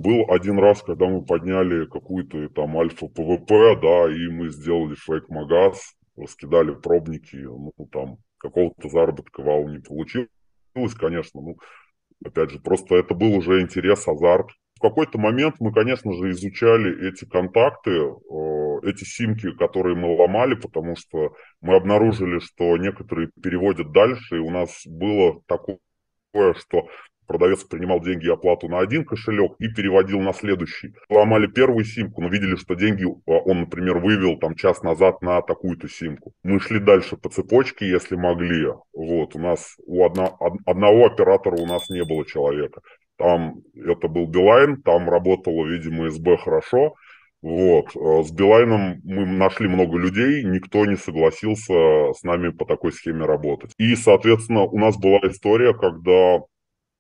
Был 0.01 0.25
один 0.31 0.59
раз, 0.59 0.83
когда 0.83 1.07
мы 1.07 1.23
подняли 1.23 1.85
какую-то 1.85 2.49
там 2.49 2.79
альфа-ПВП, 2.79 3.77
да, 3.83 4.11
и 4.11 4.29
мы 4.29 4.49
сделали 4.49 4.95
фейк-магаз, 4.95 5.95
раскидали 6.17 6.73
пробники, 6.73 7.37
ну, 7.37 7.71
там, 7.93 8.17
какого-то 8.39 8.89
заработка 8.89 9.43
вау 9.43 9.69
не 9.69 9.79
получилось, 9.79 10.31
конечно, 10.99 11.43
ну, 11.43 11.59
опять 12.25 12.51
же, 12.51 12.61
просто 12.61 12.95
это 12.95 13.13
был 13.13 13.37
уже 13.37 13.61
интерес, 13.61 14.09
азарт. 14.09 14.49
В 14.77 14.81
какой-то 14.81 15.19
момент 15.19 15.57
мы, 15.61 15.71
конечно 15.71 16.15
же, 16.15 16.31
изучали 16.31 17.11
эти 17.11 17.27
контакты, 17.27 17.91
эти 18.83 19.05
симки, 19.05 19.55
которые 19.57 19.97
мы 19.97 20.17
ломали, 20.17 20.55
потому 20.55 20.97
что 20.97 21.35
мы 21.61 21.77
обнаружили, 21.77 22.39
что 22.39 22.79
некоторые 22.79 23.29
переводят 23.43 23.93
дальше, 23.93 24.37
и 24.37 24.41
у 24.41 24.49
нас 24.51 24.81
было 24.87 25.43
такое, 25.47 25.79
что 26.55 26.89
продавец 27.31 27.63
принимал 27.63 28.01
деньги 28.01 28.27
и 28.27 28.31
оплату 28.31 28.67
на 28.67 28.81
один 28.81 29.05
кошелек 29.05 29.53
и 29.61 29.69
переводил 29.69 30.19
на 30.19 30.33
следующий. 30.33 30.95
Ломали 31.09 31.47
первую 31.47 31.85
симку, 31.85 32.23
но 32.23 32.29
видели, 32.29 32.57
что 32.57 32.75
деньги 32.75 33.05
а, 33.05 33.31
он, 33.31 33.61
например, 33.61 33.99
вывел 33.99 34.37
там 34.37 34.57
час 34.57 34.83
назад 34.83 35.23
на 35.23 35.41
такую-то 35.41 35.89
симку. 35.89 36.33
Мы 36.43 36.59
шли 36.59 36.81
дальше 36.81 37.17
по 37.17 37.29
цепочке, 37.29 37.89
если 37.89 38.17
могли. 38.17 38.67
Вот, 38.93 39.37
у 39.37 39.39
нас 39.39 39.77
у 39.87 40.05
одно, 40.05 40.37
одного 40.67 41.07
оператора 41.07 41.55
у 41.55 41.67
нас 41.67 41.89
не 41.89 42.05
было 42.05 42.27
человека. 42.27 42.81
Там 43.17 43.61
это 43.77 44.09
был 44.09 44.27
Билайн, 44.27 44.83
там 44.83 45.09
работало, 45.09 45.67
видимо, 45.67 46.11
СБ 46.11 46.37
хорошо. 46.37 46.95
Вот. 47.43 47.95
Э, 47.95 48.25
с 48.25 48.33
Билайном 48.33 49.01
мы 49.05 49.25
нашли 49.25 49.69
много 49.69 49.97
людей, 49.99 50.43
никто 50.43 50.85
не 50.85 50.97
согласился 50.97 52.13
с 52.13 52.25
нами 52.25 52.49
по 52.51 52.65
такой 52.65 52.93
схеме 52.93 53.25
работать. 53.25 53.73
И, 53.79 53.95
соответственно, 53.95 54.63
у 54.63 54.79
нас 54.81 54.99
была 54.99 55.21
история, 55.23 55.75
когда 55.75 56.41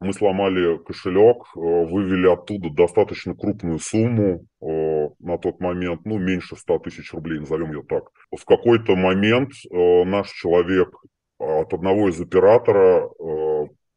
мы 0.01 0.13
сломали 0.13 0.79
кошелек, 0.79 1.45
э, 1.57 1.61
вывели 1.61 2.27
оттуда 2.27 2.71
достаточно 2.71 3.35
крупную 3.35 3.79
сумму 3.79 4.47
э, 4.63 5.09
на 5.19 5.39
тот 5.39 5.61
момент, 5.61 6.01
ну, 6.05 6.19
меньше 6.19 6.57
100 6.57 6.79
тысяч 6.81 7.13
рублей, 7.13 7.41
назовем 7.41 7.73
ее 7.73 7.83
так. 7.83 8.05
В 8.37 8.45
какой-то 8.45 8.97
момент 8.97 9.53
наш 9.71 10.31
человек 10.33 10.91
от 11.39 11.73
одного 11.73 12.09
из 12.09 12.21
оператора 12.21 13.09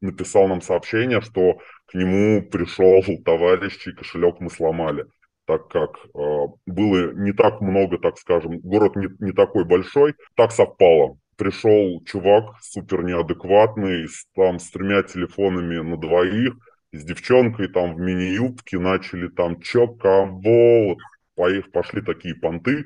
написал 0.01 0.47
нам 0.47 0.62
сообщение, 0.62 1.22
что 1.22 1.60
к 1.88 1.93
нему 1.93 2.41
пришел 2.49 3.01
товарищ, 3.26 3.78
чей 3.78 3.93
кошелек 3.93 4.39
мы 4.39 4.49
сломали 4.49 5.06
так 5.45 5.68
как 5.68 5.97
э, 6.16 6.20
было 6.66 7.14
не 7.14 7.34
так 7.34 7.62
много, 7.62 7.97
так 7.97 8.18
скажем, 8.18 8.60
город 8.60 8.95
не, 8.95 9.08
не 9.20 9.32
такой 9.32 9.66
большой, 9.66 10.16
так 10.36 10.51
совпало. 10.51 11.18
Пришел 11.36 12.04
чувак 12.06 12.62
супер 12.62 13.04
неадекватный, 13.04 14.08
с, 14.08 14.26
там 14.36 14.60
с 14.60 14.70
тремя 14.70 15.04
телефонами 15.04 15.80
на 15.80 15.98
двоих, 15.98 16.54
с 16.92 17.04
девчонкой 17.04 17.70
там 17.70 17.96
в 17.96 18.00
мини-юбке, 18.00 18.78
начали 18.78 19.28
там 19.28 19.60
чё, 19.60 19.88
кого, 19.88 20.98
поехали, 21.36 21.72
пошли 21.72 22.02
такие 22.02 22.36
понты, 22.36 22.86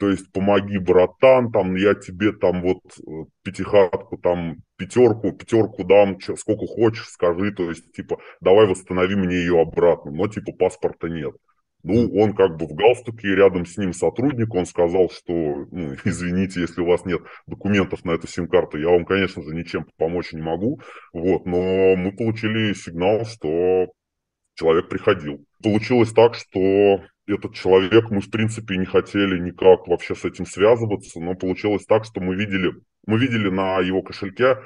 то 0.00 0.08
есть 0.08 0.32
помоги, 0.32 0.78
братан, 0.78 1.52
там 1.52 1.74
я 1.74 1.94
тебе 1.94 2.32
там 2.32 2.62
вот 2.62 2.78
э, 3.06 3.10
пятихатку, 3.42 4.16
там 4.16 4.56
пятерку, 4.76 5.32
пятерку 5.32 5.84
дам, 5.84 6.18
сколько 6.20 6.66
хочешь, 6.66 7.08
скажи, 7.08 7.52
то 7.52 7.68
есть 7.68 7.92
типа 7.92 8.18
давай 8.40 8.66
восстанови 8.66 9.14
мне 9.14 9.36
ее 9.36 9.60
обратно, 9.60 10.10
но 10.10 10.26
типа 10.26 10.52
паспорта 10.52 11.08
нет. 11.08 11.34
Ну, 11.82 12.12
он 12.14 12.34
как 12.34 12.56
бы 12.56 12.66
в 12.66 12.74
галстуке, 12.74 13.34
рядом 13.34 13.64
с 13.64 13.76
ним 13.78 13.92
сотрудник, 13.92 14.54
он 14.54 14.66
сказал, 14.66 15.10
что, 15.10 15.32
ну, 15.32 15.94
извините, 16.04 16.60
если 16.60 16.80
у 16.82 16.86
вас 16.86 17.04
нет 17.04 17.22
документов 17.46 18.04
на 18.04 18.12
эту 18.12 18.26
сим-карту, 18.26 18.78
я 18.78 18.88
вам, 18.88 19.04
конечно 19.04 19.42
же, 19.42 19.54
ничем 19.54 19.86
помочь 19.96 20.32
не 20.32 20.42
могу, 20.42 20.80
вот, 21.12 21.46
но 21.46 21.96
мы 21.96 22.12
получили 22.12 22.74
сигнал, 22.74 23.24
что 23.24 23.88
человек 24.54 24.88
приходил. 24.88 25.44
Получилось 25.62 26.12
так, 26.12 26.34
что 26.34 27.02
этот 27.26 27.54
человек, 27.54 28.10
мы, 28.10 28.20
в 28.20 28.30
принципе, 28.30 28.76
не 28.76 28.86
хотели 28.86 29.38
никак 29.38 29.86
вообще 29.86 30.14
с 30.14 30.24
этим 30.24 30.46
связываться, 30.46 31.20
но 31.20 31.34
получилось 31.34 31.86
так, 31.86 32.04
что 32.04 32.20
мы 32.20 32.34
видели, 32.34 32.72
мы 33.06 33.18
видели 33.18 33.48
на 33.48 33.78
его 33.80 34.02
кошельке 34.02 34.56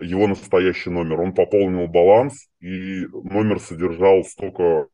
его 0.00 0.26
настоящий 0.26 0.90
номер. 0.90 1.20
Он 1.20 1.34
пополнил 1.34 1.86
баланс, 1.86 2.48
и 2.60 3.06
номер 3.06 3.60
содержал 3.60 4.24
столько 4.24 4.86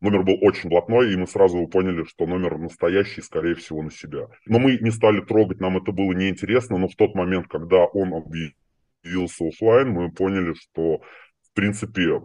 Номер 0.00 0.22
был 0.22 0.38
очень 0.40 0.68
блатной, 0.68 1.12
и 1.12 1.16
мы 1.16 1.26
сразу 1.26 1.66
поняли, 1.66 2.04
что 2.04 2.26
номер 2.26 2.58
настоящий, 2.58 3.20
скорее 3.20 3.54
всего, 3.56 3.82
на 3.82 3.90
себя. 3.90 4.28
Но 4.46 4.58
мы 4.58 4.78
не 4.78 4.90
стали 4.90 5.20
трогать, 5.20 5.60
нам 5.60 5.76
это 5.76 5.90
было 5.92 6.12
неинтересно, 6.12 6.78
но 6.78 6.88
в 6.88 6.94
тот 6.94 7.14
момент, 7.14 7.48
когда 7.48 7.84
он 7.86 8.14
объявился 8.14 9.48
офлайн, 9.48 9.90
мы 9.90 10.12
поняли, 10.12 10.54
что 10.54 11.00
в 11.42 11.52
принципе, 11.54 12.20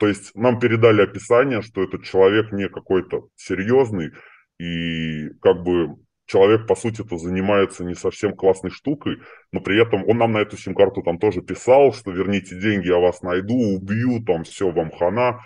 то 0.00 0.08
есть 0.08 0.34
нам 0.34 0.58
передали 0.58 1.02
описание, 1.02 1.62
что 1.62 1.84
этот 1.84 2.02
человек 2.02 2.50
не 2.50 2.68
какой-то 2.68 3.28
серьезный, 3.36 4.10
и 4.58 5.28
как 5.40 5.62
бы 5.62 5.96
человек, 6.26 6.66
по 6.66 6.74
сути, 6.74 7.04
то 7.04 7.16
занимается 7.16 7.84
не 7.84 7.94
совсем 7.94 8.34
классной 8.34 8.70
штукой, 8.70 9.18
но 9.52 9.60
при 9.60 9.80
этом 9.80 10.08
он 10.08 10.18
нам 10.18 10.32
на 10.32 10.38
эту 10.38 10.56
сим-карту 10.56 11.02
там 11.02 11.18
тоже 11.18 11.42
писал, 11.42 11.92
что 11.92 12.10
верните 12.10 12.58
деньги, 12.58 12.88
я 12.88 12.98
вас 12.98 13.22
найду, 13.22 13.54
убью, 13.54 14.24
там 14.24 14.44
все, 14.44 14.70
вам 14.70 14.90
хана. 14.90 15.40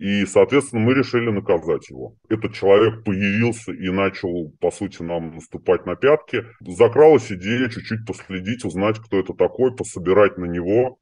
И, 0.00 0.24
соответственно, 0.24 0.80
мы 0.80 0.94
решили 0.94 1.28
наказать 1.28 1.90
его. 1.90 2.16
Этот 2.30 2.54
человек 2.54 3.04
появился 3.04 3.70
и 3.70 3.90
начал, 3.90 4.50
по 4.58 4.70
сути, 4.70 5.02
нам 5.02 5.34
наступать 5.34 5.84
на 5.84 5.94
пятки. 5.94 6.46
Закралась 6.60 7.30
идея 7.30 7.68
чуть-чуть 7.68 8.06
последить, 8.06 8.64
узнать, 8.64 8.98
кто 8.98 9.20
это 9.20 9.34
такой, 9.34 9.76
пособирать 9.76 10.38
на 10.38 10.46
него. 10.46 10.98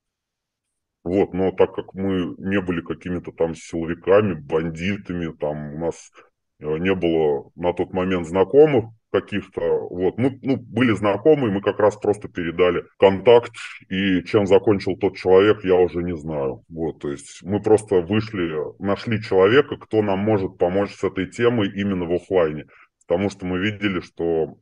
Вот, 1.05 1.33
но 1.33 1.53
так 1.53 1.77
как 1.77 1.95
мы 1.95 2.35
не 2.39 2.61
были 2.61 2.81
какими-то 2.81 3.31
там 3.31 3.55
силовиками, 3.55 4.35
бандитами, 4.35 5.33
там 5.33 5.75
у 5.75 5.79
нас 5.79 6.11
э, 6.59 6.67
не 6.79 6.93
было 6.93 7.53
на 7.55 7.73
тот 7.73 7.93
момент 7.93 8.27
знакомых, 8.27 8.87
каких-то, 9.11 9.61
вот, 9.89 10.19
мы 10.19 10.39
ну, 10.43 10.57
были 10.57 10.93
знакомы, 10.95 11.51
мы 11.51 11.61
как 11.61 11.79
раз 11.79 11.97
просто 11.97 12.29
передали 12.29 12.85
контакт, 12.99 13.53
и 13.89 14.23
чем 14.25 14.47
закончил 14.47 14.97
тот 14.97 15.17
человек, 15.17 15.65
я 15.65 15.77
уже 15.77 16.03
не 16.03 16.17
знаю, 16.17 16.65
вот, 16.69 17.01
то 17.01 17.11
есть 17.11 17.43
мы 17.43 17.61
просто 17.61 17.97
вышли, 17.97 18.55
нашли 18.79 19.23
человека, 19.23 19.77
кто 19.77 20.03
нам 20.03 20.19
может 20.19 20.59
помочь 20.59 20.95
с 20.95 21.05
этой 21.05 21.27
темой 21.27 21.71
именно 21.75 22.05
в 22.05 22.13
офлайне, 22.13 22.67
потому 23.07 23.31
что 23.31 23.47
мы 23.47 23.59
видели, 23.59 24.01
что 24.01 24.59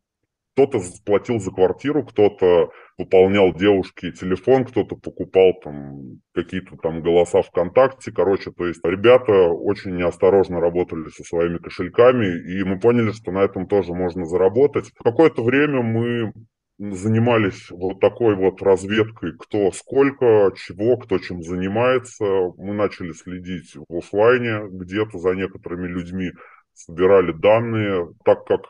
кто-то 0.56 0.80
платил 1.04 1.38
за 1.38 1.50
квартиру, 1.50 2.02
кто-то 2.02 2.70
выполнял 2.96 3.52
девушке 3.52 4.10
телефон, 4.10 4.64
кто-то 4.64 4.96
покупал 4.96 5.52
там 5.62 6.20
какие-то 6.32 6.78
там 6.78 7.02
голоса 7.02 7.42
ВКонтакте. 7.42 8.10
Короче, 8.10 8.50
то 8.52 8.66
есть 8.66 8.80
ребята 8.82 9.32
очень 9.32 9.94
неосторожно 9.96 10.58
работали 10.58 11.10
со 11.10 11.24
своими 11.24 11.58
кошельками, 11.58 12.24
и 12.26 12.64
мы 12.64 12.80
поняли, 12.80 13.12
что 13.12 13.32
на 13.32 13.40
этом 13.40 13.66
тоже 13.66 13.92
можно 13.92 14.24
заработать. 14.24 14.92
Какое-то 15.04 15.44
время 15.44 15.82
мы 15.82 16.32
занимались 16.78 17.70
вот 17.70 18.00
такой 18.00 18.34
вот 18.34 18.62
разведкой, 18.62 19.32
кто 19.38 19.70
сколько, 19.72 20.52
чего, 20.56 20.96
кто 20.96 21.18
чем 21.18 21.42
занимается. 21.42 22.24
Мы 22.56 22.72
начали 22.72 23.12
следить 23.12 23.76
в 23.88 23.98
офлайне 23.98 24.68
где-то 24.70 25.18
за 25.18 25.34
некоторыми 25.34 25.86
людьми, 25.86 26.30
собирали 26.72 27.32
данные, 27.32 28.08
так 28.24 28.46
как 28.46 28.60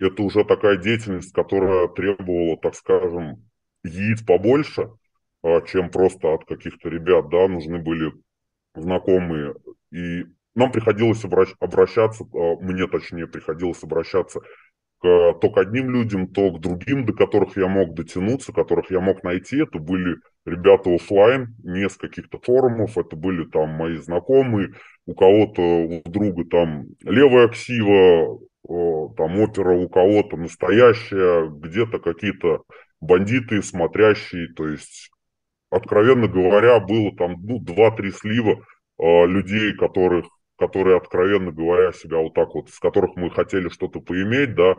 это 0.00 0.22
уже 0.22 0.44
такая 0.44 0.76
деятельность, 0.76 1.32
которая 1.32 1.88
требовала, 1.88 2.56
так 2.56 2.74
скажем, 2.74 3.44
яиц 3.84 4.22
побольше, 4.22 4.90
а, 5.42 5.60
чем 5.62 5.90
просто 5.90 6.34
от 6.34 6.44
каких-то 6.44 6.88
ребят, 6.88 7.28
да, 7.28 7.48
нужны 7.48 7.78
были 7.78 8.12
знакомые. 8.74 9.54
И 9.92 10.24
нам 10.54 10.72
приходилось 10.72 11.24
обращаться, 11.24 12.24
а, 12.24 12.56
мне 12.60 12.86
точнее 12.86 13.26
приходилось 13.26 13.82
обращаться 13.82 14.40
к, 15.00 15.32
то 15.40 15.50
к 15.50 15.58
одним 15.58 15.90
людям, 15.90 16.28
то 16.28 16.50
к 16.50 16.60
другим, 16.60 17.04
до 17.04 17.12
которых 17.12 17.56
я 17.56 17.68
мог 17.68 17.94
дотянуться, 17.94 18.52
которых 18.52 18.90
я 18.90 19.00
мог 19.00 19.22
найти. 19.22 19.62
Это 19.62 19.78
были 19.78 20.16
ребята 20.44 20.94
офлайн, 20.94 21.54
не 21.62 21.88
с 21.88 21.96
каких-то 21.96 22.38
форумов, 22.38 22.98
это 22.98 23.16
были 23.16 23.44
там 23.44 23.70
мои 23.70 23.96
знакомые, 23.96 24.74
у 25.06 25.14
кого-то, 25.14 25.62
у 25.62 26.02
друга 26.04 26.44
там 26.44 26.86
левая 27.02 27.48
ксива, 27.48 28.38
там 28.70 29.40
опера 29.40 29.76
у 29.76 29.88
кого-то 29.88 30.36
настоящая, 30.36 31.48
где-то 31.48 31.98
какие-то 31.98 32.62
бандиты 33.00 33.62
смотрящие, 33.62 34.52
то 34.54 34.68
есть, 34.68 35.10
откровенно 35.70 36.28
говоря, 36.28 36.78
было 36.78 37.14
там 37.16 37.36
ну, 37.42 37.60
2-3 37.60 38.10
слива 38.12 38.64
э, 38.98 39.26
людей, 39.26 39.74
которых, 39.74 40.26
которые, 40.56 40.98
откровенно 40.98 41.50
говоря, 41.50 41.92
себя 41.92 42.18
вот 42.18 42.34
так 42.34 42.54
вот, 42.54 42.70
с 42.70 42.78
которых 42.78 43.16
мы 43.16 43.30
хотели 43.30 43.68
что-то 43.68 44.00
поиметь, 44.00 44.54
да, 44.54 44.76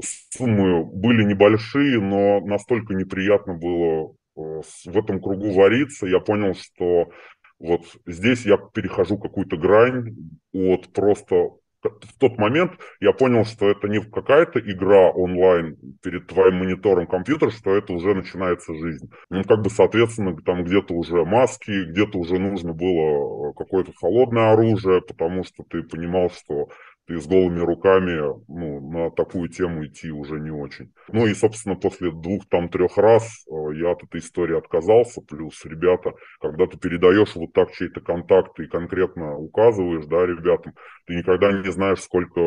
суммы 0.00 0.84
были 0.84 1.24
небольшие, 1.24 2.00
но 2.00 2.40
настолько 2.40 2.94
неприятно 2.94 3.54
было 3.54 4.14
э, 4.36 4.62
в 4.84 4.96
этом 4.96 5.20
кругу 5.20 5.52
вариться, 5.52 6.06
я 6.06 6.20
понял, 6.20 6.54
что 6.54 7.10
вот 7.58 7.82
здесь 8.06 8.44
я 8.44 8.58
перехожу 8.58 9.18
какую-то 9.18 9.56
грань 9.56 10.14
от 10.52 10.92
просто 10.92 11.50
в 11.82 12.18
тот 12.18 12.38
момент 12.38 12.72
я 13.00 13.12
понял, 13.12 13.44
что 13.44 13.68
это 13.68 13.88
не 13.88 14.00
какая-то 14.00 14.60
игра 14.60 15.10
онлайн 15.10 15.76
перед 16.02 16.26
твоим 16.26 16.56
монитором 16.56 17.06
компьютера, 17.06 17.50
что 17.50 17.74
это 17.74 17.92
уже 17.92 18.14
начинается 18.14 18.74
жизнь. 18.74 19.10
Ну, 19.30 19.44
как 19.44 19.62
бы, 19.62 19.70
соответственно, 19.70 20.36
там 20.44 20.64
где-то 20.64 20.94
уже 20.94 21.24
маски, 21.24 21.90
где-то 21.90 22.18
уже 22.18 22.38
нужно 22.38 22.72
было 22.72 23.52
какое-то 23.52 23.92
холодное 23.94 24.52
оружие, 24.52 25.02
потому 25.02 25.44
что 25.44 25.64
ты 25.64 25.82
понимал, 25.82 26.30
что 26.30 26.68
ты 27.06 27.20
с 27.20 27.26
голыми 27.26 27.60
руками 27.60 28.18
ну, 28.48 28.90
на 28.90 29.10
такую 29.10 29.48
тему 29.48 29.86
идти 29.86 30.10
уже 30.10 30.40
не 30.40 30.50
очень. 30.50 30.92
Ну 31.08 31.26
и, 31.26 31.34
собственно, 31.34 31.76
после 31.76 32.10
двух, 32.10 32.48
там, 32.48 32.68
трех 32.68 32.98
раз 32.98 33.44
э, 33.48 33.54
я 33.76 33.92
от 33.92 34.02
этой 34.02 34.20
истории 34.20 34.58
отказался, 34.58 35.20
плюс 35.22 35.64
ребята, 35.64 36.14
когда 36.40 36.66
ты 36.66 36.78
передаешь 36.78 37.36
вот 37.36 37.52
так 37.52 37.72
чей-то 37.72 38.00
контакт 38.00 38.58
и 38.58 38.66
конкретно 38.66 39.36
указываешь, 39.36 40.06
да, 40.06 40.26
ребятам, 40.26 40.74
ты 41.06 41.14
никогда 41.14 41.52
не 41.52 41.70
знаешь, 41.70 42.00
сколько 42.00 42.40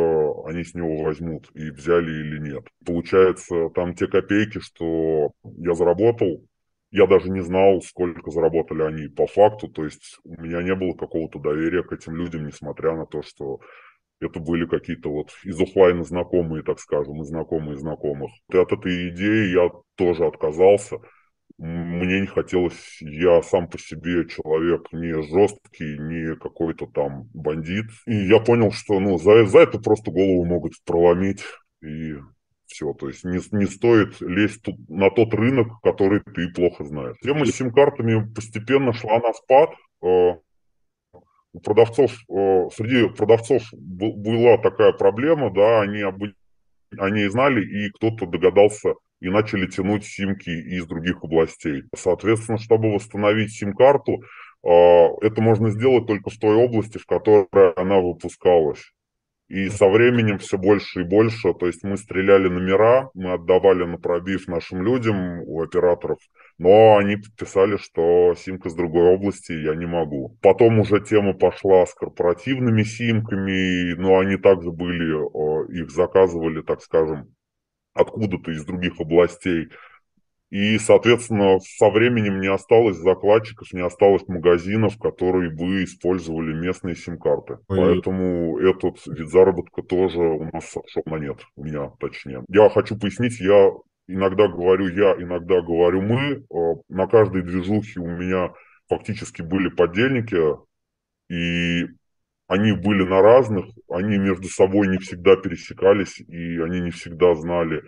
они 0.46 0.64
с 0.64 0.74
него 0.74 1.04
возьмут 1.04 1.50
и 1.54 1.72
взяли 1.72 2.12
или 2.12 2.40
нет. 2.40 2.68
Получается, 2.86 3.70
там 3.74 3.94
те 3.94 4.08
копейки, 4.08 4.60
что 4.60 5.32
я 5.58 5.74
заработал, 5.74 6.44
я 6.92 7.06
даже 7.06 7.30
не 7.30 7.42
знал, 7.42 7.82
сколько 7.82 8.32
заработали 8.32 8.82
они 8.82 9.08
по 9.08 9.28
факту, 9.28 9.68
то 9.68 9.86
есть 9.86 10.20
у 10.24 10.42
меня 10.42 10.62
не 10.64 10.76
было 10.76 10.94
какого-то 10.94 11.40
доверия 11.40 11.84
к 11.84 11.94
этим 11.94 12.16
людям, 12.16 12.48
несмотря 12.48 12.96
на 12.96 13.06
то, 13.06 13.22
что 13.22 13.60
это 14.20 14.40
были 14.40 14.66
какие-то 14.66 15.10
вот 15.10 15.32
из 15.44 15.60
офлайна 15.60 16.04
знакомые, 16.04 16.64
так 16.64 16.80
скажем, 16.80 17.22
и 17.22 17.26
знакомые 17.26 17.78
знакомых. 17.78 18.32
И 18.52 18.58
от 18.58 18.72
этой 18.72 19.10
идеи 19.10 19.54
я 19.54 19.70
тоже 19.96 20.26
отказался. 20.26 20.98
Мне 21.58 22.22
не 22.22 22.28
хотелось, 22.28 23.02
я 23.02 23.42
сам 23.42 23.70
по 23.70 23.78
себе 23.78 24.28
человек 24.28 24.88
не 24.94 25.22
жесткий, 25.22 25.98
не 25.98 26.36
какой-то 26.36 26.88
там 26.88 27.30
бандит. 27.34 27.88
И 28.06 28.16
я 28.16 28.40
понял, 28.40 28.72
что 28.72 29.00
ну, 29.00 29.18
за, 29.18 29.46
за 29.46 29.60
это 29.60 29.80
просто 29.80 30.12
голову 30.12 30.46
могут 30.46 30.74
проломить. 30.86 31.44
И 31.82 32.16
все. 32.66 32.94
То 32.94 33.08
есть 33.08 33.26
не, 33.26 33.40
не 33.58 33.66
стоит 33.66 34.22
лезть 34.22 34.62
тут, 34.62 34.76
на 34.90 35.10
тот 35.10 35.34
рынок, 35.34 35.82
который 35.82 36.22
ты 36.22 36.50
плохо 36.50 36.86
знаешь. 36.86 37.18
Тема 37.22 37.46
с 37.46 37.52
сим-картами 37.52 38.32
постепенно 38.34 38.94
шла 38.94 39.20
на 39.20 39.34
спад. 39.34 39.72
Продавцов, 41.64 42.12
э, 42.12 42.70
среди 42.76 43.10
продавцов 43.10 43.64
была 43.74 44.58
такая 44.58 44.92
проблема, 44.94 45.52
да, 45.52 45.82
они, 45.82 46.04
они 46.98 47.28
знали, 47.28 47.66
и 47.66 47.90
кто-то 47.92 48.28
догадался 48.28 48.94
и 49.20 49.30
начали 49.30 49.68
тянуть 49.68 50.06
симки 50.06 50.50
из 50.50 50.86
других 50.86 51.24
областей. 51.24 51.84
Соответственно, 51.96 52.58
чтобы 52.58 52.94
восстановить 52.94 53.52
сим-карту, 53.52 54.22
э, 54.64 54.70
это 55.22 55.42
можно 55.42 55.72
сделать 55.72 56.06
только 56.08 56.30
в 56.30 56.38
той 56.38 56.56
области, 56.56 56.98
в 56.98 57.06
которой 57.06 57.74
она 57.76 58.00
выпускалась. 58.00 58.94
И 59.50 59.68
со 59.70 59.90
временем 59.90 60.38
все 60.38 60.60
больше 60.60 61.02
и 61.02 61.04
больше, 61.04 61.56
то 61.56 61.66
есть 61.66 61.84
мы 61.84 61.98
стреляли 61.98 62.48
номера, 62.48 63.10
мы 63.16 63.34
отдавали 63.34 63.84
на 63.84 63.98
пробив 63.98 64.48
нашим 64.48 64.84
людям 64.84 65.42
у 65.42 65.64
операторов, 65.64 66.20
но 66.60 66.98
они 66.98 67.18
писали, 67.36 67.78
что 67.78 68.36
симка 68.36 68.70
с 68.70 68.76
другой 68.76 69.08
области 69.08 69.52
я 69.52 69.74
не 69.74 69.88
могу. 69.88 70.38
Потом 70.44 70.78
уже 70.78 71.00
тема 71.02 71.34
пошла 71.34 71.84
с 71.88 71.96
корпоративными 71.96 72.84
симками, 72.84 73.96
но 73.96 74.20
они 74.20 74.38
также 74.38 74.70
были, 74.72 75.82
их 75.82 75.90
заказывали, 75.90 76.62
так 76.62 76.82
скажем, 76.82 77.34
откуда-то 77.96 78.52
из 78.52 78.64
других 78.66 79.00
областей. 79.00 79.70
И, 80.50 80.80
соответственно, 80.80 81.60
со 81.60 81.90
временем 81.92 82.42
не 82.42 82.48
осталось 82.48 82.98
закладчиков, 82.98 83.72
не 83.72 83.82
осталось 83.82 84.28
магазинов, 84.28 84.98
которые 84.98 85.52
бы 85.52 85.84
использовали 85.84 86.54
местные 86.54 86.96
сим-карты. 86.96 87.60
Ой. 87.68 87.78
Поэтому 87.78 88.58
этот 88.58 89.06
вид 89.06 89.30
заработка 89.30 89.84
тоже 89.84 90.20
у 90.20 90.44
нас 90.52 90.66
сошел 90.66 91.04
на 91.06 91.18
нет, 91.18 91.38
у 91.56 91.64
меня 91.64 91.92
точнее. 92.00 92.44
Я 92.50 92.70
хочу 92.70 92.98
пояснить, 92.98 93.40
я 93.40 93.72
иногда 94.08 94.48
говорю 94.48 94.88
я, 94.88 95.14
иногда 95.24 95.62
говорю 95.62 96.02
мы. 96.02 96.44
А, 96.52 96.82
на 96.90 97.06
каждой 97.06 97.44
движухе 97.44 98.00
у 98.00 98.08
меня 98.08 98.52
фактически 98.90 99.44
были 99.44 99.70
подельники, 99.70 100.42
и 101.30 101.86
они 102.48 102.72
были 102.72 103.04
на 103.04 103.22
разных, 103.22 103.66
они 103.88 104.18
между 104.18 104.48
собой 104.48 104.88
не 104.88 104.98
всегда 104.98 105.36
пересекались, 105.36 106.20
и 106.20 106.60
они 106.60 106.82
не 106.82 106.90
всегда 106.90 107.36
знали, 107.36 107.84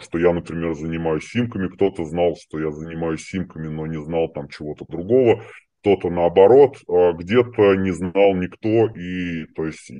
что 0.00 0.18
я, 0.18 0.32
например, 0.32 0.74
занимаюсь 0.74 1.28
симками, 1.28 1.68
кто-то 1.68 2.04
знал, 2.04 2.36
что 2.36 2.60
я 2.60 2.70
занимаюсь 2.70 3.24
симками, 3.24 3.68
но 3.68 3.86
не 3.86 4.02
знал 4.02 4.28
там 4.28 4.48
чего-то 4.48 4.84
другого, 4.88 5.42
кто-то 5.80 6.10
наоборот, 6.10 6.76
а, 6.88 7.12
где-то 7.12 7.74
не 7.76 7.92
знал 7.92 8.34
никто, 8.34 8.86
и 8.88 9.46
то 9.56 9.64
есть 9.64 9.90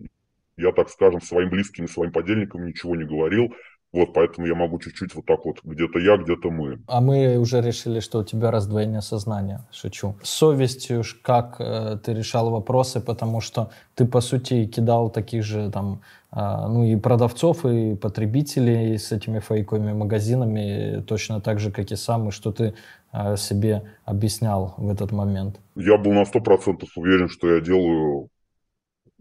я, 0.56 0.72
так 0.72 0.90
скажем, 0.90 1.20
своим 1.20 1.50
близким 1.50 1.86
и 1.86 1.88
своим 1.88 2.12
подельникам 2.12 2.66
ничего 2.66 2.96
не 2.96 3.04
говорил, 3.04 3.54
вот, 3.92 4.12
поэтому 4.14 4.46
я 4.46 4.54
могу 4.54 4.78
чуть-чуть 4.78 5.14
вот 5.16 5.26
так 5.26 5.44
вот, 5.44 5.56
где-то 5.64 5.98
я, 5.98 6.16
где-то 6.16 6.50
мы. 6.50 6.78
А 6.86 7.00
мы 7.00 7.38
уже 7.38 7.60
решили, 7.60 7.98
что 7.98 8.20
у 8.20 8.24
тебя 8.24 8.52
раздвоение 8.52 9.02
сознания, 9.02 9.66
шучу. 9.72 10.14
С 10.22 10.30
совестью, 10.30 11.02
как 11.22 11.56
э, 11.58 11.98
ты 12.04 12.14
решал 12.14 12.50
вопросы, 12.50 13.00
потому 13.00 13.40
что 13.40 13.70
ты, 13.96 14.04
по 14.06 14.20
сути, 14.20 14.66
кидал 14.66 15.10
таких 15.10 15.42
же 15.42 15.70
там, 15.72 16.02
ну 16.32 16.84
и 16.84 16.96
продавцов, 16.96 17.66
и 17.66 17.96
потребителей 17.96 18.98
с 18.98 19.10
этими 19.10 19.40
фейковыми 19.40 19.92
магазинами, 19.92 21.02
точно 21.02 21.40
так 21.40 21.58
же, 21.58 21.72
как 21.72 21.90
и 21.90 21.96
сам, 21.96 22.28
и 22.28 22.30
что 22.30 22.52
ты 22.52 22.74
э, 23.12 23.36
себе 23.36 23.82
объяснял 24.04 24.74
в 24.76 24.90
этот 24.90 25.10
момент? 25.12 25.60
Я 25.74 25.98
был 25.98 26.12
на 26.12 26.24
сто 26.24 26.40
процентов 26.40 26.90
уверен, 26.96 27.28
что 27.28 27.52
я 27.52 27.60
делаю 27.60 28.28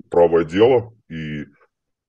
правое 0.10 0.45
дело, 0.45 0.93
и 1.10 1.45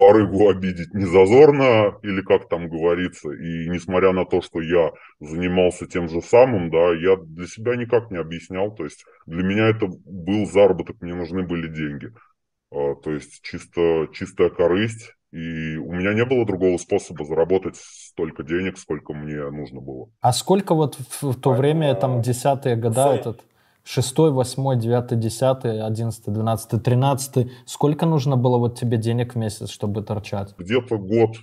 барыгу 0.01 0.49
обидеть 0.49 0.95
не 0.95 1.05
зазорно, 1.05 1.99
или 2.03 2.23
как 2.23 2.49
там 2.49 2.69
говорится. 2.69 3.31
И 3.31 3.69
несмотря 3.69 4.13
на 4.13 4.25
то, 4.25 4.41
что 4.41 4.61
я 4.61 4.91
занимался 5.21 5.87
тем 5.87 6.09
же 6.09 6.23
самым, 6.23 6.71
да, 6.71 6.93
я 6.95 7.17
для 7.17 7.47
себя 7.47 7.77
никак 7.77 8.11
не 8.11 8.17
объяснял. 8.17 8.75
То 8.75 8.85
есть 8.85 9.05
для 9.27 9.43
меня 9.43 9.69
это 9.69 9.87
был 10.07 10.47
заработок, 10.47 10.97
мне 11.01 11.15
нужны 11.15 11.43
были 11.43 11.69
деньги. 11.69 12.13
А, 12.73 12.95
то 12.95 13.11
есть 13.11 13.41
чисто, 13.43 14.09
чистая 14.13 14.51
корысть. 14.51 15.15
И 15.33 15.77
у 15.77 15.93
меня 15.93 16.13
не 16.13 16.25
было 16.25 16.45
другого 16.45 16.77
способа 16.77 17.25
заработать 17.25 17.77
столько 17.77 18.43
денег, 18.43 18.79
сколько 18.79 19.13
мне 19.13 19.49
нужно 19.51 19.81
было. 19.81 20.09
А 20.21 20.33
сколько 20.33 20.75
вот 20.75 20.97
в, 20.97 21.23
в 21.23 21.41
то 21.41 21.53
время, 21.53 21.95
там, 21.95 22.21
десятые 22.21 22.75
года 22.75 23.15
этот 23.15 23.45
шестой, 23.85 24.33
восьмой, 24.33 24.77
девятый, 24.77 25.17
десятый, 25.17 25.83
одиннадцатый, 25.83 26.35
двенадцатый, 26.35 26.81
тринадцатый. 26.81 27.53
Сколько 27.65 28.07
нужно 28.07 28.37
было 28.37 28.59
вот 28.59 28.79
тебе 28.79 28.99
денег 28.99 29.35
в 29.35 29.39
месяц, 29.39 29.71
чтобы 29.71 30.03
торчать? 30.03 30.55
Где-то 30.59 30.99
год 30.99 31.37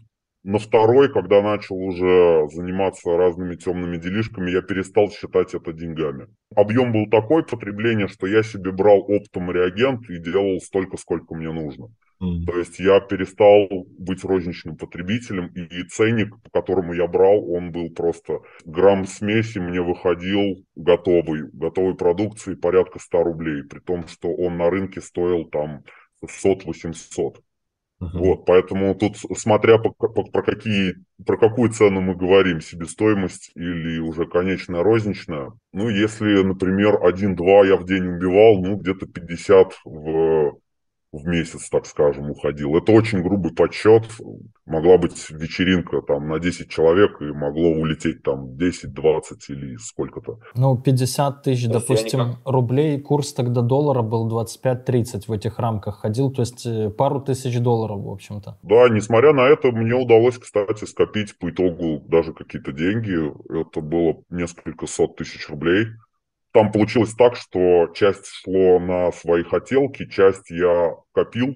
на 0.47 0.59
второй, 0.59 1.11
когда 1.11 1.41
начал 1.41 1.75
уже 1.75 2.47
заниматься 2.53 3.17
разными 3.17 3.55
темными 3.55 3.97
делишками, 3.97 4.49
я 4.49 4.61
перестал 4.61 5.11
считать 5.11 5.53
это 5.53 5.73
деньгами. 5.73 6.27
Объем 6.55 6.93
был 6.93 7.09
такой 7.09 7.43
потребления, 7.43 8.07
что 8.07 8.27
я 8.27 8.43
себе 8.43 8.71
брал 8.71 8.99
оптом 9.09 9.51
реагент 9.51 10.09
и 10.09 10.17
делал 10.19 10.61
столько, 10.61 10.95
сколько 10.95 11.35
мне 11.35 11.51
нужно. 11.51 11.87
Mm. 12.23 12.45
То 12.45 12.57
есть 12.57 12.79
я 12.79 13.01
перестал 13.01 13.67
быть 13.99 14.23
розничным 14.23 14.77
потребителем, 14.77 15.47
и, 15.47 15.81
и 15.81 15.83
ценник, 15.83 16.33
по 16.43 16.61
которому 16.61 16.93
я 16.93 17.07
брал, 17.07 17.51
он 17.51 17.73
был 17.73 17.89
просто 17.89 18.39
грамм 18.63 19.05
смеси 19.05 19.59
мне 19.59 19.81
выходил 19.81 20.63
готовый, 20.77 21.49
готовой 21.51 21.95
продукции 21.95 22.55
порядка 22.55 22.99
100 22.99 23.23
рублей, 23.23 23.63
при 23.63 23.79
том, 23.79 24.07
что 24.07 24.33
он 24.33 24.57
на 24.57 24.69
рынке 24.69 25.01
стоил 25.01 25.43
там 25.49 25.83
600-800. 26.23 27.41
Uh-huh. 27.99 28.09
Вот, 28.13 28.45
поэтому 28.45 28.93
тут, 28.93 29.17
смотря 29.35 29.79
по, 29.79 29.89
по, 29.89 30.23
про, 30.23 30.43
какие, 30.43 30.95
про 31.25 31.35
какую 31.35 31.71
цену 31.71 31.99
мы 31.99 32.15
говорим, 32.15 32.61
себестоимость 32.61 33.51
или 33.55 33.99
уже 33.99 34.27
конечная 34.27 34.83
розничная, 34.83 35.51
ну, 35.73 35.89
если, 35.89 36.43
например, 36.43 36.99
1-2 37.03 37.67
я 37.67 37.75
в 37.75 37.85
день 37.85 38.05
убивал, 38.05 38.61
ну, 38.61 38.75
где-то 38.75 39.07
50 39.07 39.73
в 39.83 40.57
в 41.11 41.25
месяц, 41.25 41.69
так 41.69 41.85
скажем, 41.85 42.29
уходил. 42.29 42.75
Это 42.77 42.91
очень 42.91 43.21
грубый 43.21 43.53
подсчет. 43.53 44.03
Могла 44.65 44.97
быть 44.97 45.29
вечеринка 45.29 46.01
там 46.01 46.27
на 46.27 46.39
10 46.39 46.69
человек, 46.69 47.21
и 47.21 47.25
могло 47.25 47.69
улететь 47.69 48.23
там 48.23 48.57
10, 48.57 48.93
20 48.93 49.49
или 49.49 49.77
сколько-то. 49.77 50.39
Ну, 50.55 50.77
50 50.77 51.43
тысяч, 51.43 51.67
допустим, 51.67 52.19
никак... 52.19 52.35
рублей, 52.45 52.99
курс 52.99 53.33
тогда 53.33 53.61
доллара 53.61 54.01
был 54.01 54.29
25-30 54.29 55.23
в 55.27 55.31
этих 55.31 55.59
рамках 55.59 56.01
ходил, 56.01 56.31
то 56.31 56.41
есть 56.41 56.65
э, 56.65 56.89
пару 56.89 57.21
тысяч 57.21 57.57
долларов, 57.59 58.01
в 58.01 58.09
общем-то. 58.09 58.57
Да, 58.63 58.89
несмотря 58.89 59.31
на 59.31 59.47
это, 59.47 59.71
мне 59.71 59.93
удалось, 59.93 60.37
кстати, 60.37 60.83
скопить 60.83 61.37
по 61.39 61.49
итогу 61.49 62.03
даже 62.07 62.33
какие-то 62.33 62.73
деньги. 62.73 63.31
Это 63.49 63.79
было 63.79 64.17
несколько 64.29 64.85
сот 64.87 65.15
тысяч 65.15 65.47
рублей 65.49 65.87
там 66.51 66.71
получилось 66.71 67.13
так, 67.13 67.35
что 67.35 67.87
часть 67.93 68.27
шло 68.27 68.79
на 68.79 69.11
свои 69.11 69.43
хотелки, 69.43 70.09
часть 70.09 70.49
я 70.49 70.95
копил 71.13 71.55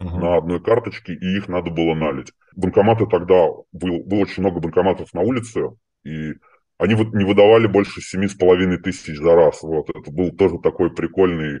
uh-huh. 0.00 0.18
на 0.18 0.36
одной 0.36 0.62
карточке, 0.62 1.14
и 1.14 1.36
их 1.36 1.48
надо 1.48 1.70
было 1.70 1.94
налить. 1.94 2.32
Банкоматы 2.54 3.06
тогда, 3.06 3.48
был, 3.72 4.04
было 4.04 4.20
очень 4.20 4.42
много 4.42 4.60
банкоматов 4.60 5.12
на 5.14 5.20
улице, 5.20 5.70
и 6.04 6.34
они 6.78 6.94
вот 6.94 7.14
не 7.14 7.24
выдавали 7.24 7.66
больше 7.66 8.00
семи 8.00 8.28
с 8.28 8.34
половиной 8.34 8.78
тысяч 8.78 9.16
за 9.16 9.34
раз. 9.34 9.62
Вот, 9.62 9.88
это 9.90 10.10
был 10.10 10.30
тоже 10.30 10.58
такой 10.62 10.94
прикольный 10.94 11.60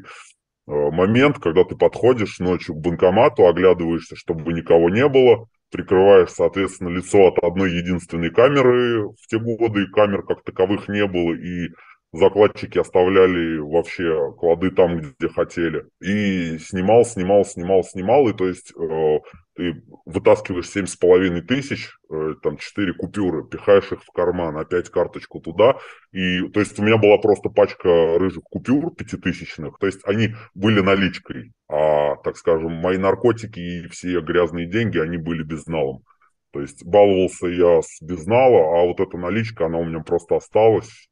момент, 0.66 1.38
когда 1.38 1.64
ты 1.64 1.74
подходишь 1.74 2.38
ночью 2.38 2.74
к 2.74 2.80
банкомату, 2.80 3.46
оглядываешься, 3.46 4.16
чтобы 4.16 4.52
никого 4.52 4.90
не 4.90 5.08
было, 5.08 5.48
прикрываешь, 5.70 6.30
соответственно, 6.30 6.90
лицо 6.90 7.28
от 7.28 7.38
одной 7.38 7.72
единственной 7.72 8.30
камеры 8.30 9.08
в 9.08 9.26
те 9.28 9.38
годы, 9.38 9.86
камер 9.88 10.22
как 10.22 10.42
таковых 10.44 10.88
не 10.88 11.06
было, 11.06 11.34
и 11.34 11.70
закладчики 12.16 12.78
оставляли 12.78 13.58
вообще 13.58 14.32
клады 14.38 14.70
там, 14.70 14.98
где 14.98 15.28
хотели. 15.28 15.86
И 16.00 16.58
снимал, 16.58 17.04
снимал, 17.04 17.44
снимал, 17.44 17.84
снимал. 17.84 18.28
И 18.28 18.32
то 18.32 18.46
есть 18.46 18.72
э, 18.76 19.18
ты 19.54 19.82
вытаскиваешь 20.04 20.68
семь 20.68 20.86
с 20.86 20.96
половиной 20.96 21.42
тысяч, 21.42 21.90
э, 22.10 22.34
там 22.42 22.56
четыре 22.58 22.92
купюры, 22.94 23.46
пихаешь 23.46 23.90
их 23.92 24.02
в 24.02 24.12
карман, 24.12 24.56
опять 24.56 24.90
карточку 24.90 25.40
туда. 25.40 25.78
И 26.12 26.48
то 26.48 26.60
есть 26.60 26.78
у 26.78 26.82
меня 26.82 26.96
была 26.96 27.18
просто 27.18 27.48
пачка 27.48 28.18
рыжих 28.18 28.44
купюр 28.44 28.94
пятитысячных. 28.94 29.78
То 29.78 29.86
есть 29.86 30.00
они 30.04 30.34
были 30.54 30.80
наличкой. 30.80 31.52
А, 31.68 32.16
так 32.16 32.36
скажем, 32.36 32.72
мои 32.72 32.98
наркотики 32.98 33.58
и 33.58 33.88
все 33.88 34.20
грязные 34.20 34.66
деньги, 34.66 34.98
они 34.98 35.16
были 35.16 35.42
безналом. 35.42 36.02
То 36.52 36.60
есть 36.60 36.84
баловался 36.84 37.48
я 37.48 37.82
с 37.82 38.00
безнала, 38.00 38.80
а 38.80 38.86
вот 38.86 39.00
эта 39.00 39.18
наличка, 39.18 39.66
она 39.66 39.78
у 39.78 39.84
меня 39.84 40.00
просто 40.00 40.36
осталась 40.36 41.08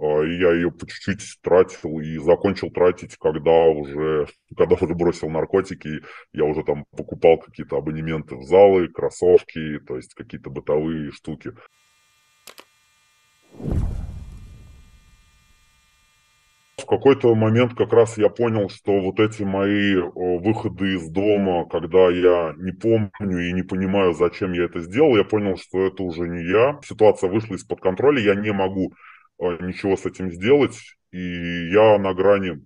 я 0.00 0.52
ее 0.52 0.70
по 0.70 0.86
чуть-чуть 0.86 1.38
тратил 1.42 2.00
и 2.00 2.18
закончил 2.18 2.70
тратить, 2.70 3.16
когда 3.16 3.66
уже, 3.66 4.26
когда 4.56 4.74
уже 4.74 4.94
бросил 4.94 5.30
наркотики, 5.30 6.00
я 6.32 6.44
уже 6.44 6.62
там 6.64 6.84
покупал 6.96 7.38
какие-то 7.38 7.76
абонементы 7.76 8.36
в 8.36 8.42
залы, 8.42 8.88
кроссовки, 8.88 9.78
то 9.86 9.96
есть 9.96 10.14
какие-то 10.14 10.50
бытовые 10.50 11.10
штуки. 11.12 11.52
В 16.76 16.86
какой-то 16.86 17.34
момент 17.34 17.74
как 17.74 17.92
раз 17.92 18.18
я 18.18 18.28
понял, 18.28 18.68
что 18.68 19.00
вот 19.00 19.18
эти 19.18 19.42
мои 19.42 19.94
выходы 19.94 20.96
из 20.96 21.08
дома, 21.08 21.66
когда 21.66 22.10
я 22.10 22.52
не 22.58 22.72
помню 22.72 23.48
и 23.48 23.52
не 23.52 23.62
понимаю, 23.62 24.12
зачем 24.12 24.52
я 24.52 24.64
это 24.64 24.80
сделал, 24.80 25.16
я 25.16 25.24
понял, 25.24 25.56
что 25.56 25.86
это 25.86 26.02
уже 26.02 26.28
не 26.28 26.44
я. 26.44 26.78
Ситуация 26.84 27.30
вышла 27.30 27.54
из-под 27.54 27.80
контроля, 27.80 28.20
я 28.20 28.34
не 28.34 28.52
могу 28.52 28.92
ничего 29.38 29.96
с 29.96 30.06
этим 30.06 30.30
сделать, 30.30 30.78
и 31.10 31.70
я 31.70 31.98
на 31.98 32.14
грани, 32.14 32.64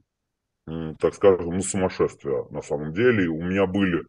так 0.98 1.14
скажем, 1.14 1.50
ну, 1.50 1.62
сумасшествия 1.62 2.44
на 2.50 2.62
самом 2.62 2.92
деле. 2.92 3.28
У 3.28 3.42
меня 3.42 3.66
были 3.66 4.04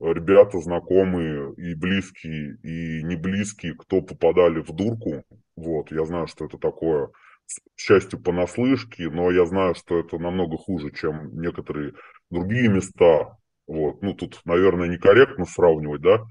ребята, 0.00 0.58
знакомые 0.58 1.54
и 1.56 1.74
близкие, 1.74 2.56
и 2.62 3.02
не 3.02 3.16
близкие, 3.16 3.74
кто 3.74 4.02
попадали 4.02 4.60
в 4.60 4.72
дурку. 4.72 5.24
Вот, 5.56 5.90
я 5.90 6.04
знаю, 6.04 6.26
что 6.26 6.46
это 6.46 6.58
такое, 6.58 7.08
к 7.08 7.78
счастью, 7.78 8.20
понаслышке, 8.20 9.08
но 9.10 9.30
я 9.30 9.46
знаю, 9.46 9.74
что 9.74 9.98
это 9.98 10.18
намного 10.18 10.56
хуже, 10.56 10.90
чем 10.90 11.40
некоторые 11.40 11.92
другие 12.30 12.68
места. 12.68 13.36
Вот, 13.66 14.02
ну, 14.02 14.14
тут, 14.14 14.40
наверное, 14.44 14.88
некорректно 14.88 15.44
сравнивать, 15.44 16.02
да, 16.02 16.24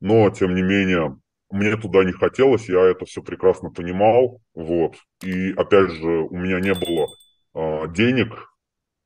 но, 0.00 0.28
тем 0.30 0.54
не 0.54 0.62
менее, 0.62 1.16
мне 1.50 1.76
туда 1.76 2.04
не 2.04 2.12
хотелось, 2.12 2.68
я 2.68 2.80
это 2.80 3.04
все 3.04 3.22
прекрасно 3.22 3.70
понимал, 3.70 4.40
вот. 4.54 4.96
И 5.22 5.52
опять 5.52 5.90
же, 5.92 6.08
у 6.08 6.36
меня 6.36 6.60
не 6.60 6.74
было 6.74 7.08
э, 7.54 7.92
денег 7.92 8.48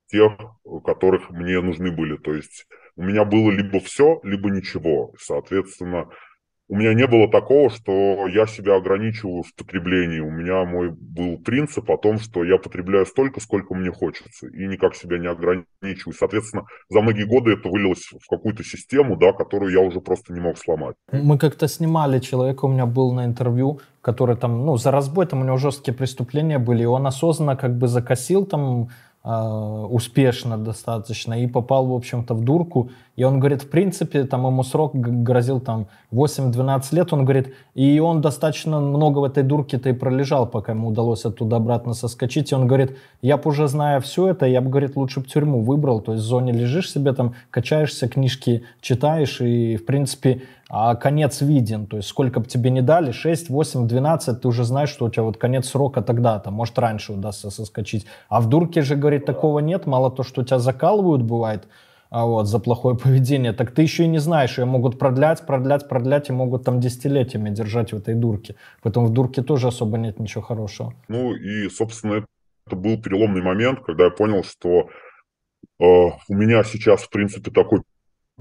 тех, 0.09 0.33
которых 0.85 1.31
мне 1.31 1.61
нужны 1.61 1.91
были. 1.91 2.17
То 2.17 2.35
есть 2.35 2.67
у 2.97 3.03
меня 3.03 3.25
было 3.25 3.51
либо 3.51 3.81
все, 3.81 4.21
либо 4.23 4.51
ничего. 4.51 5.13
Соответственно, 5.19 6.11
у 6.69 6.77
меня 6.77 6.93
не 6.93 7.07
было 7.07 7.29
такого, 7.29 7.71
что 7.71 8.29
я 8.29 8.47
себя 8.47 8.77
ограничиваю 8.77 9.43
в 9.43 9.55
потреблении. 9.55 10.21
У 10.21 10.31
меня 10.31 10.65
мой 10.65 10.91
был 10.91 11.39
принцип 11.39 11.91
о 11.91 11.97
том, 11.97 12.19
что 12.19 12.45
я 12.45 12.59
потребляю 12.59 13.07
столько, 13.07 13.41
сколько 13.41 13.75
мне 13.75 13.91
хочется, 13.91 14.47
и 14.49 14.67
никак 14.67 14.95
себя 14.95 15.19
не 15.19 15.29
ограничиваю. 15.29 16.15
Соответственно, 16.15 16.67
за 16.91 17.01
многие 17.01 17.25
годы 17.25 17.53
это 17.53 17.71
вылилось 17.71 18.11
в 18.13 18.29
какую-то 18.29 18.63
систему, 18.65 19.17
да, 19.17 19.33
которую 19.33 19.73
я 19.73 19.81
уже 19.81 20.01
просто 20.01 20.35
не 20.35 20.41
мог 20.41 20.59
сломать. 20.59 20.97
Мы 21.11 21.39
как-то 21.39 21.69
снимали 21.69 22.19
человека, 22.19 22.67
у 22.67 22.69
меня 22.69 22.85
был 22.85 23.13
на 23.13 23.25
интервью, 23.25 23.81
который 24.03 24.37
там, 24.37 24.67
ну, 24.67 24.77
за 24.77 24.91
разбой, 24.91 25.27
там 25.27 25.41
у 25.41 25.45
него 25.45 25.57
жесткие 25.57 25.97
преступления 25.97 26.59
были, 26.59 26.83
и 26.83 26.87
он 26.87 27.07
осознанно 27.07 27.57
как 27.57 27.79
бы 27.79 27.89
закосил 27.89 28.45
там 28.45 28.89
успешно 29.29 30.57
достаточно 30.57 31.43
и 31.43 31.47
попал, 31.47 31.87
в 31.87 31.95
общем-то, 31.95 32.35
в 32.35 32.43
дурку. 32.43 32.91
И 33.17 33.25
он 33.25 33.41
говорит, 33.41 33.63
в 33.63 33.69
принципе, 33.69 34.25
там 34.25 34.47
ему 34.47 34.63
срок 34.63 34.95
грозил 34.95 35.61
там 35.61 35.89
8-12 36.13 36.83
лет, 36.93 37.13
он 37.13 37.25
говорит, 37.25 37.53
и 37.75 37.99
он 37.99 38.21
достаточно 38.21 38.81
много 38.81 39.19
в 39.19 39.25
этой 39.25 39.43
дурке-то 39.43 39.91
и 39.91 39.93
пролежал, 39.93 40.47
пока 40.47 40.73
ему 40.73 40.89
удалось 40.89 41.25
оттуда 41.25 41.57
обратно 41.57 41.95
соскочить. 41.95 42.53
И 42.53 42.55
он 42.55 42.67
говорит, 42.67 42.97
я 43.21 43.37
бы 43.37 43.51
уже 43.51 43.69
зная 43.69 44.01
все 44.01 44.29
это, 44.29 44.47
я 44.47 44.61
бы, 44.61 44.71
говорит, 44.71 44.97
лучше 44.97 45.21
бы 45.21 45.27
тюрьму 45.27 45.63
выбрал, 45.63 46.01
то 46.01 46.13
есть 46.13 46.25
в 46.25 46.29
зоне 46.29 46.53
лежишь 46.53 46.91
себе 46.91 47.13
там, 47.13 47.35
качаешься, 47.51 48.09
книжки 48.09 48.63
читаешь, 48.81 49.41
и, 49.41 49.77
в 49.77 49.85
принципе, 49.85 50.43
а 50.69 50.95
конец 50.97 51.41
виден, 51.41 51.87
то 51.87 51.97
есть 51.97 52.09
сколько 52.09 52.41
бы 52.41 52.47
тебе 52.47 52.71
не 52.71 52.83
дали, 52.83 53.11
6, 53.11 53.49
8, 53.49 53.89
12, 53.89 54.41
ты 54.41 54.49
уже 54.49 54.65
знаешь, 54.65 54.91
что 54.91 55.07
у 55.07 55.11
тебя 55.11 55.23
вот 55.23 55.39
конец 55.39 55.69
срока 55.69 56.03
тогда-то, 56.03 56.51
может 56.51 56.79
раньше 56.79 57.15
удастся 57.15 57.51
соскочить. 57.51 58.07
А 58.29 58.41
в 58.41 58.49
дурке 58.49 58.83
же, 58.83 58.95
говорит, 58.95 59.25
такого 59.25 59.61
нет, 59.61 59.87
мало 59.87 60.11
то, 60.11 60.23
что 60.23 60.45
тебя 60.45 60.59
закалывают 60.59 61.23
бывает, 61.23 61.69
а 62.11 62.27
вот, 62.27 62.47
за 62.47 62.59
плохое 62.59 62.97
поведение, 63.03 63.53
так 63.53 63.71
ты 63.71 63.83
еще 63.83 64.05
и 64.05 64.09
не 64.09 64.19
знаешь, 64.19 64.59
ее 64.59 64.67
могут 64.67 64.99
продлять, 64.99 65.47
продлять, 65.47 65.89
продлять 65.89 66.29
и 66.29 66.33
могут 66.33 66.65
там 66.65 66.81
десятилетиями 66.81 67.49
держать 67.49 67.93
в 67.93 67.97
этой 67.97 68.15
дурке. 68.15 68.55
Поэтому 68.83 69.07
в 69.07 69.13
дурке 69.13 69.43
тоже 69.43 69.69
особо 69.69 69.97
нет 69.97 70.21
ничего 70.21 70.43
хорошего. 70.43 70.93
Ну 71.09 71.35
и, 71.35 71.71
собственно, 71.71 72.25
это 72.67 72.77
был 72.77 73.01
переломный 73.01 73.43
момент, 73.43 73.81
когда 73.81 74.05
я 74.05 74.11
понял, 74.11 74.45
что 74.45 74.89
э, 75.81 75.85
у 75.85 76.35
меня 76.35 76.63
сейчас, 76.65 77.03
в 77.03 77.11
принципе, 77.11 77.51
такой 77.51 77.83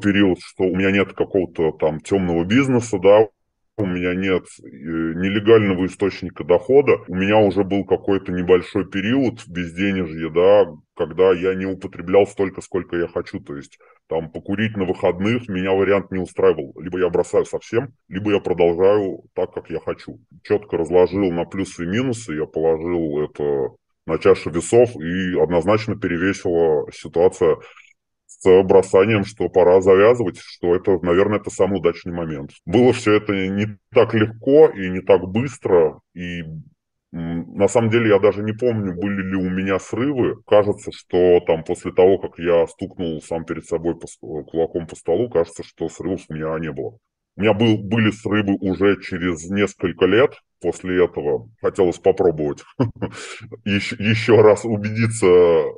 период, 0.01 0.39
что 0.41 0.63
у 0.63 0.75
меня 0.75 0.91
нет 0.91 1.13
какого-то 1.13 1.71
там 1.71 1.99
темного 1.99 2.43
бизнеса, 2.43 2.99
да, 2.99 3.27
у 3.77 3.85
меня 3.85 4.15
нет 4.15 4.43
э, 4.59 4.65
нелегального 4.65 5.85
источника 5.85 6.43
дохода, 6.43 6.97
у 7.07 7.15
меня 7.15 7.37
уже 7.37 7.63
был 7.63 7.85
какой-то 7.85 8.31
небольшой 8.31 8.89
период 8.89 9.47
безденежья, 9.47 10.29
да, 10.29 10.65
когда 10.95 11.31
я 11.31 11.53
не 11.53 11.65
употреблял 11.65 12.25
столько, 12.25 12.61
сколько 12.61 12.97
я 12.97 13.07
хочу, 13.07 13.39
то 13.39 13.55
есть 13.55 13.77
там 14.07 14.31
покурить 14.31 14.75
на 14.75 14.85
выходных 14.85 15.47
меня 15.47 15.73
вариант 15.73 16.11
не 16.11 16.17
устраивал, 16.17 16.73
либо 16.79 16.99
я 16.99 17.09
бросаю 17.09 17.45
совсем, 17.45 17.93
либо 18.09 18.31
я 18.31 18.39
продолжаю 18.39 19.21
так, 19.35 19.53
как 19.53 19.69
я 19.69 19.79
хочу. 19.79 20.19
Четко 20.43 20.77
разложил 20.77 21.31
на 21.31 21.45
плюсы 21.45 21.83
и 21.83 21.87
минусы, 21.87 22.33
я 22.33 22.45
положил 22.45 23.21
это 23.21 23.75
на 24.07 24.17
чашу 24.17 24.49
весов 24.49 24.89
и 24.95 25.39
однозначно 25.39 25.95
перевесила 25.95 26.91
ситуация 26.91 27.57
с 28.47 28.63
бросанием, 28.63 29.25
что 29.25 29.49
пора 29.49 29.81
завязывать, 29.81 30.37
что 30.39 30.75
это, 30.75 30.99
наверное, 31.01 31.39
это 31.39 31.49
самый 31.49 31.79
удачный 31.79 32.13
момент. 32.13 32.51
Было 32.65 32.93
все 32.93 33.13
это 33.13 33.33
не 33.33 33.77
так 33.93 34.13
легко 34.13 34.67
и 34.67 34.89
не 34.89 35.01
так 35.01 35.21
быстро, 35.27 35.99
и 36.13 36.43
на 37.11 37.67
самом 37.67 37.89
деле 37.89 38.09
я 38.09 38.19
даже 38.19 38.43
не 38.43 38.51
помню, 38.51 38.93
были 38.93 39.21
ли 39.21 39.35
у 39.35 39.49
меня 39.49 39.79
срывы. 39.79 40.41
Кажется, 40.45 40.91
что 40.91 41.39
там 41.47 41.63
после 41.63 41.91
того, 41.93 42.17
как 42.17 42.37
я 42.37 42.67
стукнул 42.67 43.21
сам 43.21 43.45
перед 43.45 43.65
собой 43.65 43.97
по, 43.97 44.07
кулаком 44.43 44.87
по 44.87 44.95
столу, 44.95 45.29
кажется, 45.29 45.63
что 45.63 45.87
срывов 45.87 46.21
у 46.29 46.33
меня 46.33 46.57
не 46.59 46.71
было. 46.71 46.97
У 47.37 47.41
меня 47.41 47.53
был, 47.53 47.77
были 47.77 48.11
срывы 48.11 48.57
уже 48.59 48.99
через 49.01 49.49
несколько 49.49 50.05
лет 50.05 50.33
после 50.59 51.05
этого. 51.05 51.49
Хотелось 51.61 51.99
попробовать 51.99 52.63
еще, 53.63 53.95
еще 53.99 54.41
раз 54.41 54.65
убедиться, 54.65 55.27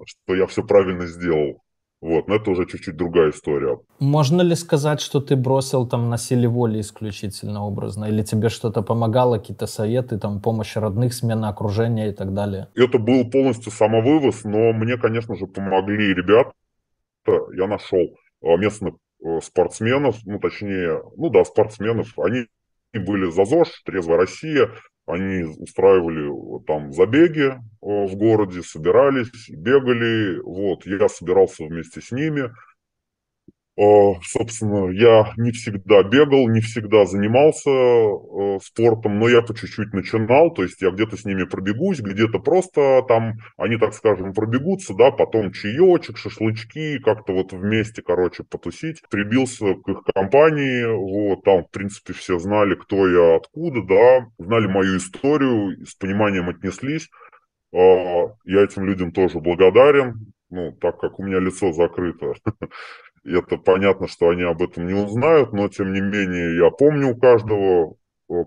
что 0.05 0.35
я 0.35 0.47
все 0.47 0.63
правильно 0.63 1.05
сделал. 1.05 1.61
Вот, 2.01 2.29
но 2.29 2.35
это 2.35 2.51
уже 2.51 2.65
чуть-чуть 2.65 2.95
другая 2.95 3.31
история. 3.31 3.77
Можно 3.99 4.41
ли 4.41 4.55
сказать, 4.55 5.01
что 5.01 5.19
ты 5.19 5.35
бросил 5.35 5.85
там 5.85 6.09
на 6.09 6.17
силе 6.17 6.47
воли 6.47 6.79
исключительно 6.79 7.65
образно? 7.65 8.05
Или 8.05 8.23
тебе 8.23 8.47
что-то 8.47 8.81
помогало, 8.81 9.37
какие-то 9.37 9.67
советы, 9.67 10.17
там, 10.17 10.41
помощь 10.41 10.77
родных, 10.77 11.13
смена 11.13 11.49
окружения 11.49 12.09
и 12.09 12.13
так 12.13 12.33
далее? 12.33 12.69
Это 12.75 12.99
был 12.99 13.29
полностью 13.29 13.71
самовывоз, 13.73 14.45
но 14.45 14.71
мне, 14.71 14.97
конечно 14.97 15.35
же, 15.35 15.45
помогли 15.45 16.13
ребята. 16.13 16.51
Я 17.53 17.67
нашел 17.67 18.15
а, 18.41 18.55
местных 18.55 18.95
э, 19.23 19.39
спортсменов, 19.43 20.15
ну, 20.23 20.39
точнее, 20.39 21.03
ну 21.17 21.29
да, 21.29 21.43
спортсменов. 21.43 22.17
Они 22.17 22.45
были 22.93 23.29
за 23.29 23.43
ЗОЖ, 23.43 23.83
Трезвая 23.85 24.19
Россия, 24.19 24.69
они 25.09 25.43
устраивали 25.43 26.29
там 26.65 26.93
забеги 26.93 27.53
в 27.81 28.15
городе, 28.15 28.61
собирались, 28.61 29.49
бегали. 29.49 30.39
Вот, 30.39 30.85
я 30.85 31.09
собирался 31.09 31.65
вместе 31.65 32.01
с 32.01 32.11
ними. 32.11 32.51
Э, 33.79 34.15
собственно, 34.23 34.89
я 34.89 35.31
не 35.37 35.51
всегда 35.51 36.03
бегал, 36.03 36.49
не 36.49 36.59
всегда 36.59 37.05
занимался 37.05 37.69
э, 37.69 38.59
спортом, 38.61 39.19
но 39.19 39.29
я 39.29 39.41
по 39.41 39.55
чуть-чуть 39.55 39.93
начинал, 39.93 40.53
то 40.53 40.63
есть 40.63 40.81
я 40.81 40.91
где-то 40.91 41.15
с 41.15 41.23
ними 41.23 41.45
пробегусь, 41.45 42.01
где-то 42.01 42.39
просто 42.39 43.03
там 43.07 43.35
они, 43.55 43.77
так 43.77 43.93
скажем, 43.93 44.33
пробегутся, 44.33 44.93
да, 44.95 45.11
потом 45.11 45.53
чаечек, 45.53 46.17
шашлычки, 46.17 46.99
как-то 46.99 47.31
вот 47.31 47.53
вместе, 47.53 48.01
короче, 48.01 48.43
потусить. 48.43 49.01
Прибился 49.09 49.75
к 49.75 49.87
их 49.87 50.03
компании, 50.13 50.83
вот, 50.83 51.43
там, 51.45 51.63
в 51.63 51.71
принципе, 51.71 52.11
все 52.11 52.37
знали, 52.37 52.75
кто 52.75 53.07
я, 53.07 53.37
откуда, 53.37 53.81
да, 53.83 54.27
знали 54.39 54.67
мою 54.67 54.97
историю, 54.97 55.85
с 55.85 55.95
пониманием 55.95 56.49
отнеслись. 56.49 57.07
Э, 57.71 57.77
я 58.43 58.61
этим 58.61 58.83
людям 58.83 59.13
тоже 59.13 59.39
благодарен, 59.39 60.33
ну, 60.49 60.71
так 60.81 60.99
как 60.99 61.19
у 61.19 61.23
меня 61.23 61.39
лицо 61.39 61.71
закрыто. 61.71 62.33
Это 63.23 63.57
понятно, 63.57 64.07
что 64.07 64.29
они 64.29 64.43
об 64.43 64.61
этом 64.61 64.87
не 64.87 64.93
узнают, 64.93 65.53
но 65.53 65.67
тем 65.69 65.93
не 65.93 66.01
менее 66.01 66.57
я 66.57 66.69
помню 66.69 67.09
у 67.09 67.17
каждого, 67.17 67.95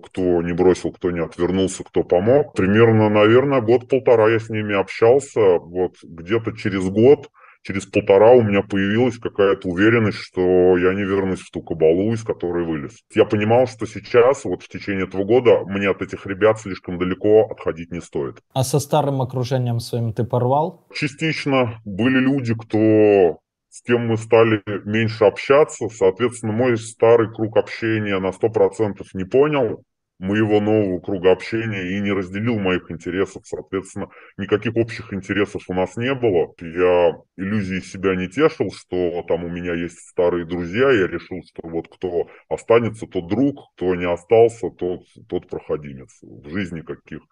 кто 0.05 0.43
не 0.43 0.53
бросил, 0.53 0.93
кто 0.93 1.11
не 1.11 1.21
отвернулся, 1.21 1.85
кто 1.85 2.05
помог. 2.05 2.55
Примерно, 2.55 3.09
наверное, 3.09 3.61
год-полтора 3.61 4.31
я 4.31 4.39
с 4.39 4.49
ними 4.49 4.75
общался. 4.75 5.59
Вот 5.59 5.97
где-то 6.05 6.53
через 6.53 6.89
год, 6.89 7.29
через 7.63 7.87
полтора 7.87 8.33
у 8.33 8.43
меня 8.43 8.63
появилась 8.63 9.19
какая-то 9.19 9.69
уверенность, 9.69 10.19
что 10.19 10.79
я 10.79 10.95
не 10.95 11.03
вернусь 11.03 11.41
в 11.41 11.51
ту 11.51 11.63
кабалу, 11.63 12.13
из 12.13 12.23
которой 12.23 12.65
вылез. 12.65 13.03
Я 13.15 13.25
понимал, 13.25 13.67
что 13.67 13.87
сейчас, 13.87 14.45
вот 14.45 14.63
в 14.63 14.69
течение 14.69 15.07
этого 15.07 15.25
года, 15.25 15.65
мне 15.67 15.89
от 15.89 16.01
этих 16.01 16.27
ребят 16.27 16.61
слишком 16.61 16.99
далеко 16.99 17.49
отходить 17.51 17.91
не 17.91 18.01
стоит. 18.01 18.39
А 18.53 18.63
со 18.63 18.79
старым 18.79 19.21
окружением 19.21 19.81
своим 19.81 20.13
ты 20.13 20.25
порвал? 20.25 20.87
Частично. 20.95 21.81
Были 21.85 22.19
люди, 22.19 22.55
кто 22.55 23.39
с 23.73 23.81
кем 23.81 24.07
мы 24.07 24.19
стали 24.19 24.63
меньше 24.85 25.25
общаться. 25.25 25.89
Соответственно, 25.89 26.53
мой 26.53 26.77
старый 26.77 27.33
круг 27.33 27.57
общения 27.57 28.19
на 28.19 28.31
100% 28.31 29.03
не 29.15 29.25
понял 29.25 29.83
моего 30.19 30.61
нового 30.61 31.01
круга 31.01 31.33
общения 31.33 31.97
и 31.97 32.01
не 32.01 32.13
разделил 32.13 32.59
моих 32.59 32.91
интересов. 32.91 33.45
Соответственно, 33.47 34.09
никаких 34.37 34.77
общих 34.77 35.15
интересов 35.15 35.63
у 35.69 35.75
нас 35.75 35.97
не 35.97 36.15
было. 36.15 36.53
Я 36.61 37.17
иллюзии 37.39 37.81
себя 37.81 38.15
не 38.15 38.29
тешил, 38.29 38.71
что 38.71 39.25
там 39.27 39.45
у 39.45 39.49
меня 39.49 39.73
есть 39.73 39.99
старые 40.01 40.45
друзья. 40.45 40.91
Я 40.91 41.07
решил, 41.07 41.41
что 41.43 41.67
вот 41.67 41.89
кто 41.89 42.29
останется, 42.51 43.07
тот 43.07 43.27
друг, 43.27 43.59
кто 43.75 43.95
не 43.95 44.07
остался, 44.07 44.69
тот, 44.69 45.01
тот 45.31 45.49
проходимец. 45.49 46.19
В 46.21 46.51
жизни 46.51 46.83
каких 46.83 47.23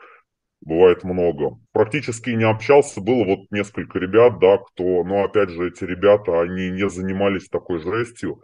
бывает 0.60 1.04
много. 1.04 1.58
Практически 1.72 2.30
не 2.30 2.44
общался, 2.44 3.00
было 3.00 3.24
вот 3.24 3.50
несколько 3.50 3.98
ребят, 3.98 4.38
да, 4.38 4.58
кто, 4.58 5.04
но 5.04 5.24
опять 5.24 5.50
же, 5.50 5.68
эти 5.68 5.84
ребята, 5.84 6.40
они 6.40 6.70
не 6.70 6.88
занимались 6.88 7.48
такой 7.48 7.80
жестью, 7.80 8.42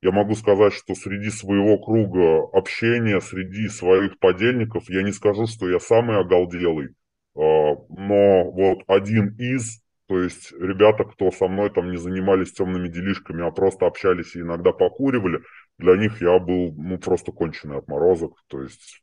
я 0.00 0.12
могу 0.12 0.34
сказать, 0.34 0.72
что 0.74 0.94
среди 0.94 1.28
своего 1.30 1.76
круга 1.78 2.48
общения, 2.52 3.20
среди 3.20 3.68
своих 3.68 4.18
подельников, 4.20 4.88
я 4.88 5.02
не 5.02 5.12
скажу, 5.12 5.46
что 5.46 5.68
я 5.68 5.80
самый 5.80 6.18
оголделый, 6.18 6.90
а, 7.34 7.40
но 7.40 8.50
вот 8.50 8.78
один 8.86 9.34
из, 9.38 9.82
то 10.06 10.20
есть 10.20 10.52
ребята, 10.52 11.04
кто 11.04 11.32
со 11.32 11.48
мной 11.48 11.70
там 11.70 11.90
не 11.90 11.96
занимались 11.96 12.52
темными 12.52 12.88
делишками, 12.88 13.46
а 13.46 13.50
просто 13.50 13.86
общались 13.86 14.36
и 14.36 14.40
иногда 14.40 14.72
покуривали, 14.72 15.40
для 15.78 15.96
них 15.96 16.20
я 16.22 16.38
был, 16.38 16.74
ну, 16.76 16.98
просто 16.98 17.32
конченый 17.32 17.78
отморозок, 17.78 18.32
то 18.46 18.62
есть 18.62 19.02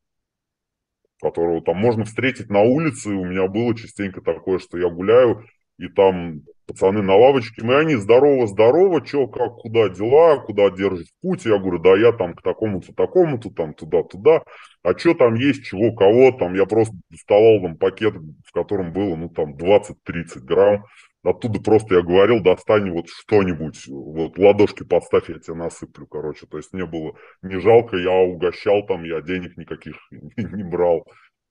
которого 1.22 1.61
там 1.61 1.78
можно 1.78 2.05
встретить 2.05 2.49
на 2.49 2.61
улице, 2.61 3.09
у 3.09 3.26
меня 3.26 3.47
было 3.47 3.76
частенько 3.76 4.22
такое, 4.22 4.59
что 4.59 4.78
я 4.78 4.89
гуляю, 4.89 5.45
и 5.78 5.88
там 5.88 6.41
пацаны 6.68 7.01
на 7.01 7.16
лавочке, 7.16 7.63
мы 7.63 7.78
они 7.78 7.95
здорово-здорово, 7.95 9.05
что, 9.05 9.28
как, 9.28 9.55
куда 9.57 9.89
дела, 9.89 10.38
куда 10.39 10.70
держишь 10.72 11.09
путь, 11.22 11.45
я 11.45 11.57
говорю, 11.57 11.80
да 11.80 11.95
я 11.95 12.11
там 12.11 12.34
к 12.34 12.41
такому-то, 12.41 12.93
такому-то, 12.93 13.51
там 13.51 13.74
туда-туда, 13.74 14.43
а 14.84 14.97
что 14.97 15.13
там 15.13 15.36
есть, 15.36 15.63
чего, 15.66 15.93
кого, 15.93 16.32
там 16.32 16.55
я 16.55 16.66
просто 16.66 16.95
доставал 17.09 17.61
там 17.61 17.78
пакет, 17.78 18.16
в 18.45 18.51
котором 18.51 18.93
было, 18.93 19.16
ну 19.16 19.30
там 19.30 19.55
20-30 19.55 20.39
грамм, 20.39 20.86
оттуда 21.26 21.59
просто 21.59 21.95
я 21.95 22.01
говорил, 22.01 22.41
достань 22.41 22.91
вот 22.91 23.07
что-нибудь, 23.09 23.88
вот 23.88 24.38
ладошки 24.38 24.84
подставь, 24.84 25.30
я 25.30 25.39
тебе 25.39 25.55
насыплю, 25.55 26.07
короче, 26.07 26.45
то 26.47 26.57
есть 26.57 26.73
мне 26.73 26.86
было 26.86 27.15
не 27.41 27.59
жалко, 27.59 27.97
я 27.97 28.11
угощал 28.11 28.86
там, 28.86 29.03
я 29.03 29.21
денег 29.21 29.57
никаких 29.57 29.95
не 30.11 30.63
брал, 30.63 31.05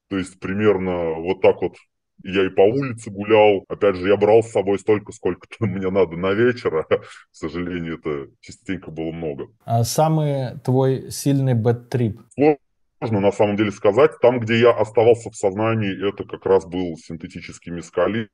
то 0.09 0.19
есть 0.19 0.39
примерно 0.41 1.15
вот 1.15 1.41
так 1.41 1.61
вот 1.61 1.75
я 2.23 2.47
и 2.47 2.49
по 2.49 2.61
улице 2.63 3.11
гулял. 3.11 3.65
Опять 3.69 3.97
же, 3.97 4.09
я 4.09 4.17
брал 4.17 4.43
с 4.43 4.51
собой 4.51 4.79
столько, 4.79 5.13
сколько 5.13 5.47
мне 5.61 5.91
надо 5.91 6.17
на 6.17 6.33
вечер. 6.33 6.77
А, 6.77 6.85
к 6.85 7.05
сожалению, 7.33 7.99
это 7.99 8.31
частенько 8.41 8.91
было 8.91 9.11
много. 9.11 9.49
А 9.65 9.85
самый 9.85 10.59
твой 10.61 11.11
сильный 11.11 11.55
бэт-трип? 11.55 12.21
Сложно 12.35 13.21
на 13.21 13.33
самом 13.33 13.57
деле 13.57 13.73
сказать. 13.73 14.13
Там, 14.21 14.41
где 14.41 14.59
я 14.59 14.71
оставался 14.71 15.31
в 15.31 15.37
сознании, 15.37 16.09
это 16.09 16.25
как 16.25 16.47
раз 16.47 16.65
был 16.67 16.97
синтетический 16.97 17.73
мискалин. 17.73 18.29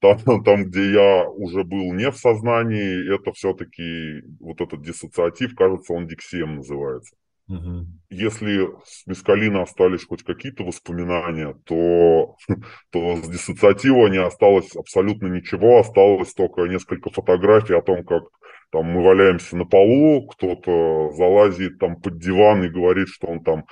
Там, 0.00 0.18
там, 0.44 0.64
где 0.64 0.92
я 0.92 1.28
уже 1.28 1.64
был 1.64 1.92
не 1.92 2.10
в 2.10 2.16
сознании, 2.16 3.14
это 3.14 3.32
все-таки 3.32 4.22
вот 4.40 4.60
этот 4.60 4.82
диссоциатив, 4.82 5.54
кажется, 5.54 5.92
он 5.92 6.06
диксием 6.06 6.56
называется. 6.56 7.16
Угу. 7.48 7.86
Если 8.10 8.68
с 8.84 9.06
Мискалина 9.06 9.62
остались 9.62 10.04
хоть 10.06 10.22
какие-то 10.22 10.64
воспоминания, 10.64 11.54
то, 11.64 12.36
то 12.90 13.16
с 13.16 13.28
диссоциатива 13.28 14.06
не 14.08 14.18
осталось 14.18 14.76
абсолютно 14.76 15.28
ничего, 15.28 15.78
осталось 15.78 16.34
только 16.34 16.64
несколько 16.64 17.10
фотографий 17.10 17.74
о 17.74 17.82
том, 17.82 18.04
как 18.04 18.24
там 18.70 18.84
мы 18.84 19.02
валяемся 19.02 19.56
на 19.56 19.64
полу, 19.64 20.26
кто-то 20.26 21.10
залазит 21.12 21.78
там 21.78 21.96
под 22.00 22.18
диван 22.18 22.64
и 22.64 22.68
говорит, 22.68 23.08
что 23.08 23.28
он 23.28 23.42
там 23.42 23.64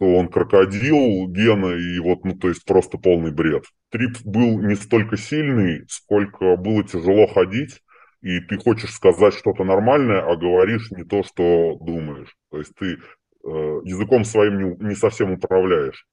что 0.00 0.16
он 0.16 0.28
крокодил, 0.28 1.28
Гена, 1.28 1.74
и 1.76 1.98
вот, 1.98 2.24
ну, 2.24 2.34
то 2.34 2.48
есть 2.48 2.64
просто 2.64 2.96
полный 2.96 3.32
бред. 3.32 3.64
Трип 3.90 4.16
был 4.24 4.58
не 4.60 4.74
столько 4.74 5.18
сильный, 5.18 5.84
сколько 5.88 6.56
было 6.56 6.82
тяжело 6.84 7.26
ходить, 7.26 7.82
и 8.22 8.40
ты 8.40 8.56
хочешь 8.56 8.94
сказать 8.94 9.34
что-то 9.34 9.64
нормальное, 9.64 10.22
а 10.22 10.36
говоришь 10.36 10.90
не 10.90 11.04
то, 11.04 11.22
что 11.22 11.76
думаешь. 11.80 12.34
То 12.50 12.58
есть 12.58 12.74
ты 12.76 12.94
э, 12.94 12.98
языком 13.44 14.24
своим 14.24 14.58
не, 14.58 14.88
не 14.88 14.94
совсем 14.94 15.32
управляешь. 15.32 16.06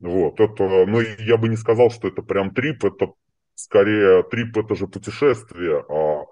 Вот, 0.00 0.40
это, 0.40 0.86
но 0.86 1.00
я 1.00 1.36
бы 1.36 1.48
не 1.48 1.56
сказал, 1.56 1.90
что 1.90 2.08
это 2.08 2.22
прям 2.22 2.54
трип, 2.54 2.84
это 2.84 3.12
скорее 3.54 4.22
трип 4.24 4.56
это 4.56 4.74
же 4.74 4.86
путешествие, 4.86 5.84
а 5.88 6.24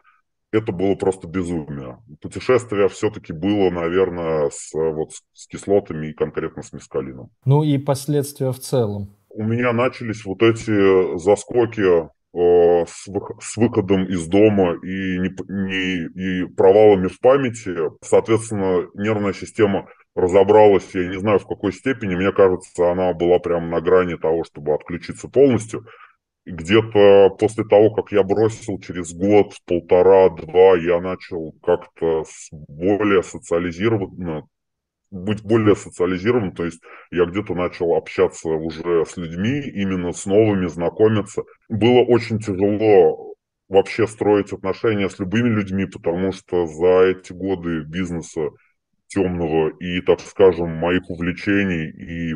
это 0.54 0.72
было 0.72 0.94
просто 0.94 1.28
безумие. 1.28 1.98
Путешествие 2.20 2.88
все-таки 2.88 3.32
было, 3.32 3.70
наверное, 3.70 4.50
с, 4.50 4.72
вот, 4.72 5.10
с 5.32 5.46
кислотами 5.48 6.08
и 6.08 6.14
конкретно 6.14 6.62
с 6.62 6.72
мискалином. 6.72 7.30
Ну 7.44 7.62
и 7.62 7.78
последствия 7.78 8.52
в 8.52 8.58
целом. 8.58 9.16
У 9.30 9.42
меня 9.42 9.72
начались 9.72 10.24
вот 10.24 10.42
эти 10.42 11.18
заскоки 11.18 12.08
Э, 12.34 12.84
с, 12.84 13.08
с 13.40 13.56
выходом 13.56 14.06
из 14.06 14.26
дома 14.26 14.74
и, 14.82 15.18
не, 15.20 15.30
не, 15.48 16.42
и 16.42 16.44
провалами 16.46 17.06
в 17.06 17.20
памяти. 17.20 17.76
Соответственно, 18.02 18.88
нервная 18.94 19.32
система 19.32 19.86
разобралась, 20.16 20.88
я 20.94 21.06
не 21.06 21.18
знаю 21.18 21.38
в 21.38 21.46
какой 21.46 21.72
степени, 21.72 22.16
мне 22.16 22.32
кажется, 22.32 22.90
она 22.90 23.12
была 23.14 23.38
прямо 23.38 23.68
на 23.68 23.80
грани 23.80 24.16
того, 24.16 24.42
чтобы 24.42 24.74
отключиться 24.74 25.28
полностью. 25.28 25.86
Где-то 26.46 27.30
после 27.38 27.64
того, 27.64 27.94
как 27.94 28.12
я 28.12 28.22
бросил 28.22 28.78
через 28.78 29.14
год, 29.14 29.54
полтора-два, 29.66 30.76
я 30.76 31.00
начал 31.00 31.52
как-то 31.62 32.24
более 32.68 33.22
социализированно 33.22 34.46
быть 35.14 35.42
более 35.44 35.76
социализированным, 35.76 36.54
то 36.54 36.64
есть 36.64 36.80
я 37.12 37.24
где-то 37.24 37.54
начал 37.54 37.94
общаться 37.94 38.48
уже 38.48 39.04
с 39.06 39.16
людьми, 39.16 39.60
именно 39.60 40.12
с 40.12 40.26
новыми, 40.26 40.66
знакомиться. 40.66 41.44
Было 41.68 42.00
очень 42.00 42.40
тяжело 42.40 43.34
вообще 43.68 44.06
строить 44.06 44.52
отношения 44.52 45.08
с 45.08 45.18
любыми 45.18 45.48
людьми, 45.48 45.86
потому 45.86 46.32
что 46.32 46.66
за 46.66 47.04
эти 47.04 47.32
годы 47.32 47.84
бизнеса 47.84 48.48
темного 49.06 49.70
и, 49.78 50.00
так 50.00 50.20
скажем, 50.20 50.70
моих 50.70 51.08
увлечений 51.08 51.90
и 51.90 52.34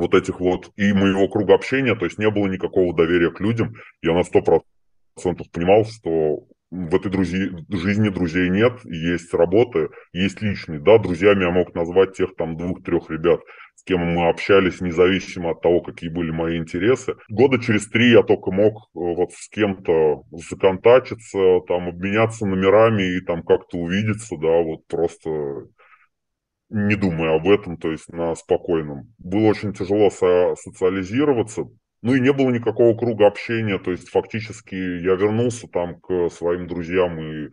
вот 0.00 0.14
этих 0.14 0.40
вот, 0.40 0.70
и 0.76 0.92
моего 0.92 1.28
круга 1.28 1.54
общения, 1.54 1.94
то 1.94 2.04
есть 2.04 2.18
не 2.18 2.30
было 2.30 2.46
никакого 2.48 2.94
доверия 2.94 3.30
к 3.30 3.40
людям. 3.40 3.74
Я 4.02 4.14
на 4.14 4.24
сто 4.24 4.42
процентов 4.42 5.50
понимал, 5.50 5.84
что 5.84 6.44
в 6.70 6.94
этой 6.94 7.10
друзья, 7.10 7.48
жизни 7.68 8.10
друзей 8.10 8.48
нет, 8.48 8.80
есть 8.84 9.34
работа, 9.34 9.88
есть 10.12 10.40
личные. 10.40 10.78
Да, 10.78 10.98
друзьями 10.98 11.42
я 11.42 11.50
мог 11.50 11.74
назвать 11.74 12.14
тех 12.14 12.36
там 12.36 12.56
двух-трех 12.56 13.10
ребят, 13.10 13.40
с 13.74 13.82
кем 13.82 14.00
мы 14.00 14.28
общались, 14.28 14.80
независимо 14.80 15.50
от 15.50 15.62
того, 15.62 15.80
какие 15.80 16.10
были 16.10 16.30
мои 16.30 16.58
интересы. 16.58 17.16
Года 17.28 17.58
через 17.58 17.88
три 17.88 18.10
я 18.10 18.22
только 18.22 18.52
мог 18.52 18.74
э, 18.74 18.78
вот 18.94 19.32
с 19.32 19.48
кем-то 19.48 20.22
законтачиться, 20.30 21.60
там 21.66 21.88
обменяться 21.88 22.46
номерами 22.46 23.16
и 23.16 23.20
там 23.20 23.42
как-то 23.42 23.78
увидеться, 23.78 24.36
да, 24.36 24.62
вот 24.62 24.86
просто 24.86 25.30
не 26.70 26.94
думая 26.94 27.36
об 27.36 27.48
этом, 27.48 27.76
то 27.76 27.90
есть 27.90 28.08
на 28.08 28.34
спокойном. 28.34 29.12
Было 29.18 29.48
очень 29.48 29.72
тяжело 29.72 30.10
со 30.10 30.54
социализироваться, 30.56 31.64
ну 32.02 32.14
и 32.14 32.20
не 32.20 32.32
было 32.32 32.50
никакого 32.50 32.96
круга 32.96 33.26
общения, 33.26 33.78
то 33.78 33.90
есть 33.90 34.08
фактически 34.08 34.74
я 34.74 35.14
вернулся 35.16 35.66
там 35.68 36.00
к 36.00 36.30
своим 36.30 36.66
друзьям 36.66 37.20
и 37.20 37.50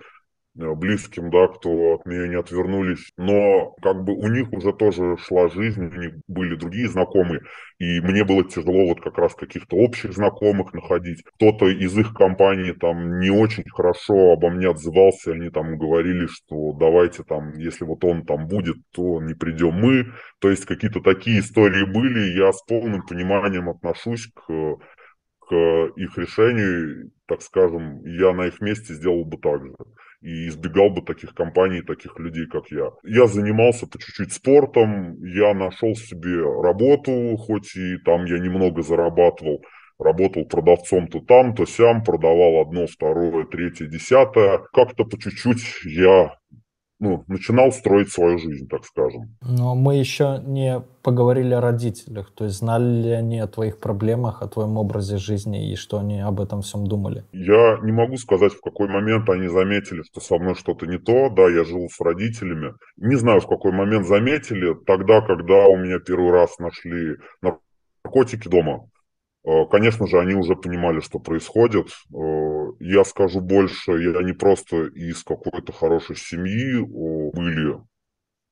близким, 0.58 1.30
да, 1.30 1.47
кто 1.47 1.95
от 1.95 2.05
меня 2.05 2.28
не 2.28 2.36
отвернулись, 2.36 3.12
но 3.18 3.76
как 3.82 4.03
бы 4.03 4.14
у 4.14 4.28
них 4.28 4.51
уже 4.51 4.74
тоже 4.74 5.18
шла 5.18 5.49
жизнь, 5.49 5.86
у 5.86 5.99
них 5.99 6.14
были 6.28 6.55
другие 6.55 6.88
знакомые, 6.89 7.41
и 7.80 8.01
мне 8.01 8.24
было 8.24 8.43
тяжело 8.43 8.88
вот 8.88 9.01
как 9.01 9.18
раз 9.18 9.36
каких-то 9.36 9.76
общих 9.78 10.14
знакомых 10.14 10.74
находить. 10.74 11.24
Кто-то 11.36 11.68
из 11.68 11.97
их 11.97 12.14
компании 12.14 12.72
там 12.72 13.20
не 13.20 13.30
очень 13.30 13.70
хорошо 13.70 14.34
обо 14.34 14.49
мне 14.49 14.70
отзывался, 14.70 15.34
они 15.34 15.49
там 15.49 15.78
говорили, 15.78 16.26
что 16.28 16.74
давайте 16.74 17.24
там, 17.24 17.53
если 17.58 17.86
вот 17.86 18.03
он 18.03 18.26
там 18.26 18.47
будет, 18.47 18.78
то 18.91 19.22
не 19.22 19.36
придем 19.36 19.74
мы. 19.74 20.08
То 20.39 20.49
есть 20.49 20.66
какие-то 20.66 21.01
такие 21.01 21.39
истории 21.39 21.86
были, 21.86 22.38
я 22.38 22.51
с 22.51 22.64
полным 22.64 23.05
пониманием 23.05 23.70
отношусь 23.70 24.28
к 24.34 24.78
к 25.49 25.55
их 25.95 26.18
решению, 26.18 27.12
так 27.26 27.41
скажем, 27.41 28.03
я 28.05 28.34
на 28.34 28.47
их 28.47 28.60
месте 28.60 28.93
сделал 28.93 29.24
бы 29.24 29.38
так 29.38 29.64
же 29.64 29.74
и 30.22 30.47
избегал 30.47 30.89
бы 30.89 31.01
таких 31.01 31.34
компаний, 31.34 31.82
таких 31.82 32.18
людей, 32.20 32.47
как 32.47 32.72
я. 32.72 32.91
Я 33.03 33.28
занимался 33.28 33.88
по 33.88 33.99
чуть-чуть 33.99 34.34
спортом, 34.34 35.15
я 35.24 35.53
нашел 35.53 35.95
себе 35.95 36.41
работу, 36.41 37.38
хоть 37.38 37.76
и 37.76 37.97
там 38.03 38.26
я 38.26 38.39
немного 38.39 38.82
зарабатывал, 38.82 39.61
работал 39.99 40.45
продавцом 40.45 41.07
то 41.07 41.20
там, 41.20 41.55
то 41.55 41.65
сям, 41.65 42.03
продавал 42.03 42.61
одно, 42.61 42.88
второе, 42.88 43.45
третье, 43.45 43.88
десятое. 43.88 44.59
Как-то 44.74 45.03
по 45.05 45.20
чуть-чуть 45.20 45.84
я 45.86 46.36
ну, 47.00 47.24
начинал 47.28 47.72
строить 47.72 48.12
свою 48.12 48.39
жизнь, 48.39 48.68
так 48.68 48.84
скажем. 48.86 49.36
Но 49.41 49.76
мы 49.76 49.95
еще 49.95 50.41
не 50.45 50.82
поговорили 51.04 51.54
о 51.54 51.62
родителях. 51.62 52.34
То 52.34 52.45
есть 52.45 52.58
знали 52.58 53.04
ли 53.04 53.12
они 53.12 53.39
о 53.39 53.48
твоих 53.48 53.80
проблемах, 53.80 54.41
о 54.41 54.48
твоем 54.48 54.78
образе 54.78 55.18
жизни 55.18 55.72
и 55.72 55.76
что 55.76 56.00
они 56.00 56.20
об 56.22 56.41
этом 56.41 56.62
всем 56.62 56.88
думали? 56.88 57.24
Я 57.32 57.80
не 57.84 57.91
могу 57.91 58.18
сказать, 58.18 58.54
в 58.54 58.62
какой 58.62 58.88
момент 58.88 59.30
они 59.30 59.48
заметили, 59.48 60.02
что 60.04 60.22
со 60.22 60.38
мной 60.38 60.56
что-то 60.56 60.88
не 60.88 60.98
то. 60.98 61.30
Да, 61.30 61.43
я 61.50 61.64
жил 61.64 61.88
с 61.89 62.00
родителями. 62.02 62.74
Не 62.98 63.16
знаю, 63.16 63.41
в 63.41 63.48
какой 63.48 63.72
момент 63.72 64.08
заметили. 64.08 64.76
Тогда, 64.86 65.22
когда 65.22 65.66
у 65.68 65.78
меня 65.78 66.00
первый 66.00 66.32
раз 66.32 66.58
нашли 66.58 67.16
наркотики 67.41 68.48
дома, 68.48 68.89
конечно 69.68 70.08
же, 70.08 70.20
они 70.20 70.34
уже 70.34 70.56
понимали, 70.56 71.00
что 71.00 71.20
происходит. 71.20 71.88
Э, 72.14 72.72
я 72.80 73.06
скажу 73.06 73.39
больше, 73.39 73.91
я 73.93 74.22
не 74.22 74.34
просто 74.34 74.88
из 74.88 75.24
какой-то 75.24 75.72
хорошей 75.72 76.18
семьи, 76.18 76.80
были 76.80 77.80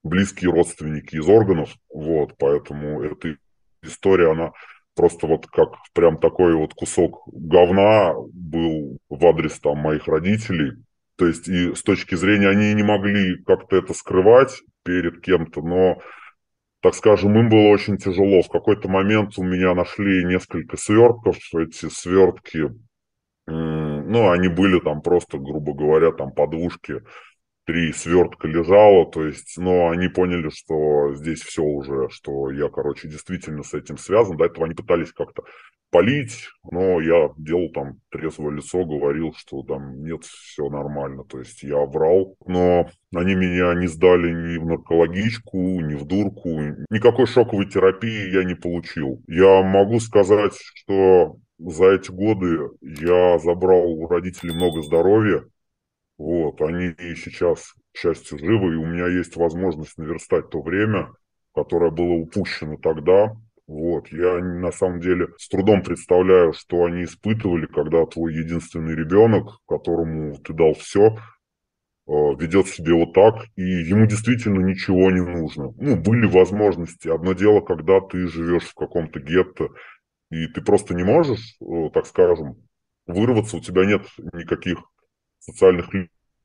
близкие 0.03 0.51
родственники 0.51 1.15
из 1.15 1.27
органов, 1.27 1.75
вот, 1.93 2.35
поэтому 2.37 3.01
эта 3.01 3.35
история, 3.81 4.31
она 4.31 4.51
просто 4.95 5.27
вот 5.27 5.47
как 5.47 5.69
прям 5.93 6.17
такой 6.17 6.55
вот 6.55 6.73
кусок 6.73 7.23
говна 7.27 8.13
был 8.31 8.97
в 9.09 9.25
адрес 9.25 9.59
там 9.59 9.79
моих 9.79 10.07
родителей. 10.07 10.83
То 11.17 11.27
есть 11.27 11.47
и 11.47 11.73
с 11.73 11.81
точки 11.81 12.15
зрения 12.15 12.49
они 12.49 12.73
не 12.73 12.83
могли 12.83 13.43
как-то 13.43 13.77
это 13.77 13.93
скрывать 13.93 14.61
перед 14.83 15.21
кем-то, 15.21 15.61
но 15.61 15.99
так 16.85 16.93
скажем, 16.93 17.35
им 17.35 17.49
было 17.49 17.69
очень 17.69 17.97
тяжело. 17.97 18.43
В 18.43 18.49
какой-то 18.49 18.87
момент 18.87 19.39
у 19.39 19.43
меня 19.43 19.73
нашли 19.73 20.23
несколько 20.23 20.77
свертков. 20.77 21.35
Эти 21.57 21.89
свертки, 21.89 22.69
ну, 23.47 24.29
они 24.29 24.49
были 24.49 24.79
там 24.79 25.01
просто, 25.01 25.39
грубо 25.39 25.73
говоря, 25.73 26.11
там 26.11 26.31
подушки 26.31 27.01
три 27.65 27.91
свертка 27.93 28.47
лежало, 28.47 29.09
то 29.09 29.25
есть, 29.25 29.57
но 29.57 29.89
они 29.89 30.07
поняли, 30.07 30.49
что 30.49 31.15
здесь 31.15 31.41
все 31.41 31.63
уже, 31.63 32.09
что 32.09 32.51
я, 32.51 32.69
короче, 32.69 33.07
действительно 33.07 33.63
с 33.63 33.73
этим 33.73 33.97
связан. 33.97 34.37
До 34.37 34.45
этого 34.45 34.65
они 34.65 34.75
пытались 34.75 35.11
как-то 35.11 35.43
полить, 35.89 36.49
но 36.69 36.99
я 36.99 37.31
делал 37.37 37.69
там 37.69 37.99
трезвое 38.11 38.55
лицо, 38.55 38.83
говорил, 38.83 39.33
что 39.37 39.63
там 39.63 40.03
нет, 40.03 40.23
все 40.25 40.69
нормально, 40.69 41.23
то 41.23 41.39
есть 41.39 41.63
я 41.63 41.85
врал, 41.85 42.35
но 42.45 42.89
они 43.13 43.35
меня 43.35 43.73
не 43.75 43.87
сдали 43.87 44.29
ни 44.29 44.57
в 44.57 44.65
наркологичку, 44.65 45.57
ни 45.57 45.95
в 45.95 46.05
дурку, 46.05 46.49
никакой 46.89 47.27
шоковой 47.27 47.67
терапии 47.67 48.33
я 48.33 48.43
не 48.43 48.55
получил. 48.55 49.23
Я 49.27 49.63
могу 49.63 49.99
сказать, 49.99 50.53
что 50.75 51.37
за 51.59 51.91
эти 51.91 52.11
годы 52.11 52.71
я 52.81 53.39
забрал 53.39 53.85
у 53.85 54.07
родителей 54.07 54.53
много 54.53 54.81
здоровья, 54.81 55.45
вот, 56.17 56.61
они 56.61 56.93
сейчас, 57.15 57.73
к 57.93 57.97
счастью, 57.97 58.39
живы, 58.39 58.73
и 58.73 58.77
у 58.77 58.85
меня 58.85 59.07
есть 59.07 59.35
возможность 59.35 59.97
наверстать 59.97 60.49
то 60.49 60.61
время, 60.61 61.11
которое 61.53 61.91
было 61.91 62.13
упущено 62.13 62.77
тогда. 62.77 63.35
Вот, 63.67 64.07
я 64.09 64.37
на 64.39 64.71
самом 64.71 65.01
деле 65.01 65.29
с 65.37 65.49
трудом 65.49 65.81
представляю, 65.81 66.53
что 66.53 66.85
они 66.85 67.03
испытывали, 67.03 67.65
когда 67.65 68.05
твой 68.05 68.33
единственный 68.35 68.95
ребенок, 68.95 69.57
которому 69.67 70.35
ты 70.37 70.53
дал 70.53 70.73
все, 70.75 71.17
э, 72.07 72.11
ведет 72.11 72.67
себя 72.67 72.93
вот 72.93 73.13
так, 73.13 73.47
и 73.55 73.63
ему 73.63 74.05
действительно 74.05 74.59
ничего 74.61 75.09
не 75.09 75.21
нужно. 75.21 75.73
Ну, 75.77 75.95
были 75.97 76.27
возможности. 76.27 77.07
Одно 77.07 77.33
дело, 77.33 77.61
когда 77.61 77.99
ты 78.01 78.27
живешь 78.27 78.69
в 78.69 78.75
каком-то 78.75 79.19
гетто, 79.19 79.69
и 80.29 80.47
ты 80.47 80.61
просто 80.61 80.93
не 80.93 81.03
можешь, 81.03 81.57
э, 81.59 81.89
так 81.91 82.05
скажем, 82.05 82.67
вырваться, 83.07 83.57
у 83.57 83.61
тебя 83.61 83.85
нет 83.85 84.03
никаких 84.33 84.79
социальных 85.45 85.89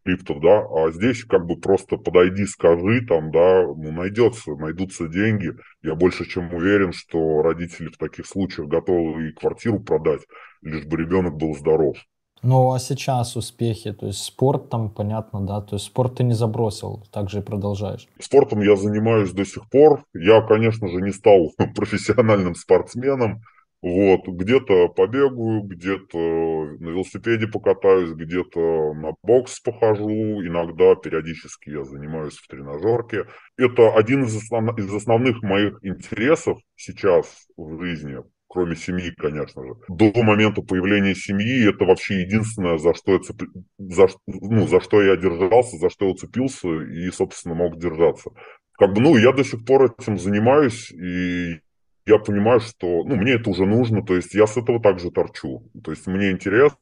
лифтов, 0.04 0.40
да, 0.40 0.60
а 0.60 0.90
здесь 0.92 1.24
как 1.24 1.46
бы 1.46 1.56
просто 1.56 1.96
подойди, 1.96 2.46
скажи, 2.46 3.04
там, 3.06 3.30
да, 3.30 3.66
ну, 3.66 3.92
найдется, 3.92 4.52
найдутся 4.52 5.08
деньги. 5.08 5.52
Я 5.82 5.94
больше 5.94 6.24
чем 6.26 6.52
уверен, 6.54 6.92
что 6.92 7.42
родители 7.42 7.88
в 7.88 7.98
таких 7.98 8.26
случаях 8.26 8.68
готовы 8.68 9.28
и 9.28 9.32
квартиру 9.32 9.80
продать, 9.80 10.22
лишь 10.62 10.86
бы 10.86 10.96
ребенок 10.96 11.36
был 11.36 11.54
здоров. 11.54 11.96
Ну, 12.42 12.72
а 12.72 12.78
сейчас 12.78 13.36
успехи, 13.36 13.92
то 13.92 14.06
есть 14.06 14.24
спорт 14.24 14.70
там, 14.70 14.90
понятно, 14.90 15.42
да, 15.42 15.60
то 15.60 15.76
есть 15.76 15.84
спорт 15.84 16.16
ты 16.16 16.24
не 16.24 16.32
забросил, 16.32 17.04
также 17.12 17.40
и 17.40 17.42
продолжаешь. 17.42 18.08
Спортом 18.18 18.62
я 18.62 18.76
занимаюсь 18.76 19.32
до 19.32 19.44
сих 19.44 19.68
пор. 19.68 20.04
Я, 20.14 20.40
конечно 20.40 20.88
же, 20.88 21.02
не 21.02 21.12
стал 21.12 21.52
профессиональным 21.76 22.54
спортсменом, 22.54 23.42
вот, 23.82 24.28
где-то 24.28 24.88
побегаю, 24.88 25.62
где-то 25.62 26.18
на 26.18 26.88
велосипеде 26.90 27.46
покатаюсь, 27.46 28.12
где-то 28.12 28.92
на 28.92 29.12
бокс 29.22 29.58
похожу, 29.60 30.44
иногда 30.44 30.94
периодически 30.96 31.70
я 31.70 31.84
занимаюсь 31.84 32.36
в 32.36 32.46
тренажерке. 32.46 33.24
Это 33.56 33.94
один 33.94 34.24
из, 34.24 34.36
основ... 34.36 34.78
из 34.78 34.92
основных 34.92 35.42
моих 35.42 35.78
интересов 35.82 36.58
сейчас 36.76 37.46
в 37.56 37.80
жизни, 37.80 38.18
кроме 38.48 38.76
семьи, 38.76 39.12
конечно 39.16 39.62
же. 39.64 39.74
До 39.88 40.12
момента 40.22 40.60
появления 40.60 41.14
семьи 41.14 41.66
это 41.66 41.86
вообще 41.86 42.20
единственное, 42.20 42.76
за 42.76 42.92
что 42.92 43.12
я, 43.12 43.18
цеп... 43.20 43.42
за... 43.78 44.08
Ну, 44.26 44.66
за 44.66 44.80
что 44.80 45.00
я 45.00 45.16
держался, 45.16 45.78
за 45.78 45.88
что 45.88 46.04
я 46.04 46.10
уцепился 46.10 46.68
и, 46.68 47.10
собственно, 47.10 47.54
мог 47.54 47.78
держаться. 47.78 48.30
Как 48.72 48.92
бы, 48.92 49.00
ну, 49.00 49.16
я 49.16 49.32
до 49.32 49.42
сих 49.42 49.64
пор 49.64 49.94
этим 49.98 50.18
занимаюсь, 50.18 50.90
и 50.90 51.60
я 52.10 52.18
понимаю, 52.18 52.60
что 52.60 53.04
ну, 53.04 53.16
мне 53.16 53.32
это 53.32 53.50
уже 53.50 53.66
нужно, 53.66 54.04
то 54.04 54.16
есть 54.16 54.34
я 54.34 54.46
с 54.46 54.56
этого 54.56 54.80
также 54.80 55.10
торчу. 55.10 55.62
То 55.84 55.92
есть 55.92 56.06
мне 56.06 56.30
интересно, 56.30 56.76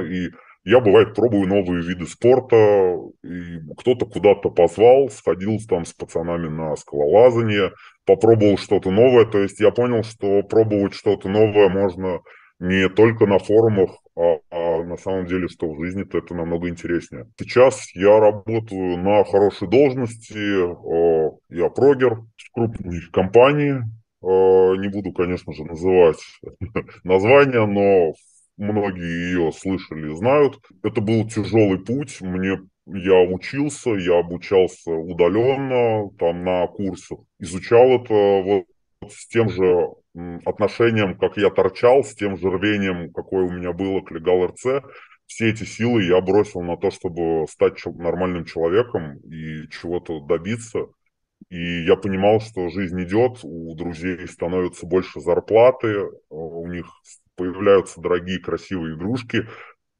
и 0.00 0.30
я, 0.64 0.80
бывает, 0.80 1.14
пробую 1.14 1.46
новые 1.46 1.82
виды 1.82 2.06
спорта, 2.06 2.56
и 3.22 3.58
кто-то 3.78 4.06
куда-то 4.06 4.50
позвал, 4.50 5.10
сходил 5.10 5.58
там 5.68 5.84
с 5.84 5.92
пацанами 5.92 6.48
на 6.48 6.74
скалолазание, 6.76 7.72
попробовал 8.04 8.58
что-то 8.58 8.90
новое, 8.90 9.26
то 9.26 9.38
есть 9.38 9.60
я 9.60 9.70
понял, 9.70 10.02
что 10.02 10.42
пробовать 10.42 10.94
что-то 10.94 11.28
новое 11.28 11.68
можно 11.68 12.20
не 12.58 12.88
только 12.88 13.26
на 13.26 13.38
форумах, 13.38 13.90
а, 14.16 14.38
а 14.50 14.82
на 14.82 14.96
самом 14.96 15.26
деле, 15.26 15.46
что 15.48 15.70
в 15.70 15.78
жизни-то 15.84 16.18
это 16.18 16.34
намного 16.34 16.68
интереснее. 16.68 17.26
Сейчас 17.38 17.94
я 17.94 18.18
работаю 18.18 18.96
на 18.96 19.22
хорошей 19.24 19.68
должности, 19.68 20.34
я 21.50 21.68
прогер 21.68 22.14
в 22.14 22.52
крупной 22.52 23.02
компании, 23.12 23.82
не 24.26 24.88
буду, 24.88 25.12
конечно 25.12 25.52
же, 25.52 25.64
называть 25.64 26.18
название, 27.04 27.66
но 27.66 28.14
многие 28.56 29.30
ее 29.30 29.52
слышали 29.52 30.10
и 30.10 30.16
знают. 30.16 30.58
Это 30.82 31.00
был 31.00 31.28
тяжелый 31.28 31.78
путь. 31.78 32.20
Мне 32.20 32.58
я 32.86 33.20
учился, 33.20 33.90
я 33.90 34.20
обучался 34.20 34.92
удаленно, 34.92 36.08
там 36.18 36.44
на 36.44 36.66
курсах, 36.68 37.18
изучал 37.40 38.00
это 38.00 38.14
вот 38.14 38.64
с 39.10 39.26
тем 39.28 39.50
же 39.50 39.88
отношением, 40.44 41.18
как 41.18 41.36
я 41.36 41.50
торчал, 41.50 42.04
с 42.04 42.14
тем 42.14 42.38
же 42.38 42.48
рвением, 42.48 43.12
какое 43.12 43.44
у 43.44 43.50
меня 43.50 43.72
было 43.72 44.00
к 44.00 44.10
Легал 44.12 44.46
РЦ. 44.46 44.84
Все 45.26 45.50
эти 45.50 45.64
силы 45.64 46.04
я 46.04 46.20
бросил 46.20 46.62
на 46.62 46.76
то, 46.76 46.90
чтобы 46.90 47.46
стать 47.50 47.84
нормальным 47.84 48.44
человеком 48.44 49.18
и 49.18 49.68
чего-то 49.68 50.20
добиться. 50.20 50.86
И 51.48 51.84
я 51.84 51.96
понимал, 51.96 52.40
что 52.40 52.68
жизнь 52.70 53.00
идет, 53.02 53.40
у 53.42 53.74
друзей 53.76 54.26
становится 54.26 54.86
больше 54.86 55.20
зарплаты, 55.20 56.06
у 56.28 56.66
них 56.66 56.86
появляются 57.36 58.00
дорогие 58.00 58.40
красивые 58.40 58.96
игрушки, 58.96 59.46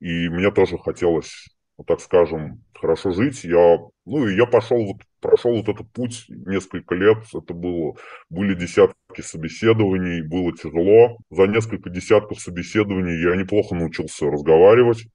и 0.00 0.28
мне 0.28 0.50
тоже 0.50 0.76
хотелось, 0.78 1.48
так 1.86 2.00
скажем, 2.00 2.64
хорошо 2.74 3.12
жить. 3.12 3.44
Я, 3.44 3.78
ну 4.04 4.26
и 4.26 4.34
я 4.34 4.46
пошел 4.46 4.84
вот, 4.84 4.96
прошел 5.20 5.56
вот 5.56 5.68
этот 5.68 5.90
путь 5.92 6.24
несколько 6.28 6.94
лет, 6.94 7.18
это 7.32 7.54
было, 7.54 7.94
были 8.28 8.54
десятки 8.54 9.20
собеседований, 9.20 10.22
было 10.22 10.52
тяжело. 10.56 11.18
За 11.30 11.46
несколько 11.46 11.90
десятков 11.90 12.40
собеседований 12.40 13.22
я 13.22 13.36
неплохо 13.36 13.74
научился 13.74 14.26
разговаривать, 14.26 15.06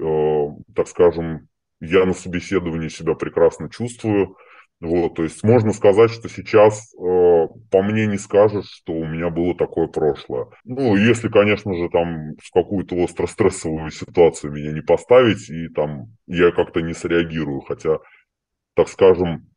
э, 0.00 0.46
так 0.74 0.88
скажем, 0.88 1.48
я 1.80 2.04
на 2.04 2.14
собеседовании 2.14 2.88
себя 2.88 3.14
прекрасно 3.14 3.70
чувствую, 3.70 4.36
вот, 4.80 5.16
то 5.16 5.24
есть 5.24 5.42
можно 5.42 5.72
сказать, 5.72 6.12
что 6.12 6.28
сейчас 6.28 6.94
э, 6.94 7.46
по 7.70 7.82
мне 7.82 8.06
не 8.06 8.16
скажешь, 8.16 8.68
что 8.68 8.92
у 8.92 9.04
меня 9.04 9.28
было 9.28 9.56
такое 9.56 9.88
прошлое. 9.88 10.46
Ну, 10.64 10.94
если, 10.94 11.28
конечно 11.28 11.74
же, 11.74 11.88
там 11.88 12.36
в 12.40 12.52
какую-то 12.52 12.94
остро-стрессовую 12.94 13.90
ситуацию 13.90 14.52
меня 14.52 14.72
не 14.72 14.80
поставить, 14.80 15.50
и 15.50 15.68
там 15.68 16.16
я 16.28 16.52
как-то 16.52 16.80
не 16.80 16.94
среагирую. 16.94 17.60
Хотя, 17.62 17.98
так 18.74 18.88
скажем, 18.88 19.48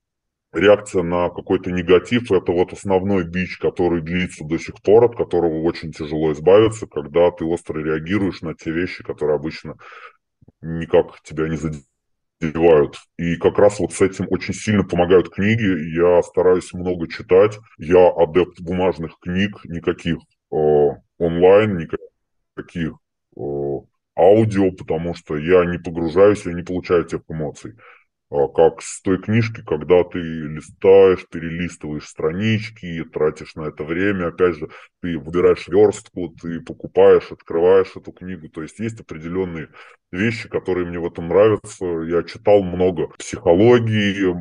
реакция 0.54 1.04
на 1.04 1.30
какой-то 1.30 1.70
негатив– 1.70 2.32
это 2.32 2.52
вот 2.52 2.74
основной 2.74 3.24
бич, 3.24 3.60
который 3.60 4.02
длится 4.02 4.44
до 4.44 4.58
сих 4.58 4.82
пор, 4.82 5.06
от 5.06 5.16
которого 5.16 5.62
очень 5.62 5.92
тяжело 5.92 6.32
избавиться, 6.34 6.88
когда 6.88 7.30
ты 7.30 7.46
остро 7.46 7.80
реагируешь 7.80 8.42
на 8.42 8.56
те 8.56 8.72
вещи, 8.72 9.04
которые 9.04 9.36
обычно 9.36 9.76
никак 10.62 11.22
тебя 11.22 11.48
не 11.48 11.58
задевают 11.58 11.91
задевают. 12.42 12.98
И 13.18 13.36
как 13.36 13.58
раз 13.58 13.80
вот 13.80 13.94
с 13.94 14.02
этим 14.02 14.28
очень 14.30 14.54
сильно 14.54 14.84
помогают 14.84 15.30
книги. 15.34 15.96
Я 15.96 16.22
стараюсь 16.24 16.74
много 16.74 17.08
читать. 17.08 17.58
Я 17.78 18.10
адепт 18.10 18.60
бумажных 18.62 19.18
книг, 19.20 19.64
никаких 19.66 20.18
э, 20.52 20.56
онлайн, 21.18 21.78
никаких 21.78 22.94
э, 23.38 23.42
аудио, 24.18 24.72
потому 24.72 25.14
что 25.14 25.38
я 25.38 25.66
не 25.66 25.78
погружаюсь, 25.78 26.46
я 26.46 26.54
не 26.54 26.64
получаю 26.64 27.06
тех 27.06 27.22
эмоций. 27.30 27.76
А, 28.32 28.48
как 28.48 28.82
с 28.82 29.02
той 29.02 29.22
книжки, 29.22 29.62
когда 29.62 30.06
ты 30.06 30.20
листаешь, 30.20 31.28
перелистываешь 31.30 32.08
странички, 32.08 33.04
тратишь 33.04 33.56
на 33.56 33.64
это 33.64 33.84
время, 33.84 34.28
опять 34.28 34.56
же, 34.56 34.70
ты 35.02 35.20
выбираешь 35.20 35.68
верстку, 35.68 36.30
ты 36.42 36.62
покупаешь, 36.62 37.30
открываешь 37.30 37.92
эту 37.94 38.14
книгу, 38.14 38.48
то 38.48 38.62
есть 38.62 38.80
есть 38.80 39.02
определенные 39.02 39.68
вещи, 40.14 40.48
которые 40.48 40.86
мне 40.88 40.98
в 40.98 41.08
этом 41.08 41.28
нравятся. 41.28 41.86
Я 42.08 42.24
читал 42.24 42.64
много 42.64 43.10
психологии, 43.20 44.34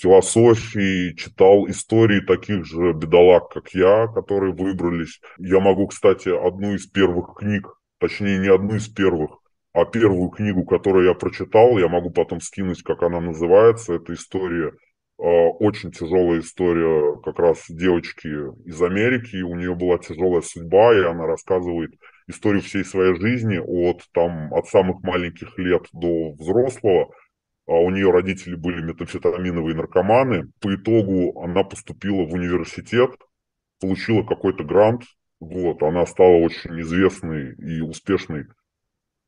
философии, 0.00 1.14
читал 1.14 1.68
истории 1.68 2.20
таких 2.20 2.64
же 2.64 2.94
бедолаг, 2.94 3.50
как 3.50 3.74
я, 3.74 4.06
которые 4.06 4.54
выбрались. 4.54 5.20
Я 5.36 5.60
могу, 5.60 5.86
кстати, 5.88 6.30
одну 6.30 6.74
из 6.74 6.86
первых 6.86 7.36
книг, 7.38 7.68
точнее, 7.98 8.38
не 8.38 8.48
одну 8.48 8.76
из 8.76 8.88
первых, 8.88 9.40
а 9.74 9.84
первую 9.84 10.30
книгу, 10.30 10.64
которую 10.64 11.04
я 11.04 11.14
прочитал, 11.14 11.76
я 11.78 11.88
могу 11.88 12.10
потом 12.10 12.40
скинуть, 12.40 12.84
как 12.84 13.02
она 13.02 13.20
называется. 13.20 13.94
Это 13.94 14.14
история, 14.14 14.68
э, 14.68 14.72
очень 15.18 15.90
тяжелая 15.90 16.38
история 16.38 17.20
как 17.24 17.40
раз 17.40 17.64
девочки 17.68 18.28
из 18.64 18.80
Америки. 18.80 19.42
У 19.42 19.56
нее 19.56 19.74
была 19.74 19.98
тяжелая 19.98 20.42
судьба, 20.42 20.94
и 20.94 21.02
она 21.02 21.26
рассказывает 21.26 21.90
историю 22.28 22.62
всей 22.62 22.84
своей 22.84 23.16
жизни 23.20 23.58
от, 23.58 24.02
там, 24.12 24.54
от 24.54 24.68
самых 24.68 25.02
маленьких 25.02 25.58
лет 25.58 25.88
до 25.92 26.34
взрослого. 26.34 27.10
А 27.66 27.72
у 27.72 27.90
нее 27.90 28.12
родители 28.12 28.54
были 28.54 28.80
метамфетаминовые 28.80 29.74
наркоманы. 29.74 30.52
По 30.60 30.72
итогу 30.72 31.42
она 31.42 31.64
поступила 31.64 32.24
в 32.24 32.32
университет, 32.32 33.10
получила 33.80 34.22
какой-то 34.22 34.62
грант. 34.62 35.02
Вот, 35.40 35.82
она 35.82 36.06
стала 36.06 36.36
очень 36.36 36.80
известной 36.80 37.54
и 37.56 37.80
успешной 37.80 38.44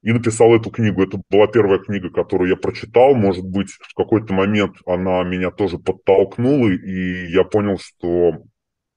и 0.07 0.12
написал 0.12 0.54
эту 0.54 0.70
книгу. 0.70 1.02
Это 1.02 1.20
была 1.28 1.48
первая 1.48 1.80
книга, 1.80 2.11
которую 2.11 2.48
я 2.48 2.54
прочитал. 2.57 3.16
Может 3.16 3.44
быть, 3.44 3.70
в 3.72 3.92
какой-то 3.92 4.32
момент 4.32 4.76
она 4.86 5.24
меня 5.24 5.50
тоже 5.50 5.78
подтолкнула, 5.78 6.68
и 6.68 7.26
я 7.26 7.42
понял, 7.42 7.76
что 7.76 8.44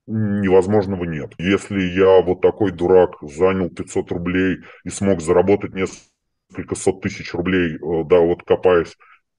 невозможного 0.05 1.05
нет. 1.05 1.33
Если 1.39 1.81
я 1.81 2.21
вот 2.21 2.41
такой 2.41 2.71
дурак 2.71 3.15
занял 3.23 3.71
500 3.71 4.11
рублей 4.11 4.57
и 4.83 4.89
смог 4.89 5.21
заработать 5.21 5.73
несколько 5.73 6.75
сот 6.75 7.01
тысяч 7.01 7.33
рублей, 7.33 7.77
э, 7.77 8.03
да, 8.05 8.19
вот 8.19 8.43
копаясь 8.43 8.95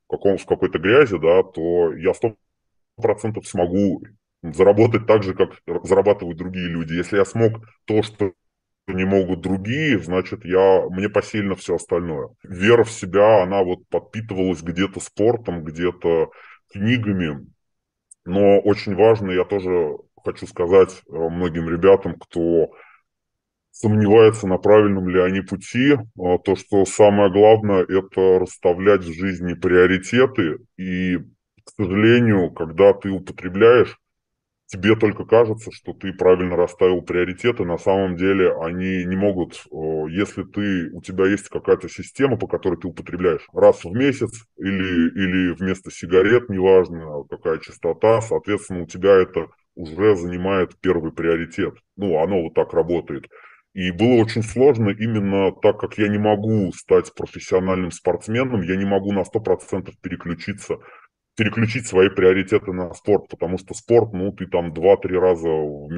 в, 0.08 0.10
каком, 0.10 0.38
в 0.38 0.46
какой-то 0.46 0.80
грязи, 0.80 1.18
да, 1.18 1.44
то 1.44 1.94
я 1.94 2.14
сто 2.14 2.34
процентов 2.96 3.46
смогу 3.46 4.02
заработать 4.42 5.06
так 5.06 5.22
же, 5.22 5.34
как 5.34 5.50
зарабатывают 5.84 6.36
другие 6.36 6.66
люди. 6.66 6.94
Если 6.94 7.16
я 7.16 7.24
смог 7.24 7.60
то, 7.84 8.02
что 8.02 8.32
не 8.94 9.04
могут 9.04 9.40
другие, 9.40 9.98
значит, 9.98 10.44
я, 10.44 10.82
мне 10.90 11.08
посильно 11.08 11.54
все 11.54 11.76
остальное. 11.76 12.30
Вера 12.42 12.84
в 12.84 12.90
себя, 12.90 13.42
она 13.42 13.62
вот 13.62 13.86
подпитывалась 13.88 14.62
где-то 14.62 15.00
спортом, 15.00 15.64
где-то 15.64 16.30
книгами. 16.72 17.46
Но 18.24 18.60
очень 18.60 18.94
важно, 18.94 19.30
я 19.30 19.44
тоже 19.44 19.96
хочу 20.24 20.46
сказать 20.46 21.02
э, 21.08 21.12
многим 21.12 21.68
ребятам, 21.68 22.14
кто 22.18 22.70
сомневается, 23.70 24.46
на 24.46 24.58
правильном 24.58 25.08
ли 25.08 25.20
они 25.20 25.40
пути, 25.40 25.92
э, 25.92 25.98
то, 26.44 26.56
что 26.56 26.84
самое 26.84 27.32
главное– 27.32 27.82
это 27.88 28.38
расставлять 28.38 29.02
в 29.02 29.12
жизни 29.12 29.54
приоритеты. 29.54 30.58
И, 30.76 31.16
к 31.16 31.70
сожалению, 31.76 32.50
когда 32.50 32.92
ты 32.92 33.10
употребляешь 33.10 33.98
тебе 34.70 34.94
только 34.94 35.24
кажется, 35.24 35.70
что 35.72 35.92
ты 35.92 36.12
правильно 36.12 36.56
расставил 36.56 37.02
приоритеты, 37.02 37.64
на 37.64 37.76
самом 37.76 38.16
деле 38.16 38.54
они 38.62 39.04
не 39.04 39.16
могут, 39.16 39.64
если 40.10 40.44
ты, 40.44 40.90
у 40.92 41.02
тебя 41.02 41.26
есть 41.26 41.48
какая-то 41.48 41.88
система, 41.88 42.36
по 42.36 42.46
которой 42.46 42.78
ты 42.78 42.86
употребляешь 42.86 43.46
раз 43.52 43.84
в 43.84 43.92
месяц 43.92 44.46
или, 44.56 45.10
или 45.10 45.52
вместо 45.54 45.90
сигарет, 45.90 46.48
неважно 46.48 47.24
какая 47.28 47.58
частота, 47.58 48.20
соответственно, 48.20 48.82
у 48.82 48.86
тебя 48.86 49.16
это 49.16 49.48
уже 49.74 50.16
занимает 50.16 50.78
первый 50.80 51.12
приоритет. 51.12 51.74
Ну, 51.96 52.22
оно 52.22 52.42
вот 52.42 52.54
так 52.54 52.72
работает. 52.72 53.28
И 53.72 53.92
было 53.92 54.20
очень 54.20 54.42
сложно 54.42 54.90
именно 54.90 55.52
так, 55.52 55.78
как 55.78 55.96
я 55.96 56.08
не 56.08 56.18
могу 56.18 56.72
стать 56.72 57.14
профессиональным 57.14 57.92
спортсменом, 57.92 58.62
я 58.62 58.76
не 58.76 58.84
могу 58.84 59.12
на 59.12 59.24
100% 59.24 59.92
переключиться 60.02 60.78
переключить 61.40 61.86
свои 61.86 62.10
приоритеты 62.10 62.70
на 62.74 62.92
спорт, 62.92 63.30
потому 63.30 63.56
что 63.56 63.72
спорт, 63.72 64.12
ну, 64.12 64.30
ты 64.30 64.46
там 64.46 64.74
2-3 64.74 65.18
раза 65.18 65.48
в, 65.48 65.88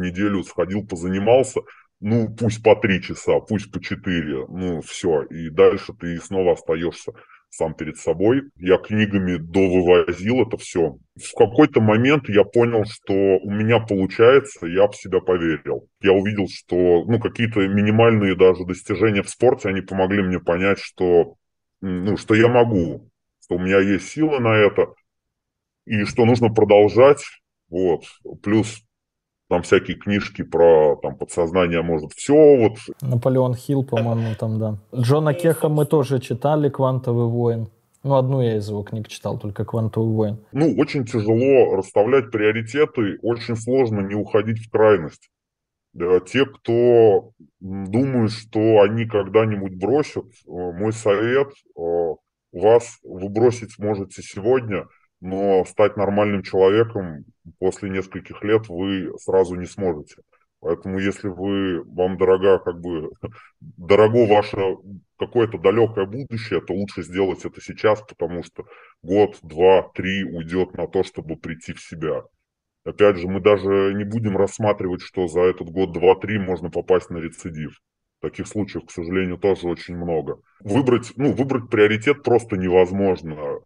неделю 0.00 0.42
сходил, 0.44 0.86
позанимался, 0.86 1.60
ну, 2.00 2.34
пусть 2.34 2.62
по 2.62 2.74
3 2.74 3.02
часа, 3.02 3.38
пусть 3.40 3.70
по 3.70 3.82
4, 3.82 4.46
ну, 4.48 4.80
все, 4.80 5.24
и 5.24 5.50
дальше 5.50 5.92
ты 5.92 6.16
снова 6.16 6.52
остаешься 6.52 7.12
сам 7.50 7.74
перед 7.74 7.98
собой. 7.98 8.44
Я 8.56 8.78
книгами 8.78 9.36
довывозил 9.36 10.46
это 10.46 10.56
все. 10.56 10.96
В 11.16 11.34
какой-то 11.36 11.82
момент 11.82 12.30
я 12.30 12.44
понял, 12.44 12.84
что 12.86 13.12
у 13.12 13.50
меня 13.50 13.80
получается, 13.80 14.66
я 14.66 14.88
в 14.88 14.96
себя 14.96 15.20
поверил. 15.20 15.86
Я 16.00 16.12
увидел, 16.12 16.46
что 16.48 17.04
ну, 17.04 17.20
какие-то 17.20 17.60
минимальные 17.60 18.36
даже 18.36 18.64
достижения 18.64 19.22
в 19.22 19.28
спорте, 19.28 19.68
они 19.68 19.82
помогли 19.82 20.22
мне 20.22 20.40
понять, 20.40 20.78
что, 20.78 21.34
ну, 21.82 22.16
что 22.16 22.34
я 22.34 22.48
могу 22.48 23.07
что 23.48 23.56
у 23.56 23.58
меня 23.58 23.80
есть 23.80 24.08
сила 24.08 24.38
на 24.40 24.54
это, 24.54 24.94
и 25.86 26.04
что 26.04 26.26
нужно 26.26 26.52
продолжать, 26.52 27.22
вот, 27.70 28.04
плюс 28.42 28.82
там 29.48 29.62
всякие 29.62 29.96
книжки 29.96 30.42
про 30.42 30.96
там 30.96 31.16
подсознание 31.16 31.80
может 31.80 32.12
все 32.12 32.34
вот. 32.34 32.76
Наполеон 33.00 33.54
Хилл, 33.54 33.84
по-моему, 33.84 34.34
там, 34.38 34.58
да. 34.58 34.78
Джона 34.94 35.32
Кеха 35.32 35.70
мы 35.70 35.86
тоже 35.86 36.20
читали, 36.20 36.68
«Квантовый 36.68 37.26
воин». 37.26 37.68
Ну, 38.02 38.16
одну 38.16 38.42
я 38.42 38.58
из 38.58 38.68
его 38.68 38.82
книг 38.82 39.08
читал, 39.08 39.38
только 39.38 39.64
«Квантовый 39.64 40.12
воин». 40.12 40.44
Ну, 40.52 40.74
очень 40.76 41.06
тяжело 41.06 41.74
расставлять 41.74 42.30
приоритеты, 42.30 43.18
очень 43.22 43.56
сложно 43.56 44.00
не 44.00 44.14
уходить 44.14 44.58
в 44.58 44.70
крайность. 44.70 45.30
Да, 45.94 46.20
те, 46.20 46.44
кто 46.44 47.32
думают, 47.60 48.32
что 48.32 48.82
они 48.82 49.06
когда-нибудь 49.06 49.74
бросят, 49.76 50.26
э, 50.26 50.50
мой 50.50 50.92
совет 50.92 51.48
э, 51.76 52.14
вас 52.52 52.98
вы 53.02 53.28
бросить 53.28 53.78
можете 53.78 54.22
сегодня, 54.22 54.86
но 55.20 55.64
стать 55.64 55.96
нормальным 55.96 56.42
человеком 56.42 57.24
после 57.58 57.90
нескольких 57.90 58.42
лет 58.42 58.68
вы 58.68 59.12
сразу 59.18 59.56
не 59.56 59.66
сможете. 59.66 60.22
Поэтому 60.60 60.98
если 60.98 61.28
вы, 61.28 61.84
вам 61.84 62.18
дорога, 62.18 62.58
как 62.58 62.80
бы, 62.80 63.10
дорого 63.60 64.26
ваше 64.26 64.76
какое-то 65.16 65.58
далекое 65.58 66.04
будущее, 66.04 66.60
то 66.60 66.74
лучше 66.74 67.02
сделать 67.02 67.44
это 67.44 67.60
сейчас, 67.60 68.02
потому 68.02 68.42
что 68.42 68.64
год, 69.02 69.38
два, 69.42 69.88
три 69.94 70.24
уйдет 70.24 70.74
на 70.74 70.88
то, 70.88 71.04
чтобы 71.04 71.36
прийти 71.36 71.74
в 71.74 71.80
себя. 71.80 72.24
Опять 72.84 73.18
же, 73.18 73.28
мы 73.28 73.40
даже 73.40 73.92
не 73.94 74.04
будем 74.04 74.36
рассматривать, 74.36 75.02
что 75.02 75.28
за 75.28 75.42
этот 75.42 75.68
год, 75.68 75.92
два, 75.92 76.16
три 76.16 76.38
можно 76.38 76.70
попасть 76.70 77.10
на 77.10 77.18
рецидив. 77.18 77.78
Таких 78.20 78.48
случаев, 78.48 78.84
к 78.86 78.90
сожалению, 78.90 79.38
тоже 79.38 79.68
очень 79.68 79.96
много. 79.96 80.40
Выбрать, 80.60 81.12
ну, 81.16 81.32
выбрать 81.32 81.70
приоритет 81.70 82.22
просто 82.24 82.56
невозможно. 82.56 83.60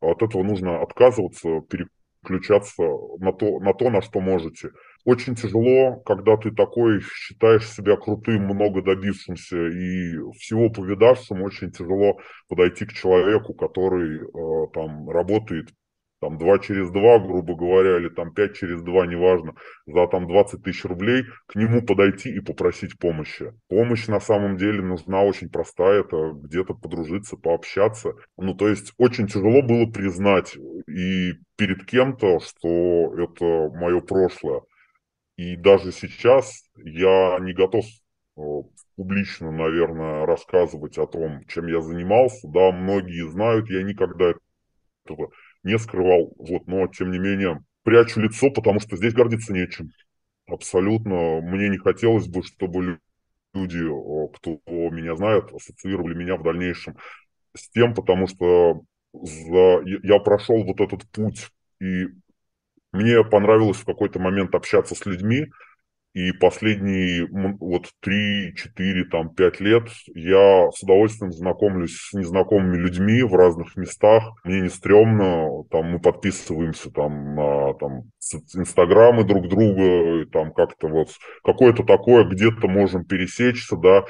От 0.00 0.22
этого 0.22 0.44
нужно 0.44 0.80
отказываться, 0.80 1.60
переключаться 1.68 2.82
на 3.18 3.32
то, 3.32 3.58
на 3.58 3.74
то, 3.74 3.90
на 3.90 4.02
что 4.02 4.20
можете. 4.20 4.70
Очень 5.04 5.34
тяжело, 5.34 5.96
когда 6.04 6.36
ты 6.36 6.52
такой 6.52 7.00
считаешь 7.00 7.68
себя 7.68 7.96
крутым, 7.96 8.44
много 8.44 8.82
добившимся 8.82 9.56
и 9.68 10.18
всего 10.38 10.68
повидавшим, 10.70 11.42
очень 11.42 11.72
тяжело 11.72 12.18
подойти 12.48 12.86
к 12.86 12.92
человеку, 12.92 13.54
который 13.54 14.20
э, 14.20 14.66
там 14.72 15.08
работает 15.10 15.70
там 16.20 16.38
2 16.38 16.58
через 16.60 16.90
2, 16.90 17.18
грубо 17.20 17.54
говоря, 17.54 17.98
или 17.98 18.08
там 18.08 18.32
5 18.32 18.54
через 18.54 18.82
2, 18.82 19.06
неважно, 19.06 19.54
за 19.86 20.06
там 20.06 20.26
20 20.26 20.62
тысяч 20.62 20.84
рублей, 20.84 21.24
к 21.46 21.56
нему 21.56 21.82
подойти 21.82 22.30
и 22.30 22.40
попросить 22.40 22.98
помощи. 22.98 23.52
Помощь 23.68 24.06
на 24.06 24.20
самом 24.20 24.56
деле 24.56 24.82
нужна 24.82 25.22
очень 25.22 25.50
простая, 25.50 26.00
это 26.00 26.32
где-то 26.34 26.74
подружиться, 26.74 27.36
пообщаться. 27.36 28.14
Ну, 28.36 28.54
то 28.54 28.68
есть 28.68 28.92
очень 28.98 29.26
тяжело 29.26 29.62
было 29.62 29.86
признать 29.86 30.56
и 30.88 31.32
перед 31.56 31.84
кем-то, 31.84 32.40
что 32.40 33.14
это 33.18 33.70
мое 33.76 34.00
прошлое. 34.00 34.62
И 35.36 35.56
даже 35.56 35.92
сейчас 35.92 36.62
я 36.76 37.38
не 37.40 37.52
готов 37.52 37.84
э, 38.38 38.40
публично, 38.96 39.50
наверное, 39.52 40.24
рассказывать 40.24 40.96
о 40.96 41.06
том, 41.06 41.44
чем 41.46 41.66
я 41.66 41.82
занимался. 41.82 42.48
Да, 42.48 42.72
многие 42.72 43.28
знают, 43.30 43.68
я 43.68 43.82
никогда 43.82 44.32
этого 45.04 45.30
не 45.66 45.78
скрывал, 45.78 46.32
вот, 46.38 46.66
но 46.66 46.86
тем 46.86 47.10
не 47.10 47.18
менее 47.18 47.60
прячу 47.82 48.20
лицо, 48.20 48.50
потому 48.50 48.80
что 48.80 48.96
здесь 48.96 49.14
гордиться 49.14 49.52
нечем. 49.52 49.90
Абсолютно. 50.46 51.40
Мне 51.40 51.68
не 51.68 51.78
хотелось 51.78 52.28
бы, 52.28 52.42
чтобы 52.42 53.00
люди, 53.52 53.80
кто 54.36 54.60
меня 54.66 55.16
знает, 55.16 55.52
ассоциировали 55.52 56.14
меня 56.14 56.36
в 56.36 56.42
дальнейшем 56.42 56.96
с 57.54 57.68
тем, 57.70 57.94
потому 57.94 58.28
что 58.28 58.82
за... 59.12 59.82
я 60.02 60.18
прошел 60.20 60.62
вот 60.64 60.80
этот 60.80 61.08
путь, 61.10 61.48
и 61.80 62.06
мне 62.92 63.24
понравилось 63.24 63.78
в 63.78 63.84
какой-то 63.84 64.20
момент 64.20 64.54
общаться 64.54 64.94
с 64.94 65.04
людьми, 65.04 65.46
И 66.16 66.32
последние 66.32 67.28
вот 67.60 67.90
3, 68.00 68.54
4, 68.56 69.04
там, 69.10 69.34
5 69.34 69.60
лет 69.60 69.82
я 70.14 70.70
с 70.70 70.82
удовольствием 70.82 71.30
знакомлюсь 71.30 71.94
с 71.94 72.14
незнакомыми 72.14 72.78
людьми 72.78 73.22
в 73.22 73.34
разных 73.34 73.76
местах. 73.76 74.32
Мне 74.42 74.62
не 74.62 74.70
стрёмно, 74.70 75.64
там 75.70 75.90
мы 75.90 76.00
подписываемся 76.00 76.90
там 76.90 77.34
на 77.34 77.74
там, 77.74 78.04
инстаграмы 78.54 79.24
друг 79.24 79.46
друга, 79.50 80.24
там 80.32 80.54
как-то 80.54 80.88
вот 80.88 81.10
какое-то 81.44 81.84
такое, 81.84 82.24
где-то 82.24 82.66
можем 82.66 83.04
пересечься, 83.04 83.76
да. 83.76 84.06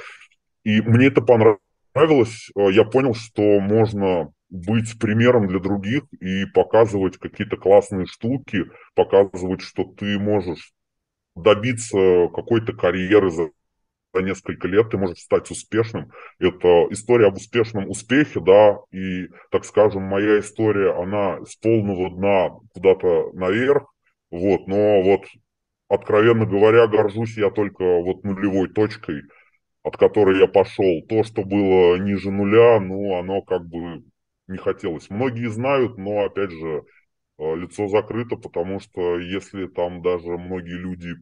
И 0.62 0.80
мне 0.82 1.08
это 1.08 1.22
понравилось. 1.22 2.52
Я 2.54 2.84
понял, 2.84 3.14
что 3.14 3.58
можно 3.58 4.30
быть 4.48 4.96
примером 5.00 5.48
для 5.48 5.58
других 5.58 6.04
и 6.20 6.44
показывать 6.54 7.18
какие-то 7.18 7.56
классные 7.56 8.06
штуки, 8.06 8.66
показывать, 8.94 9.60
что 9.60 9.82
ты 9.82 10.20
можешь 10.20 10.70
добиться 11.36 12.28
какой-то 12.34 12.72
карьеры 12.72 13.30
за, 13.30 13.50
за 14.12 14.22
несколько 14.22 14.66
лет, 14.66 14.90
ты 14.90 14.98
можешь 14.98 15.18
стать 15.18 15.50
успешным. 15.50 16.10
Это 16.38 16.86
история 16.90 17.28
об 17.28 17.36
успешном 17.36 17.88
успехе, 17.88 18.40
да, 18.40 18.78
и, 18.90 19.28
так 19.50 19.64
скажем, 19.64 20.02
моя 20.02 20.40
история, 20.40 20.92
она 20.92 21.44
с 21.44 21.54
полного 21.56 22.10
дна 22.10 22.50
куда-то 22.74 23.30
наверх, 23.34 23.84
вот, 24.30 24.66
но 24.66 25.02
вот, 25.02 25.26
откровенно 25.88 26.46
говоря, 26.46 26.88
горжусь 26.88 27.36
я 27.36 27.50
только 27.50 27.84
вот 27.84 28.24
нулевой 28.24 28.68
точкой, 28.68 29.22
от 29.82 29.96
которой 29.96 30.40
я 30.40 30.48
пошел. 30.48 31.02
То, 31.08 31.22
что 31.22 31.44
было 31.44 31.96
ниже 31.96 32.30
нуля, 32.32 32.80
ну, 32.80 33.16
оно 33.18 33.42
как 33.42 33.66
бы 33.66 34.02
не 34.48 34.58
хотелось. 34.58 35.10
Многие 35.10 35.48
знают, 35.48 35.96
но, 35.96 36.24
опять 36.24 36.50
же, 36.50 36.84
лицо 37.38 37.88
закрыто, 37.88 38.36
потому 38.36 38.80
что 38.80 39.18
если 39.18 39.66
там 39.66 40.02
даже 40.02 40.38
многие 40.38 40.78
люди 40.78 41.14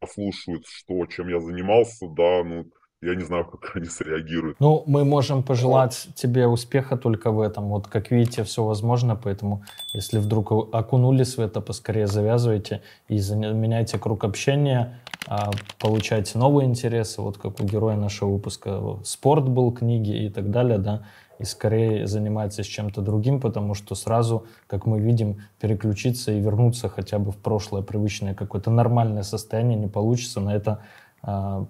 послушают, 0.00 0.66
что, 0.66 1.06
чем 1.06 1.28
я 1.28 1.40
занимался, 1.40 2.06
да, 2.08 2.42
ну, 2.44 2.66
я 3.02 3.14
не 3.14 3.24
знаю, 3.24 3.44
как 3.50 3.76
они 3.76 3.86
среагируют. 3.86 4.58
Ну, 4.60 4.82
мы 4.86 5.04
можем 5.04 5.42
пожелать 5.42 6.08
тебе 6.14 6.46
успеха 6.46 6.96
только 6.96 7.30
в 7.30 7.40
этом. 7.40 7.68
Вот, 7.68 7.86
как 7.86 8.10
видите, 8.10 8.42
все 8.44 8.64
возможно, 8.64 9.16
поэтому 9.16 9.64
если 9.92 10.18
вдруг 10.18 10.52
окунулись 10.74 11.36
в 11.36 11.40
это, 11.40 11.60
поскорее 11.60 12.06
завязывайте 12.06 12.82
и 13.08 13.14
меняйте 13.14 13.98
круг 13.98 14.24
общения, 14.24 15.00
а, 15.26 15.50
получайте 15.78 16.38
новые 16.38 16.68
интересы, 16.68 17.20
вот 17.20 17.38
как 17.38 17.60
у 17.60 17.64
героя 17.64 17.96
нашего 17.96 18.30
выпуска 18.30 18.98
спорт 19.04 19.48
был, 19.48 19.72
книги 19.72 20.26
и 20.26 20.28
так 20.28 20.50
далее, 20.50 20.78
да, 20.78 21.06
и 21.38 21.44
скорее 21.44 22.06
занимайтесь 22.06 22.66
чем-то 22.66 23.02
другим, 23.02 23.40
потому 23.40 23.74
что 23.74 23.94
сразу, 23.94 24.46
как 24.66 24.86
мы 24.86 25.00
видим, 25.00 25.42
переключиться 25.60 26.32
и 26.32 26.40
вернуться 26.40 26.88
хотя 26.88 27.18
бы 27.18 27.32
в 27.32 27.36
прошлое 27.36 27.82
привычное 27.82 28.34
какое-то 28.34 28.70
нормальное 28.70 29.22
состояние 29.22 29.78
не 29.78 29.88
получится. 29.88 30.40
На 30.40 30.54
это, 30.54 30.80
а, 31.22 31.66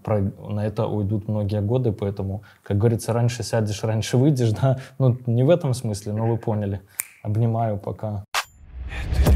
на 0.49 0.67
это 0.67 0.87
уйдут 0.87 1.29
многие 1.29 1.61
годы, 1.61 1.93
поэтому, 1.93 2.43
как 2.63 2.79
говорится, 2.79 3.13
раньше 3.13 3.43
сядешь, 3.43 3.83
раньше 3.83 4.17
выйдешь, 4.17 4.51
да, 4.63 4.79
ну 4.99 5.17
не 5.27 5.43
в 5.43 5.51
этом 5.51 5.75
смысле, 5.75 6.13
но 6.13 6.27
вы 6.27 6.37
поняли. 6.37 6.81
Обнимаю, 7.23 7.79
пока. 7.79 8.25
Это. 9.17 9.36